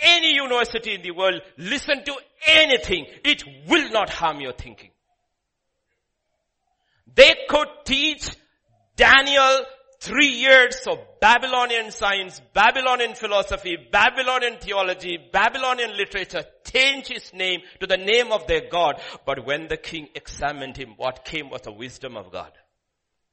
[0.00, 2.14] any university in the world, listen to
[2.46, 4.90] anything, it will not harm your thinking.
[7.14, 8.28] They could teach
[8.96, 9.64] Daniel
[10.00, 17.86] three years of Babylonian science, Babylonian philosophy, Babylonian theology, Babylonian literature, change his name to
[17.86, 19.00] the name of their God.
[19.24, 22.52] But when the king examined him, what came was the wisdom of God.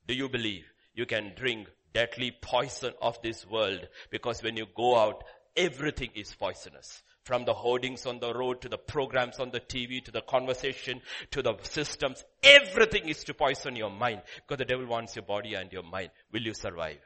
[0.07, 3.87] Do you believe you can drink deadly poison of this world?
[4.09, 5.23] Because when you go out,
[5.55, 7.03] everything is poisonous.
[7.23, 11.01] From the hoardings on the road to the programs on the TV to the conversation
[11.31, 15.53] to the systems, everything is to poison your mind because the devil wants your body
[15.53, 16.09] and your mind.
[16.33, 16.99] Will you survive?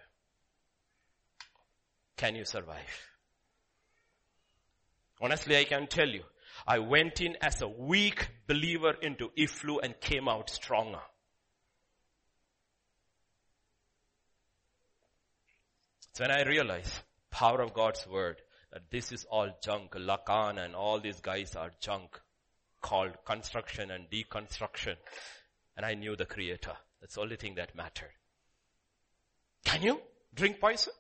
[2.15, 3.07] Can you survive?
[5.21, 6.23] Honestly, I can tell you,
[6.65, 11.01] I went in as a weak believer into EFLU and came out stronger.
[16.09, 17.01] It's when I realized
[17.31, 18.41] power of God's word
[18.71, 19.91] that this is all junk.
[19.91, 22.19] Lacan and all these guys are junk
[22.81, 24.95] called construction and deconstruction.
[25.75, 26.73] And I knew the creator.
[27.01, 28.11] That's the only thing that mattered.
[29.65, 30.01] Can you
[30.33, 30.93] drink poison?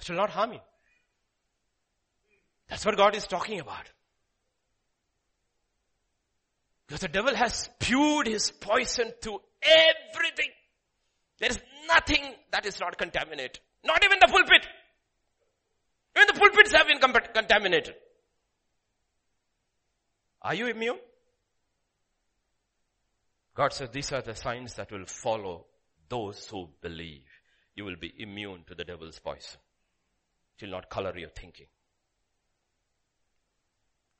[0.00, 0.60] It will not harm you.
[2.68, 3.90] That's what God is talking about.
[6.86, 10.50] Because the devil has spewed his poison to everything.
[11.38, 13.60] There is nothing that is not contaminated.
[13.84, 14.66] Not even the pulpit.
[16.16, 17.94] Even the pulpits have been contaminated.
[20.42, 20.98] Are you immune?
[23.54, 25.66] God says these are the signs that will follow
[26.08, 27.26] those who believe.
[27.74, 29.60] You will be immune to the devil's poison.
[30.58, 31.66] It will not color your thinking.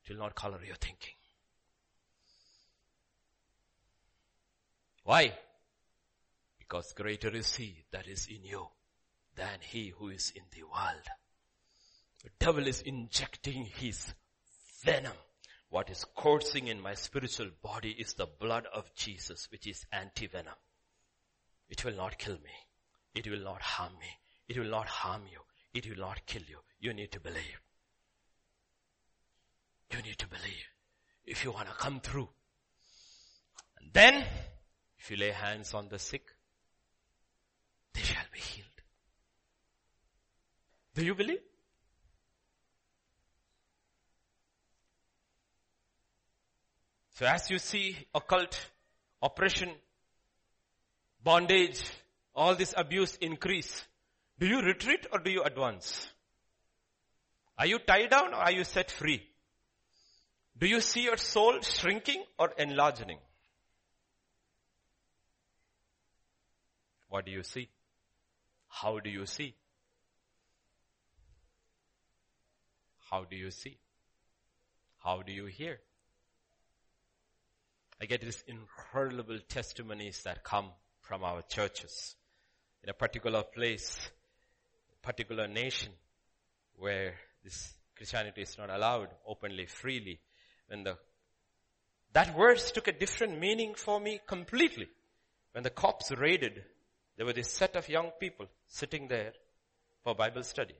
[0.04, 1.14] It will not color your thinking.
[5.04, 5.32] Why?
[6.58, 8.68] Because greater is he that is in you
[9.38, 11.06] than he who is in the world.
[12.24, 14.12] The devil is injecting his
[14.84, 15.16] venom.
[15.70, 20.54] What is coursing in my spiritual body is the blood of Jesus, which is anti-venom.
[21.68, 22.56] It will not kill me.
[23.14, 24.08] It will not harm me.
[24.48, 25.40] It will not harm you.
[25.72, 26.58] It will not kill you.
[26.80, 27.60] You need to believe.
[29.92, 30.66] You need to believe.
[31.24, 32.28] If you want to come through.
[33.80, 34.24] And then,
[34.98, 36.24] if you lay hands on the sick,
[37.94, 38.67] they shall be healed.
[40.98, 41.38] Do you believe?
[47.14, 48.58] So as you see occult,
[49.22, 49.70] oppression,
[51.22, 51.80] bondage,
[52.34, 53.84] all this abuse increase,
[54.40, 56.08] do you retreat or do you advance?
[57.56, 59.22] Are you tied down or are you set free?
[60.58, 63.18] Do you see your soul shrinking or enlarging?
[67.08, 67.68] What do you see?
[68.66, 69.54] How do you see?
[73.10, 73.78] How do you see?
[74.98, 75.80] How do you hear?
[78.00, 80.70] I get these incredible testimonies that come
[81.00, 82.14] from our churches
[82.82, 83.98] in a particular place,
[85.02, 85.92] particular nation
[86.76, 90.20] where this Christianity is not allowed openly, freely.
[90.68, 90.98] When the,
[92.12, 94.88] that verse took a different meaning for me completely.
[95.52, 96.62] When the cops raided,
[97.16, 99.32] there were this set of young people sitting there
[100.04, 100.76] for Bible study.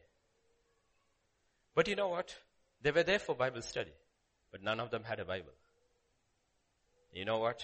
[1.79, 2.35] But you know what?
[2.83, 3.93] They were there for Bible study,
[4.51, 5.53] but none of them had a Bible.
[7.13, 7.63] You know what?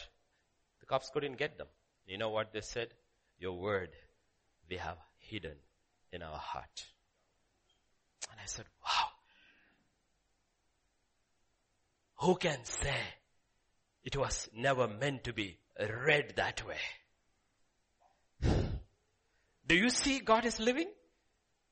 [0.78, 1.66] The cops couldn't get them.
[2.07, 2.91] You know what they said?
[3.41, 3.89] Your word
[4.70, 5.57] we have hidden
[6.12, 6.85] in our heart.
[8.31, 9.09] And I said, wow.
[12.20, 13.01] Who can say
[14.05, 15.59] it was never meant to be
[16.07, 16.78] read that way?
[19.66, 20.89] Do you see God is living?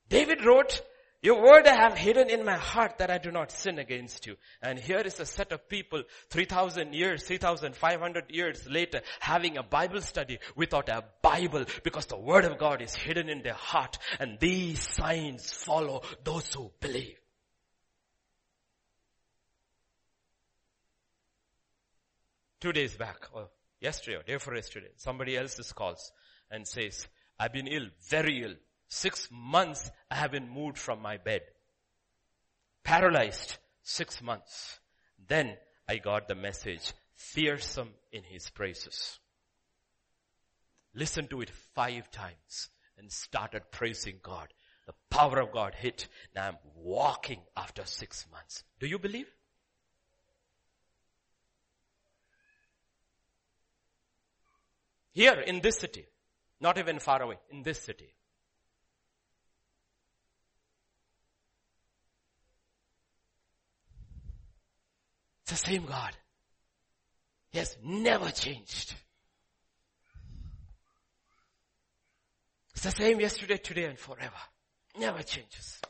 [0.09, 0.83] David wrote,
[1.23, 4.37] Your word I have hidden in my heart that I do not sin against you.
[4.61, 10.01] And here is a set of people 3000 years, 3500 years later having a Bible
[10.01, 14.37] study without a Bible because the word of God is hidden in their heart and
[14.41, 17.17] these signs follow those who believe.
[22.61, 23.49] Two days back, or
[23.81, 26.13] yesterday or day before yesterday, somebody else's calls
[26.51, 27.07] and says,
[27.39, 28.55] I've been ill, very ill.
[28.95, 31.41] Six months I have been moved from my bed.
[32.85, 33.57] Paralyzed.
[33.83, 34.81] Six months.
[35.27, 35.57] Then
[35.89, 39.19] I got the message, fearsome in his praises.
[40.95, 44.49] Listen to it five times and started praising God.
[44.87, 46.09] The power of God hit.
[46.35, 48.63] Now I'm walking after six months.
[48.79, 49.31] Do you believe?
[55.13, 56.05] Here in this city,
[56.61, 58.13] not even far away, in this city,
[65.51, 66.13] the same God.
[67.51, 68.95] He has never changed.
[72.73, 74.33] It's the same yesterday, today and forever.
[74.99, 75.81] Never changes.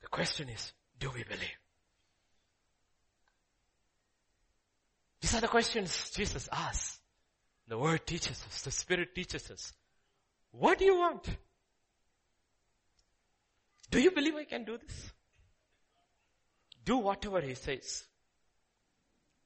[0.00, 1.58] The question is, do we believe?
[5.20, 7.00] These are the questions Jesus asks.
[7.66, 9.72] The word teaches us, the spirit teaches us.
[10.50, 11.26] What do you want?
[13.90, 15.12] Do you believe I can do this?
[16.84, 18.04] Do whatever he says.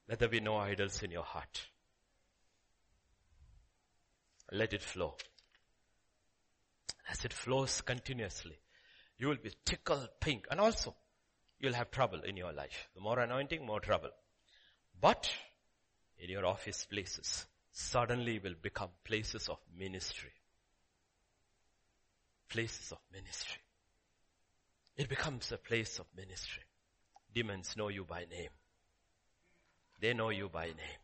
[0.09, 1.67] Let there be no idols in your heart.
[4.51, 5.15] Let it flow.
[7.11, 8.57] As it flows continuously,
[9.19, 10.95] you will be tickled pink and also
[11.59, 12.89] you'll have trouble in your life.
[12.95, 14.09] The more anointing, more trouble.
[14.99, 15.29] But
[16.17, 20.31] in your office places, suddenly will become places of ministry.
[22.49, 23.61] Places of ministry.
[24.97, 26.63] It becomes a place of ministry.
[27.31, 28.49] Demons know you by name.
[29.99, 30.99] They know you by name.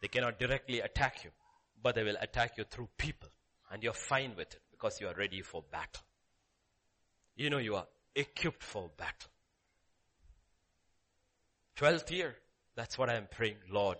[0.00, 1.30] They cannot directly attack you,
[1.82, 3.28] but they will attack you through people.
[3.70, 6.02] And you're fine with it because you are ready for battle.
[7.36, 9.30] You know you are equipped for battle.
[11.76, 12.34] Twelfth year,
[12.74, 13.98] that's what I'm praying, Lord.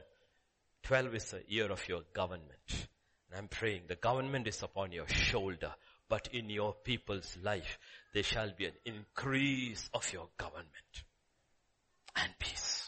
[0.82, 2.89] Twelve is the year of your government.
[3.31, 5.73] And I'm praying the government is upon your shoulder,
[6.09, 7.78] but in your people's life,
[8.12, 11.05] there shall be an increase of your government
[12.16, 12.80] and peace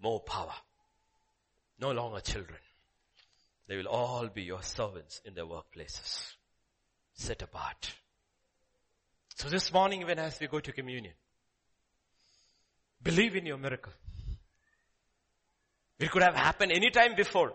[0.00, 0.54] more power.
[1.80, 2.58] No longer children.
[3.68, 6.34] They will all be your servants in their workplaces.
[7.14, 7.94] Set apart.
[9.34, 11.14] So this morning even as we go to communion,
[13.02, 13.92] believe in your miracle.
[15.98, 17.54] It could have happened any time before.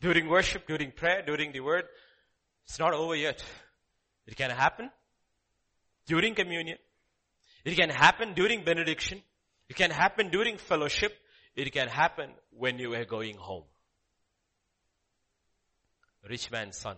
[0.00, 1.84] During worship, during prayer, during the word.
[2.66, 3.44] It's not over yet.
[4.26, 4.90] It can happen
[6.06, 6.78] during communion.
[7.64, 9.22] It can happen during benediction.
[9.68, 11.16] It can happen during fellowship.
[11.56, 13.64] It can happen when you are going home.
[16.28, 16.96] Rich man's son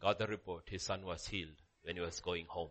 [0.00, 2.68] got the report his son was healed when he was going home.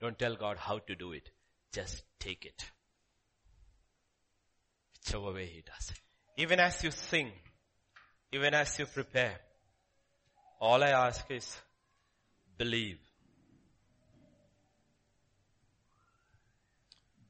[0.00, 1.30] Don't tell God how to do it.
[1.72, 2.64] Just take it.
[4.94, 6.00] Whichever way he does it.
[6.42, 7.32] Even as you sing,
[8.32, 9.40] even as you prepare,
[10.60, 11.56] all I ask is
[12.58, 12.98] believe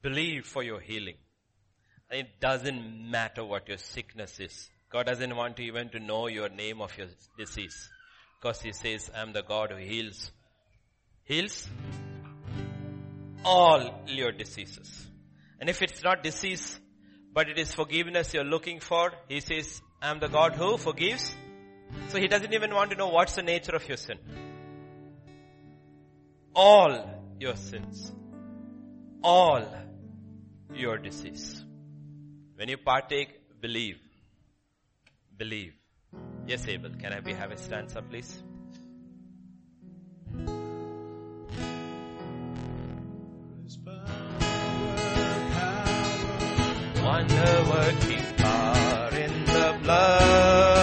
[0.06, 1.16] Believe for your healing.
[2.12, 4.70] It doesn't matter what your sickness is.
[4.92, 7.88] God doesn't want you even to know your name of your disease.
[8.36, 10.30] Because He says, I am the God who heals.
[11.24, 11.68] Heals
[13.44, 15.08] all your diseases.
[15.60, 16.78] And if it's not disease,
[17.32, 21.34] but it is forgiveness you're looking for, He says, I am the God who forgives.
[22.10, 24.18] So He doesn't even want to know what's the nature of your sin.
[26.54, 27.10] All
[27.40, 28.12] your sins.
[29.20, 29.66] All
[30.74, 31.64] your disease.
[32.56, 33.28] When you partake,
[33.60, 33.98] believe.
[35.36, 35.74] Believe.
[36.46, 38.42] Yes, Abel, can I be have a stanza, please?
[47.02, 50.75] Wonder working power in the blood.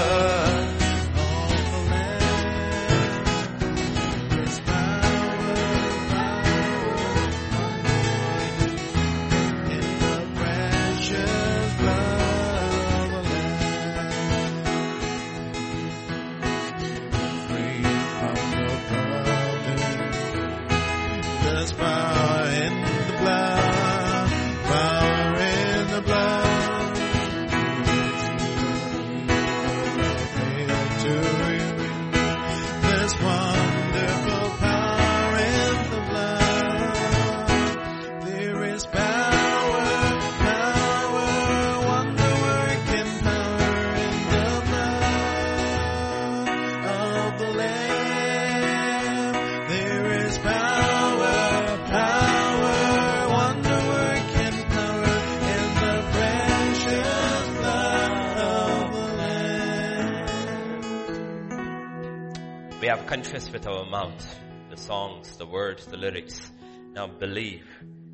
[63.14, 64.40] Have confessed with our mouth
[64.72, 66.52] the songs, the words, the lyrics.
[66.94, 67.64] Now believe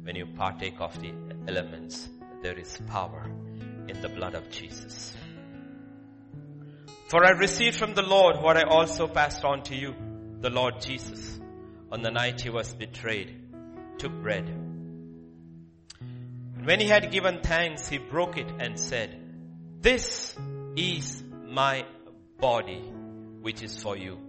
[0.04, 1.14] when you partake of the
[1.48, 2.10] elements,
[2.42, 3.32] there is power
[3.88, 5.16] in the blood of Jesus.
[7.08, 9.96] For I received from the Lord what I also passed on to you.
[10.42, 11.40] The Lord Jesus,
[11.92, 13.34] on the night he was betrayed,
[14.00, 14.50] took bread.
[16.64, 19.18] When he had given thanks, he broke it and said,
[19.80, 20.36] this
[20.76, 21.86] is my
[22.38, 22.82] body,
[23.42, 24.29] which is for you.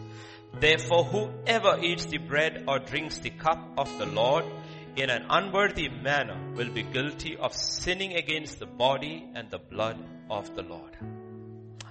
[0.53, 4.45] Therefore whoever eats the bread or drinks the cup of the Lord
[4.95, 9.97] in an unworthy manner will be guilty of sinning against the body and the blood
[10.29, 10.97] of the Lord.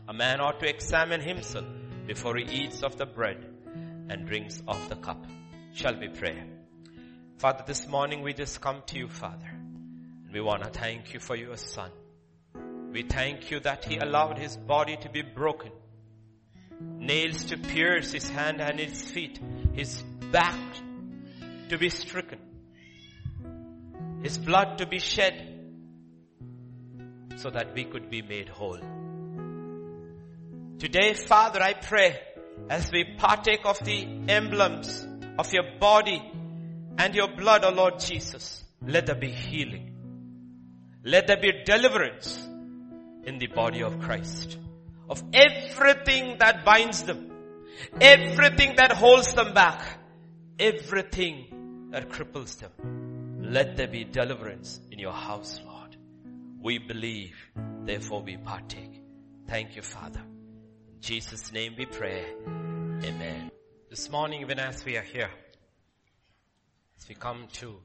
[0.09, 1.65] A man ought to examine himself
[2.07, 3.45] before he eats of the bread
[4.09, 5.25] and drinks of the cup.
[5.73, 6.43] Shall we pray?
[7.39, 9.49] Father, this morning we just come to you, Father.
[9.49, 11.91] And we want to thank you for your son.
[12.93, 15.71] We thank you that he allowed his body to be broken.
[16.81, 19.39] Nails to pierce his hand and his feet.
[19.75, 20.59] His back
[21.69, 22.39] to be stricken.
[24.23, 25.47] His blood to be shed
[27.37, 28.81] so that we could be made whole.
[30.79, 32.19] Today, Father, I pray
[32.69, 35.07] as we partake of the emblems
[35.39, 36.23] of your body
[36.99, 39.87] and your blood, O oh Lord Jesus, let there be healing.
[41.05, 42.47] Let there be deliverance
[43.25, 44.59] in the body of Christ.
[45.11, 47.31] Of everything that binds them,
[48.01, 49.99] everything that holds them back,
[50.57, 52.71] everything that cripples them.
[53.43, 55.97] Let there be deliverance in your house, Lord.
[56.63, 57.35] We believe,
[57.85, 59.03] therefore we partake.
[59.49, 60.21] Thank you, Father.
[60.21, 62.25] In Jesus' name we pray.
[62.47, 63.51] Amen.
[63.89, 65.31] This morning, even as we are here,
[66.99, 67.81] as we come to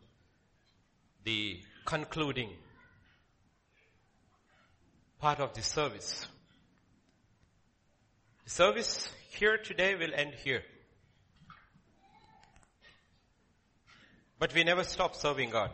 [1.23, 2.51] the concluding
[5.19, 6.27] part of the service.
[8.45, 10.61] Service here today will end here.
[14.37, 15.71] But we never stop serving God.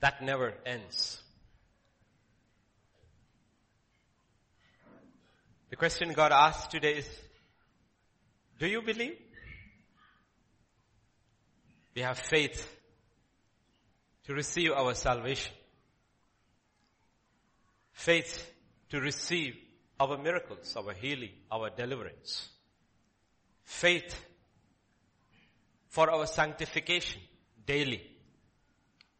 [0.00, 1.20] That never ends.
[5.68, 7.08] The question God asks today is,
[8.58, 9.16] do you believe?
[11.94, 12.76] We have faith
[14.24, 15.52] to receive our salvation
[18.00, 18.50] faith
[18.88, 19.54] to receive
[20.00, 22.48] our miracles, our healing, our deliverance.
[23.62, 24.14] Faith
[25.88, 27.20] for our sanctification
[27.66, 28.02] daily.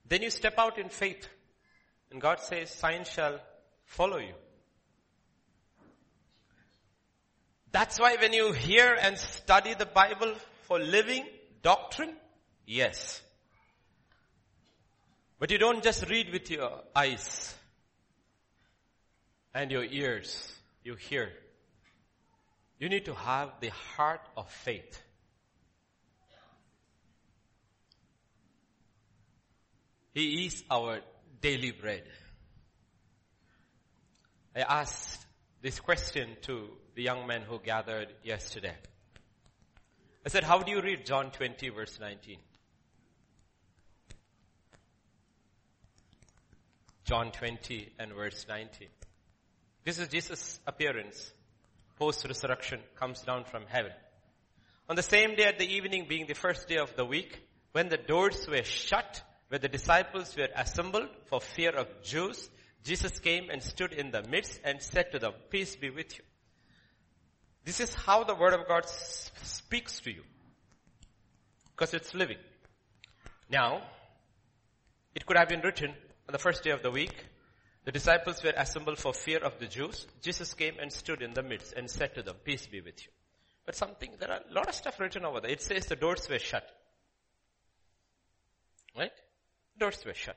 [0.08, 1.28] Then you step out in faith
[2.10, 3.38] and God says signs shall
[3.84, 4.34] follow you.
[7.72, 11.24] That's why when you hear and study the Bible for living
[11.62, 12.14] doctrine,
[12.66, 13.22] yes.
[15.38, 17.54] But you don't just read with your eyes
[19.54, 20.52] and your ears,
[20.82, 21.30] you hear.
[22.78, 25.02] You need to have the heart of faith.
[30.12, 31.00] He is our
[31.40, 32.02] daily bread.
[34.56, 35.24] I asked
[35.62, 38.74] this question to the young men who gathered yesterday.
[40.26, 42.38] I said, how do you read John 20 verse 19?
[47.04, 48.88] John 20 and verse 19.
[49.84, 51.32] This is Jesus' appearance.
[51.98, 53.92] Post-resurrection comes down from heaven.
[54.88, 57.40] On the same day at the evening being the first day of the week,
[57.72, 62.50] when the doors were shut, where the disciples were assembled for fear of Jews,
[62.82, 66.24] Jesus came and stood in the midst and said to them, peace be with you.
[67.64, 70.22] This is how the word of God speaks to you.
[71.76, 72.38] Because it's living.
[73.50, 73.82] Now,
[75.14, 77.14] it could have been written on the first day of the week,
[77.84, 80.06] the disciples were assembled for fear of the Jews.
[80.20, 83.10] Jesus came and stood in the midst and said to them, peace be with you.
[83.64, 85.50] But something, there are a lot of stuff written over there.
[85.50, 86.68] It says the doors were shut.
[88.96, 89.12] Right?
[89.78, 90.36] Doors were shut.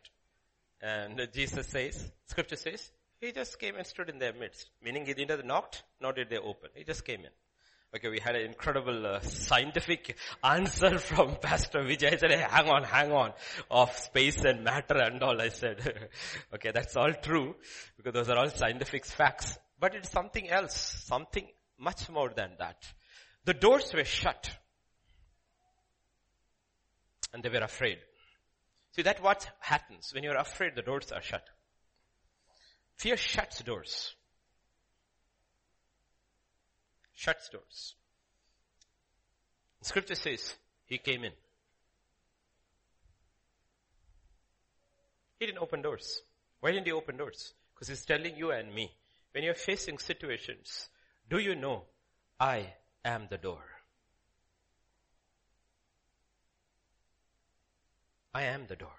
[0.82, 4.70] And Jesus says, scripture says, he just came and stood in their midst.
[4.84, 6.70] Meaning he neither knocked, nor did they open.
[6.76, 7.32] He just came in.
[7.95, 12.14] Okay, we had an incredible uh, scientific answer from Pastor Vijay.
[12.14, 13.34] I said, hey, hang on, hang on,
[13.70, 15.40] of space and matter and all.
[15.40, 16.10] I said,
[16.56, 17.56] okay, that's all true,
[17.95, 19.60] because those are all scientific facts.
[19.80, 21.48] But it's something else, something
[21.78, 22.78] much more than that.
[23.45, 24.49] The doors were shut.
[27.32, 27.99] And they were afraid.
[28.95, 30.11] See, that what happens.
[30.15, 31.44] When you're afraid, the doors are shut.
[32.98, 34.15] Fear shuts doors.
[37.14, 37.95] Shuts doors.
[39.81, 41.34] Scripture says, He came in.
[45.40, 46.22] He didn't open doors.
[46.60, 47.53] Why didn't He open doors?
[47.73, 48.91] Because He's telling you and me,
[49.34, 50.90] when you're facing situations,
[51.30, 51.84] do you know
[52.40, 52.73] I
[53.03, 53.64] am the door?
[58.34, 58.95] I am the door.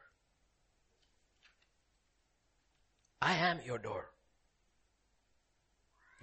[3.20, 4.11] I am your door.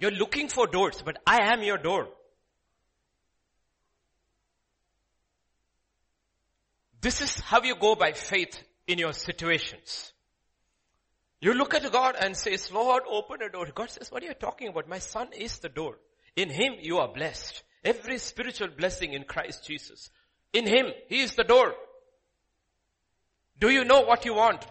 [0.02, 2.08] You're looking for doors, but I am your door.
[7.00, 10.12] This is how you go by faith in your situations.
[11.40, 13.68] You look at God and says, Lord, open a door.
[13.72, 14.88] God says, what are you talking about?
[14.88, 15.98] My son is the door.
[16.34, 17.62] In him you are blessed.
[17.84, 20.10] Every spiritual blessing in Christ Jesus.
[20.52, 21.74] In him, he is the door.
[23.60, 24.66] Do you know what you want?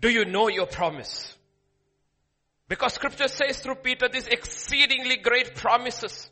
[0.00, 1.36] Do you know your promise?
[2.68, 6.30] Because scripture says through Peter these exceedingly great promises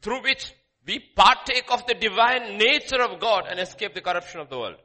[0.00, 0.52] through which
[0.86, 4.76] we partake of the divine nature of God and escape the corruption of the world.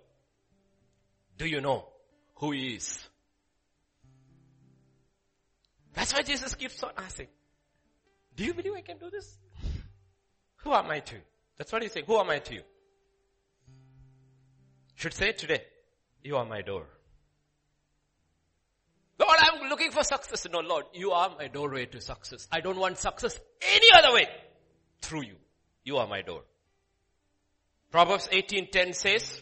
[1.38, 1.86] Do you know
[2.36, 3.08] who he is?
[5.94, 7.28] That's why Jesus keeps on asking,
[8.36, 9.38] do you believe I can do this?
[10.58, 11.22] Who am I to you?
[11.58, 12.06] That's what he's saying.
[12.06, 12.62] Who am I to you?
[14.96, 15.62] Should say today,
[16.24, 16.86] you are my door.
[19.70, 20.48] Looking for success.
[20.52, 22.48] No, Lord, you are my doorway to success.
[22.52, 24.28] I don't want success any other way.
[25.02, 25.36] Through you.
[25.84, 26.42] You are my door.
[27.92, 29.42] Proverbs 18.10 says,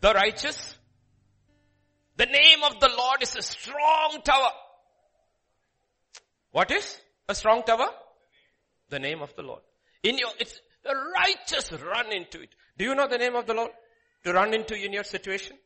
[0.00, 0.76] the righteous,
[2.16, 4.50] the name of the Lord is a strong tower.
[6.50, 7.86] What is a strong tower?
[8.90, 9.62] The name of the Lord.
[10.02, 12.50] In your, it's, the righteous run into it.
[12.76, 13.70] Do you know the name of the Lord?
[14.24, 15.56] To run into in your situation?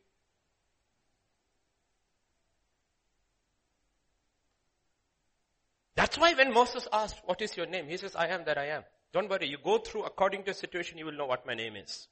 [5.97, 7.87] That's why when Moses asked, what is your name?
[7.87, 8.83] He says, I am that I am.
[9.13, 11.75] Don't worry, you go through according to your situation, you will know what my name
[11.75, 12.07] is.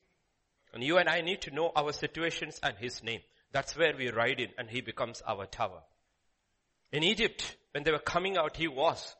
[0.74, 3.20] And you and I need to know our situations and his name.
[3.52, 5.84] That's where we ride in and he becomes our tower.
[6.92, 9.16] In Egypt, when they were coming out, he was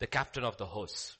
[0.00, 1.16] the captain of the host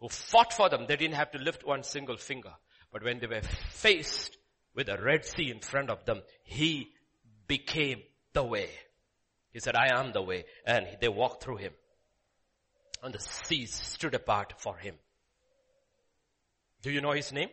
[0.00, 0.84] who fought for them.
[0.86, 2.52] They didn't have to lift one single finger.
[2.92, 4.36] But when they were faced
[4.74, 6.90] with a Red Sea in front of them, he
[7.46, 8.02] became
[8.34, 8.68] the way.
[9.54, 10.44] He said, I am the way.
[10.66, 11.72] And they walked through him.
[13.02, 14.96] And the seas stood apart for him.
[16.82, 17.48] Do you know his name?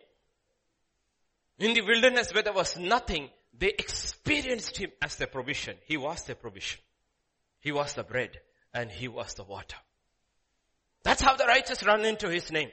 [1.60, 5.76] In the wilderness where there was nothing, they experienced him as their provision.
[5.86, 6.80] He was their provision.
[7.60, 8.40] He was the bread
[8.74, 9.76] and he was the water.
[11.04, 12.70] That's how the righteous run into his name.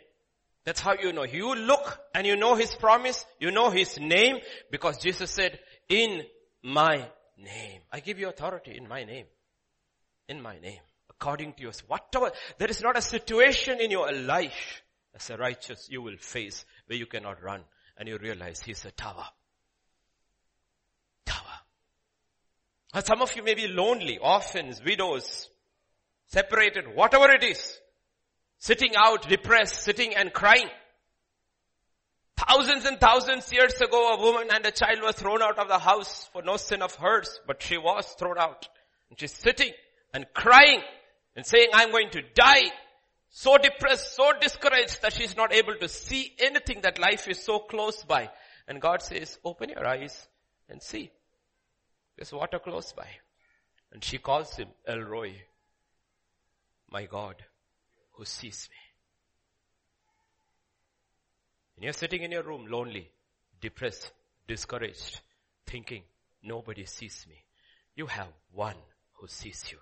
[0.65, 1.23] That's how you know.
[1.23, 4.37] You look and you know his promise, you know his name
[4.71, 6.23] because Jesus said, in
[6.63, 7.07] my
[7.43, 7.81] name.
[7.91, 9.25] I give you authority in my name.
[10.27, 10.81] In my name.
[11.09, 11.81] According to yours.
[11.87, 12.31] Whatever.
[12.57, 14.83] There is not a situation in your life
[15.15, 17.63] as a righteous you will face where you cannot run
[17.97, 19.25] and you realize he's a tower.
[21.25, 23.03] Tower.
[23.03, 25.49] Some of you may be lonely, orphans, widows,
[26.27, 27.79] separated, whatever it is.
[28.57, 30.69] Sitting out, depressed, sitting and crying.
[32.47, 35.79] Thousands and thousands years ago, a woman and a child were thrown out of the
[35.79, 38.67] house for no sin of hers, but she was thrown out.
[39.09, 39.71] And she's sitting
[40.13, 40.81] and crying
[41.35, 42.71] and saying, I'm going to die.
[43.29, 47.59] So depressed, so discouraged that she's not able to see anything that life is so
[47.59, 48.29] close by.
[48.67, 50.27] And God says, open your eyes
[50.69, 51.11] and see.
[52.15, 53.07] There's water close by.
[53.91, 55.33] And she calls him El Roi,
[56.89, 57.35] my God
[58.19, 58.88] who sees me.
[61.79, 63.09] And you're sitting in your room lonely,
[63.61, 64.11] depressed,
[64.49, 65.21] discouraged,
[65.65, 66.03] thinking,
[66.43, 67.37] nobody sees me.
[67.95, 68.75] You have one
[69.13, 69.77] who sees you.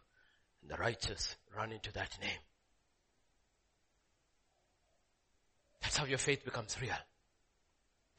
[0.61, 2.37] And the righteous run into that name.
[5.81, 6.93] That's how your faith becomes real.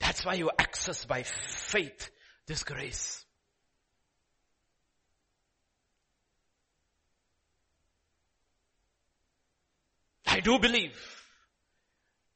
[0.00, 2.10] That's why you access by faith
[2.48, 3.24] this grace.
[10.26, 10.98] I do believe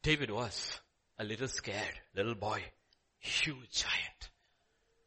[0.05, 0.78] David was
[1.23, 2.61] a little scared, little boy,
[3.20, 4.31] huge giant.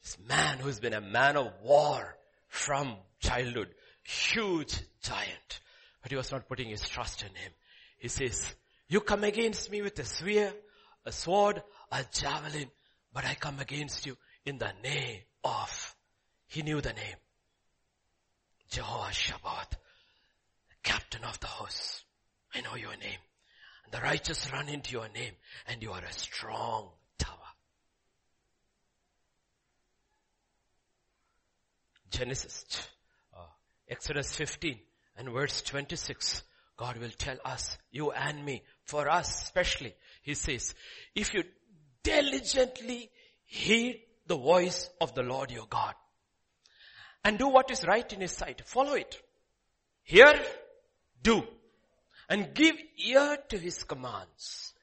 [0.02, 2.18] This man who's been a man of war
[2.48, 3.68] from childhood,
[4.04, 5.60] huge giant.
[6.02, 7.52] But he was not putting his trust in him.
[7.98, 8.56] He says,
[8.88, 10.54] you come against me with a spear,
[11.06, 11.62] a sword,
[11.92, 12.70] a javelin,
[13.14, 14.16] but I come against you
[14.46, 15.96] in the name of,
[16.48, 17.18] he knew the name.
[18.70, 19.76] Jehovah Sabaoth,
[20.82, 22.06] captain of the host.
[22.54, 23.20] I know your name.
[23.92, 25.34] The righteous run into your name
[25.68, 27.38] and you are a strong tower.
[32.10, 32.66] Genesis,
[33.36, 33.46] uh,
[33.90, 34.80] Exodus 15
[35.18, 36.44] and verse 26.
[36.78, 40.74] God will tell us, you and me, for us especially, He says,
[41.16, 41.44] if you
[42.04, 43.10] diligently
[43.46, 45.94] heed the voice of the Lord your God
[47.24, 49.22] and do what is right in His sight, follow it.
[50.04, 50.34] Hear,
[51.24, 51.44] do,
[52.30, 54.74] and give ear to His commands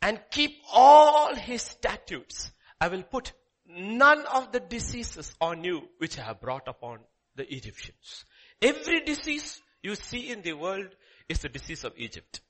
[0.00, 2.50] and keep all His statutes.
[2.80, 3.32] I will put
[3.66, 7.00] none of the diseases on you which I have brought upon
[7.36, 8.24] the Egyptians.
[8.60, 10.88] Every disease you see in the world
[11.28, 12.40] is the disease of Egypt.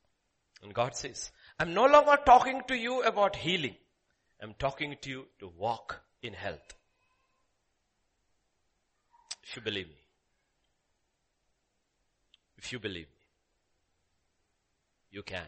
[0.62, 3.76] And God says, I'm no longer talking to you about healing.
[4.42, 6.74] I'm talking to you to walk in health.
[9.42, 9.94] If you believe me.
[12.58, 13.13] If you believe me.
[15.14, 15.46] You can.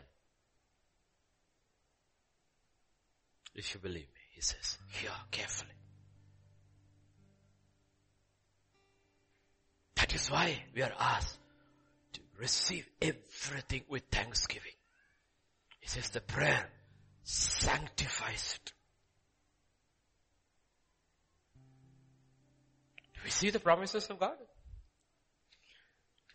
[3.52, 5.72] If you believe me, he says, hear carefully.
[9.97, 11.40] That is why we are asked
[12.12, 14.76] to receive everything with thanksgiving.
[15.80, 16.70] He says the prayer
[17.24, 18.72] sanctifies it.
[23.14, 24.36] Do we see the promises of God?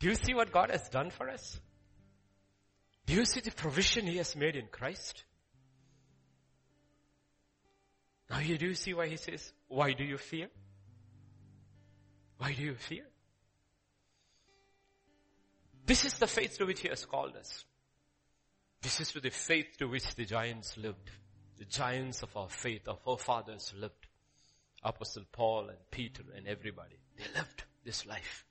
[0.01, 1.61] Do you see what God has done for us?
[3.11, 5.25] Do you see the provision He has made in Christ?
[8.29, 10.47] Now you do see why He says, why do you fear?
[12.37, 13.03] Why do you fear?
[15.85, 17.65] This is the faith to which he has called us.
[18.81, 21.11] This is to the faith to which the giants lived.
[21.59, 24.07] The giants of our faith, our forefathers lived.
[24.83, 26.95] Apostle Paul and Peter and everybody.
[27.17, 28.45] They lived this life.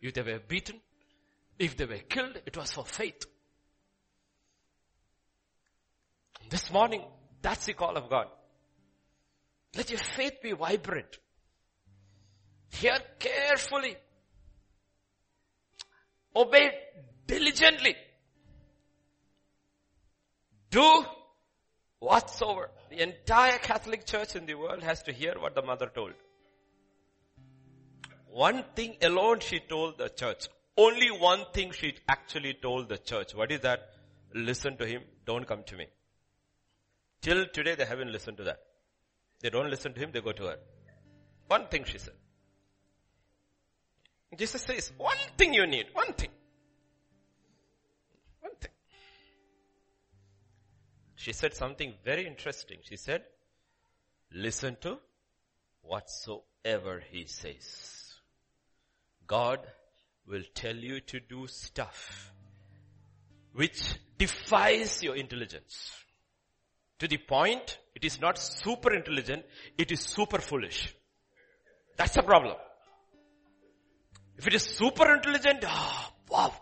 [0.00, 0.80] If they were beaten,
[1.56, 3.24] if they were killed, it was for faith.
[6.48, 7.02] This morning,
[7.42, 8.26] that's the call of God.
[9.76, 11.18] Let your faith be vibrant.
[12.70, 13.96] Hear carefully
[16.36, 16.70] Obey
[17.26, 17.96] diligently.
[20.70, 21.04] Do
[21.98, 22.70] whatsoever.
[22.90, 26.12] The entire Catholic Church in the world has to hear what the mother told.
[28.26, 30.48] One thing alone she told the church.
[30.76, 33.34] Only one thing she actually told the church.
[33.34, 33.88] What is that?
[34.34, 35.02] Listen to him.
[35.24, 35.86] Don't come to me.
[37.20, 38.60] Till today they haven't listened to that.
[39.40, 40.58] They don't listen to him, they go to her.
[41.48, 42.14] One thing she said.
[44.36, 46.30] Jesus says, one thing you need, one thing.
[48.40, 48.70] One thing.
[51.14, 52.78] She said something very interesting.
[52.82, 53.22] She said,
[54.32, 54.98] listen to
[55.82, 58.14] whatsoever he says.
[59.26, 59.60] God
[60.26, 62.32] will tell you to do stuff
[63.52, 63.82] which
[64.18, 65.90] defies your intelligence.
[66.98, 69.44] To the point, it is not super intelligent,
[69.76, 70.94] it is super foolish.
[71.96, 72.56] That's the problem.
[74.38, 76.54] If it is super intelligent, ah, wow,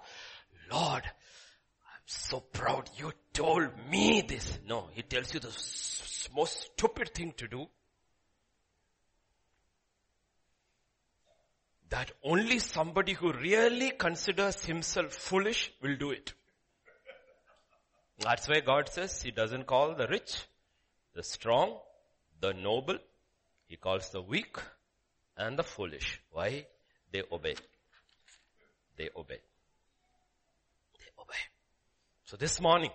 [0.71, 4.59] Lord, I'm so proud you told me this.
[4.67, 5.53] No, he tells you the
[6.35, 7.67] most stupid thing to do.
[11.91, 16.33] That only somebody who really considers himself foolish will do it.
[18.19, 20.45] That's why God says he doesn't call the rich,
[21.15, 21.79] the strong,
[22.41, 22.99] the noble.
[23.67, 24.57] He calls the weak
[25.37, 26.21] and the foolish.
[26.31, 26.67] Why?
[27.11, 27.55] They obey.
[28.97, 29.41] They obey.
[30.99, 31.43] They obey.
[32.25, 32.91] So this morning,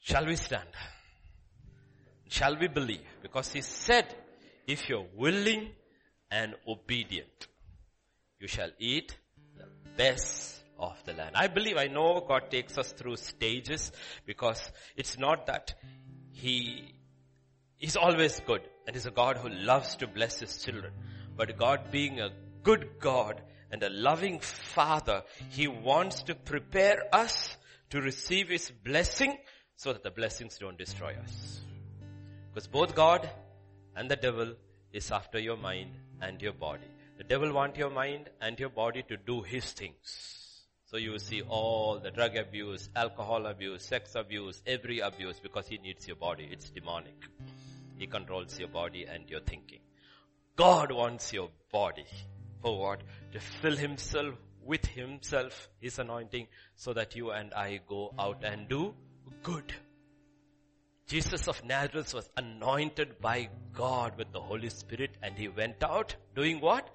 [0.00, 0.68] shall we stand?
[2.28, 3.06] Shall we believe?
[3.22, 4.14] Because he said,
[4.66, 5.70] if you're willing
[6.30, 7.46] and obedient,
[8.40, 9.16] you shall eat
[9.56, 11.32] the best of the land.
[11.34, 13.92] I believe, I know God takes us through stages
[14.24, 15.74] because it's not that
[16.32, 16.94] He
[17.80, 20.92] is always good and is a God who loves to bless His children.
[21.36, 22.30] But God being a
[22.62, 23.40] good God
[23.70, 27.56] and a loving Father, He wants to prepare us
[27.90, 29.36] to receive His blessing
[29.76, 31.60] so that the blessings don't destroy us.
[32.52, 33.28] Because both God
[33.94, 34.54] and the devil
[34.92, 35.90] is after your mind
[36.20, 36.86] and your body.
[37.18, 40.45] The devil wants your mind and your body to do his things.
[40.86, 45.78] So you see all the drug abuse, alcohol abuse, sex abuse, every abuse because he
[45.78, 46.48] needs your body.
[46.50, 47.16] It's demonic.
[47.98, 49.80] He controls your body and your thinking.
[50.54, 52.06] God wants your body.
[52.62, 53.00] For what?
[53.32, 56.46] To fill himself with himself, his anointing,
[56.76, 58.94] so that you and I go out and do
[59.42, 59.74] good.
[61.08, 66.14] Jesus of Nazareth was anointed by God with the Holy Spirit and he went out
[66.34, 66.88] doing what?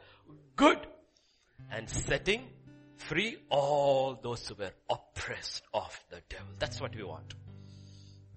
[0.56, 0.80] Good.
[1.70, 2.50] And setting
[3.08, 6.54] free all those who were oppressed of the devil.
[6.60, 7.34] That's what we want.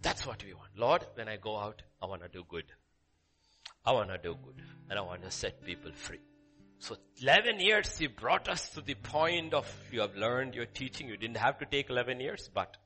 [0.03, 0.71] That's what we want.
[0.77, 2.65] Lord, when I go out, I want to do good.
[3.87, 4.63] I want to do good.
[4.91, 6.21] And I want to set people free.
[6.79, 11.09] So 11 years, you brought us to the point of you have learned your teaching.
[11.09, 12.77] You didn't have to take 11 years, but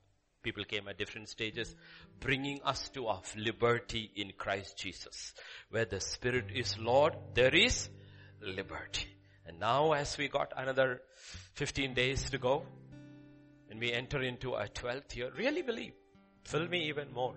[0.42, 1.74] people came at different stages,
[2.20, 5.34] bringing us to our liberty in Christ Jesus.
[5.70, 7.88] Where the Spirit is Lord, there is
[8.40, 9.06] liberty.
[9.48, 11.00] And now as we got another
[11.54, 12.64] 15 days to go,
[13.70, 15.94] and we enter into our 12th year, really believe,
[16.44, 17.34] fill me even more.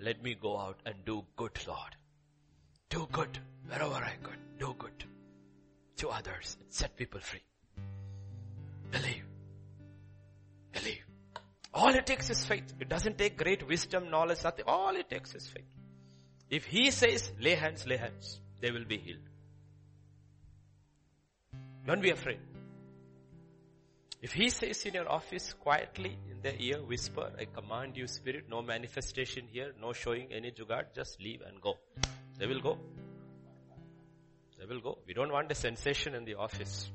[0.00, 1.96] Let me go out and do good, Lord.
[2.90, 4.38] Do good wherever I could.
[4.58, 5.04] Do good
[5.96, 7.42] to others and set people free.
[8.90, 9.24] Believe.
[10.72, 11.04] Believe.
[11.72, 12.74] All it takes is faith.
[12.78, 14.64] It doesn't take great wisdom, knowledge, nothing.
[14.66, 15.64] All it takes is faith.
[16.50, 19.28] If he says, lay hands, lay hands, they will be healed.
[21.90, 22.38] Don't be afraid.
[24.22, 28.44] If he says in your office quietly in the ear, whisper, I command you spirit,
[28.48, 31.74] no manifestation here, no showing any jugaad, just leave and go.
[32.38, 32.78] They will go.
[34.56, 34.98] They will go.
[35.04, 36.92] We don't want a sensation in the office.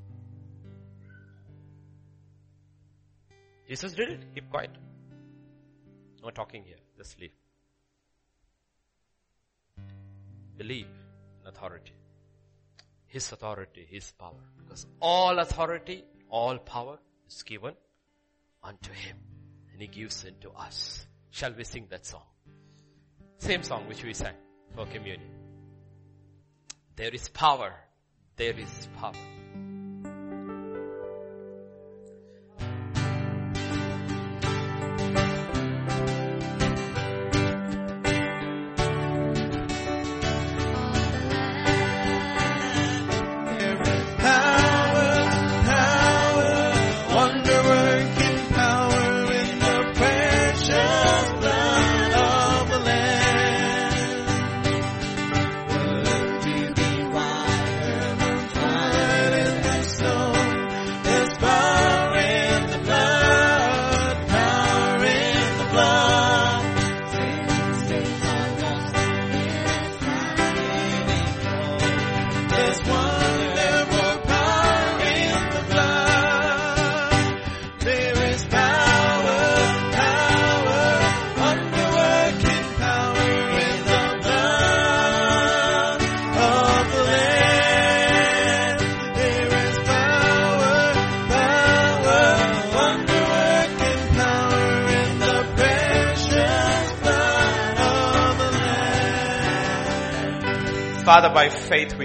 [3.68, 4.34] Jesus did it.
[4.34, 4.72] Keep quiet.
[6.24, 6.82] No talking here.
[6.98, 7.36] Just leave.
[10.58, 10.88] Believe
[11.42, 11.92] in authority.
[13.08, 14.44] His authority, His power.
[14.58, 17.74] Because all authority, all power is given
[18.64, 19.18] unto Him.
[19.72, 21.06] And He gives it to us.
[21.32, 22.24] Shall we sing that song?
[23.40, 24.36] Same song which we sang
[24.74, 25.30] for communion.
[26.96, 27.74] There is power.
[28.38, 29.14] There is power.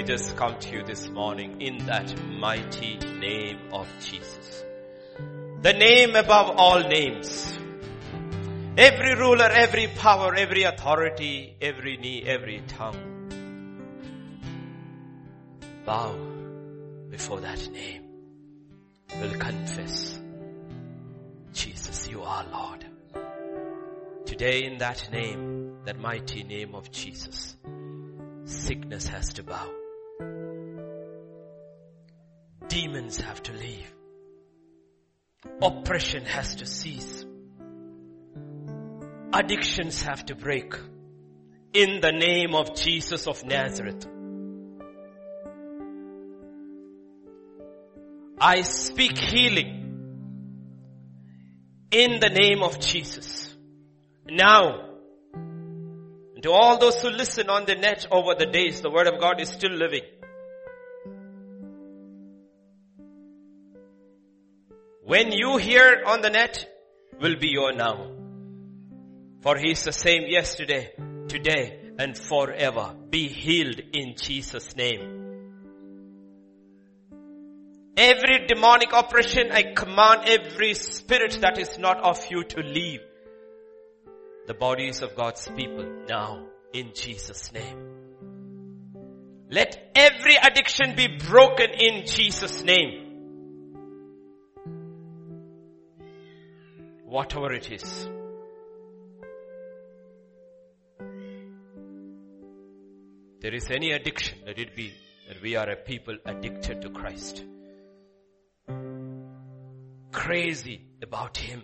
[0.01, 4.65] We just come to you this morning in that mighty name of Jesus.
[5.61, 7.59] The name above all names.
[8.79, 12.97] Every ruler, every power, every authority, every knee, every tongue.
[15.85, 16.17] Bow
[17.11, 18.05] before that name.
[19.21, 20.19] Will confess.
[21.53, 22.87] Jesus, you are Lord.
[24.25, 27.59] Today in that name, that mighty name of Jesus,
[28.47, 29.80] Sickness has to bow.
[32.71, 33.93] Demons have to leave.
[35.61, 37.25] Oppression has to cease.
[39.33, 40.75] Addictions have to break.
[41.73, 44.07] In the name of Jesus of Nazareth.
[48.41, 49.77] I speak healing
[51.91, 53.57] in the name of Jesus.
[54.27, 54.91] Now,
[56.41, 59.41] to all those who listen on the net over the days, the word of God
[59.41, 60.03] is still living.
[65.11, 66.69] When you hear on the net
[67.21, 68.13] will be your now.
[69.41, 70.93] For he is the same yesterday,
[71.27, 72.95] today, and forever.
[73.11, 75.03] Be healed in Jesus' name.
[77.97, 83.01] Every demonic oppression, I command every spirit that is not of you to leave
[84.47, 87.81] the bodies of God's people now in Jesus name.
[89.51, 93.10] Let every addiction be broken in Jesus name.
[97.11, 98.09] Whatever it is.
[103.41, 104.93] There is any addiction, let it be
[105.29, 107.45] that we are a people addicted to Christ.
[110.13, 111.63] Crazy about Him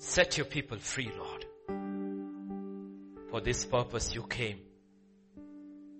[0.00, 1.44] Set your people free, Lord.
[3.30, 4.60] For this purpose you came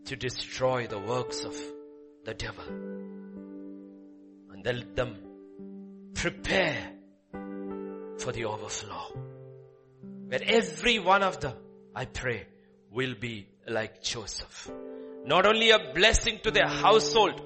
[0.05, 1.57] to destroy the works of
[2.25, 2.65] the devil.
[4.53, 5.28] and let them
[6.19, 6.77] prepare
[8.19, 9.17] for the overflow.
[10.27, 11.55] Where every one of them,
[11.95, 12.49] I pray,
[12.91, 14.69] will be like Joseph.
[15.25, 17.41] Not only a blessing to their household,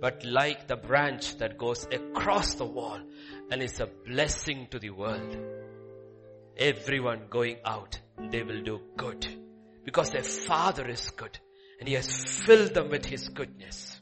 [0.00, 2.98] but like the branch that goes across the wall
[3.50, 5.36] and is a blessing to the world.
[6.56, 9.26] Everyone going out, they will do good
[9.84, 11.38] because their father is good
[11.78, 12.08] and he has
[12.46, 14.00] filled them with his goodness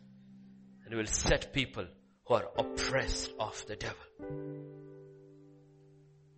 [0.84, 1.86] and will set people
[2.26, 3.96] who are oppressed of the devil.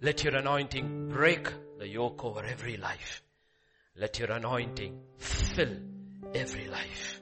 [0.00, 1.48] Let your anointing break
[1.78, 3.22] the yoke over every life.
[3.96, 5.76] Let your anointing fill
[6.34, 7.20] every life.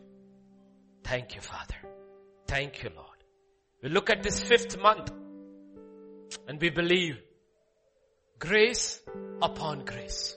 [1.04, 1.76] Thank you, Father.
[2.46, 3.08] Thank you, Lord.
[3.82, 5.10] We look at this fifth month
[6.48, 7.18] and we believe
[8.38, 9.00] grace
[9.40, 10.36] upon grace.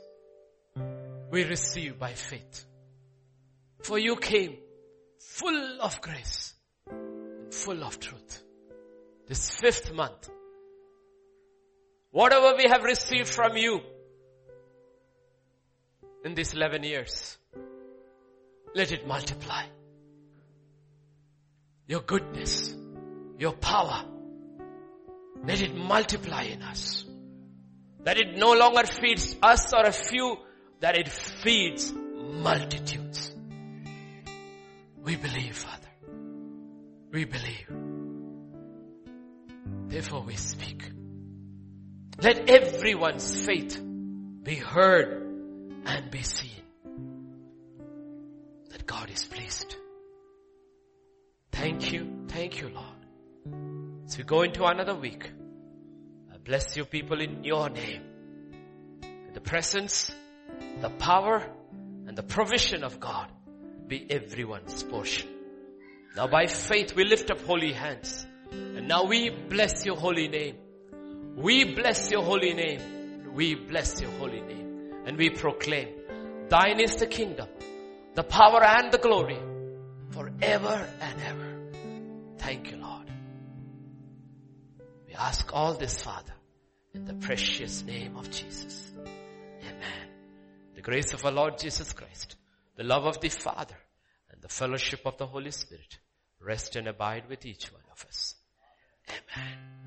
[1.32, 2.66] We receive by faith.
[3.84, 4.58] For you came
[5.20, 6.54] full of grace,
[7.52, 8.44] full of truth.
[9.28, 10.30] This fifth month,
[12.12, 13.82] whatever we have received from you
[16.26, 17.38] in these 11 years,
[18.74, 19.66] let it multiply.
[21.88, 22.76] Your goodness,
[23.38, 24.04] your power,
[25.44, 27.06] let it multiply in us.
[28.04, 30.38] That it no longer feeds us or a few,
[30.80, 33.32] that it feeds multitudes.
[35.04, 35.79] We believe, Father.
[37.12, 37.68] We believe.
[39.88, 40.84] Therefore we speak.
[42.22, 43.82] Let everyone's faith
[44.44, 45.24] be heard
[45.86, 46.62] and be seen.
[48.70, 49.76] That God is pleased.
[51.52, 52.26] Thank you.
[52.28, 54.06] Thank you, Lord.
[54.06, 55.32] As we go into another week,
[56.34, 58.04] I bless you people in your name.
[59.34, 60.12] the presence,
[60.82, 61.44] the power,
[62.08, 63.32] and the provision of God
[63.88, 65.39] be everyone's portion.
[66.16, 68.26] Now by faith we lift up holy hands.
[68.52, 70.56] And now we bless your holy name.
[71.36, 73.34] We bless your holy name.
[73.34, 75.04] We bless your holy name.
[75.06, 75.90] And we proclaim,
[76.50, 77.48] thine is the kingdom,
[78.16, 79.40] the power and the glory
[80.10, 81.60] forever and ever.
[82.38, 83.08] Thank you, Lord.
[85.08, 86.34] We ask all this, Father,
[86.94, 88.92] in the precious name of Jesus.
[89.62, 90.10] Amen.
[90.76, 92.36] The grace of our Lord Jesus Christ,
[92.76, 93.76] the love of the Father,
[94.40, 96.00] and the fellowship of the Holy Spirit
[96.40, 98.36] rest and abide with each one of us.
[99.10, 99.79] Amen.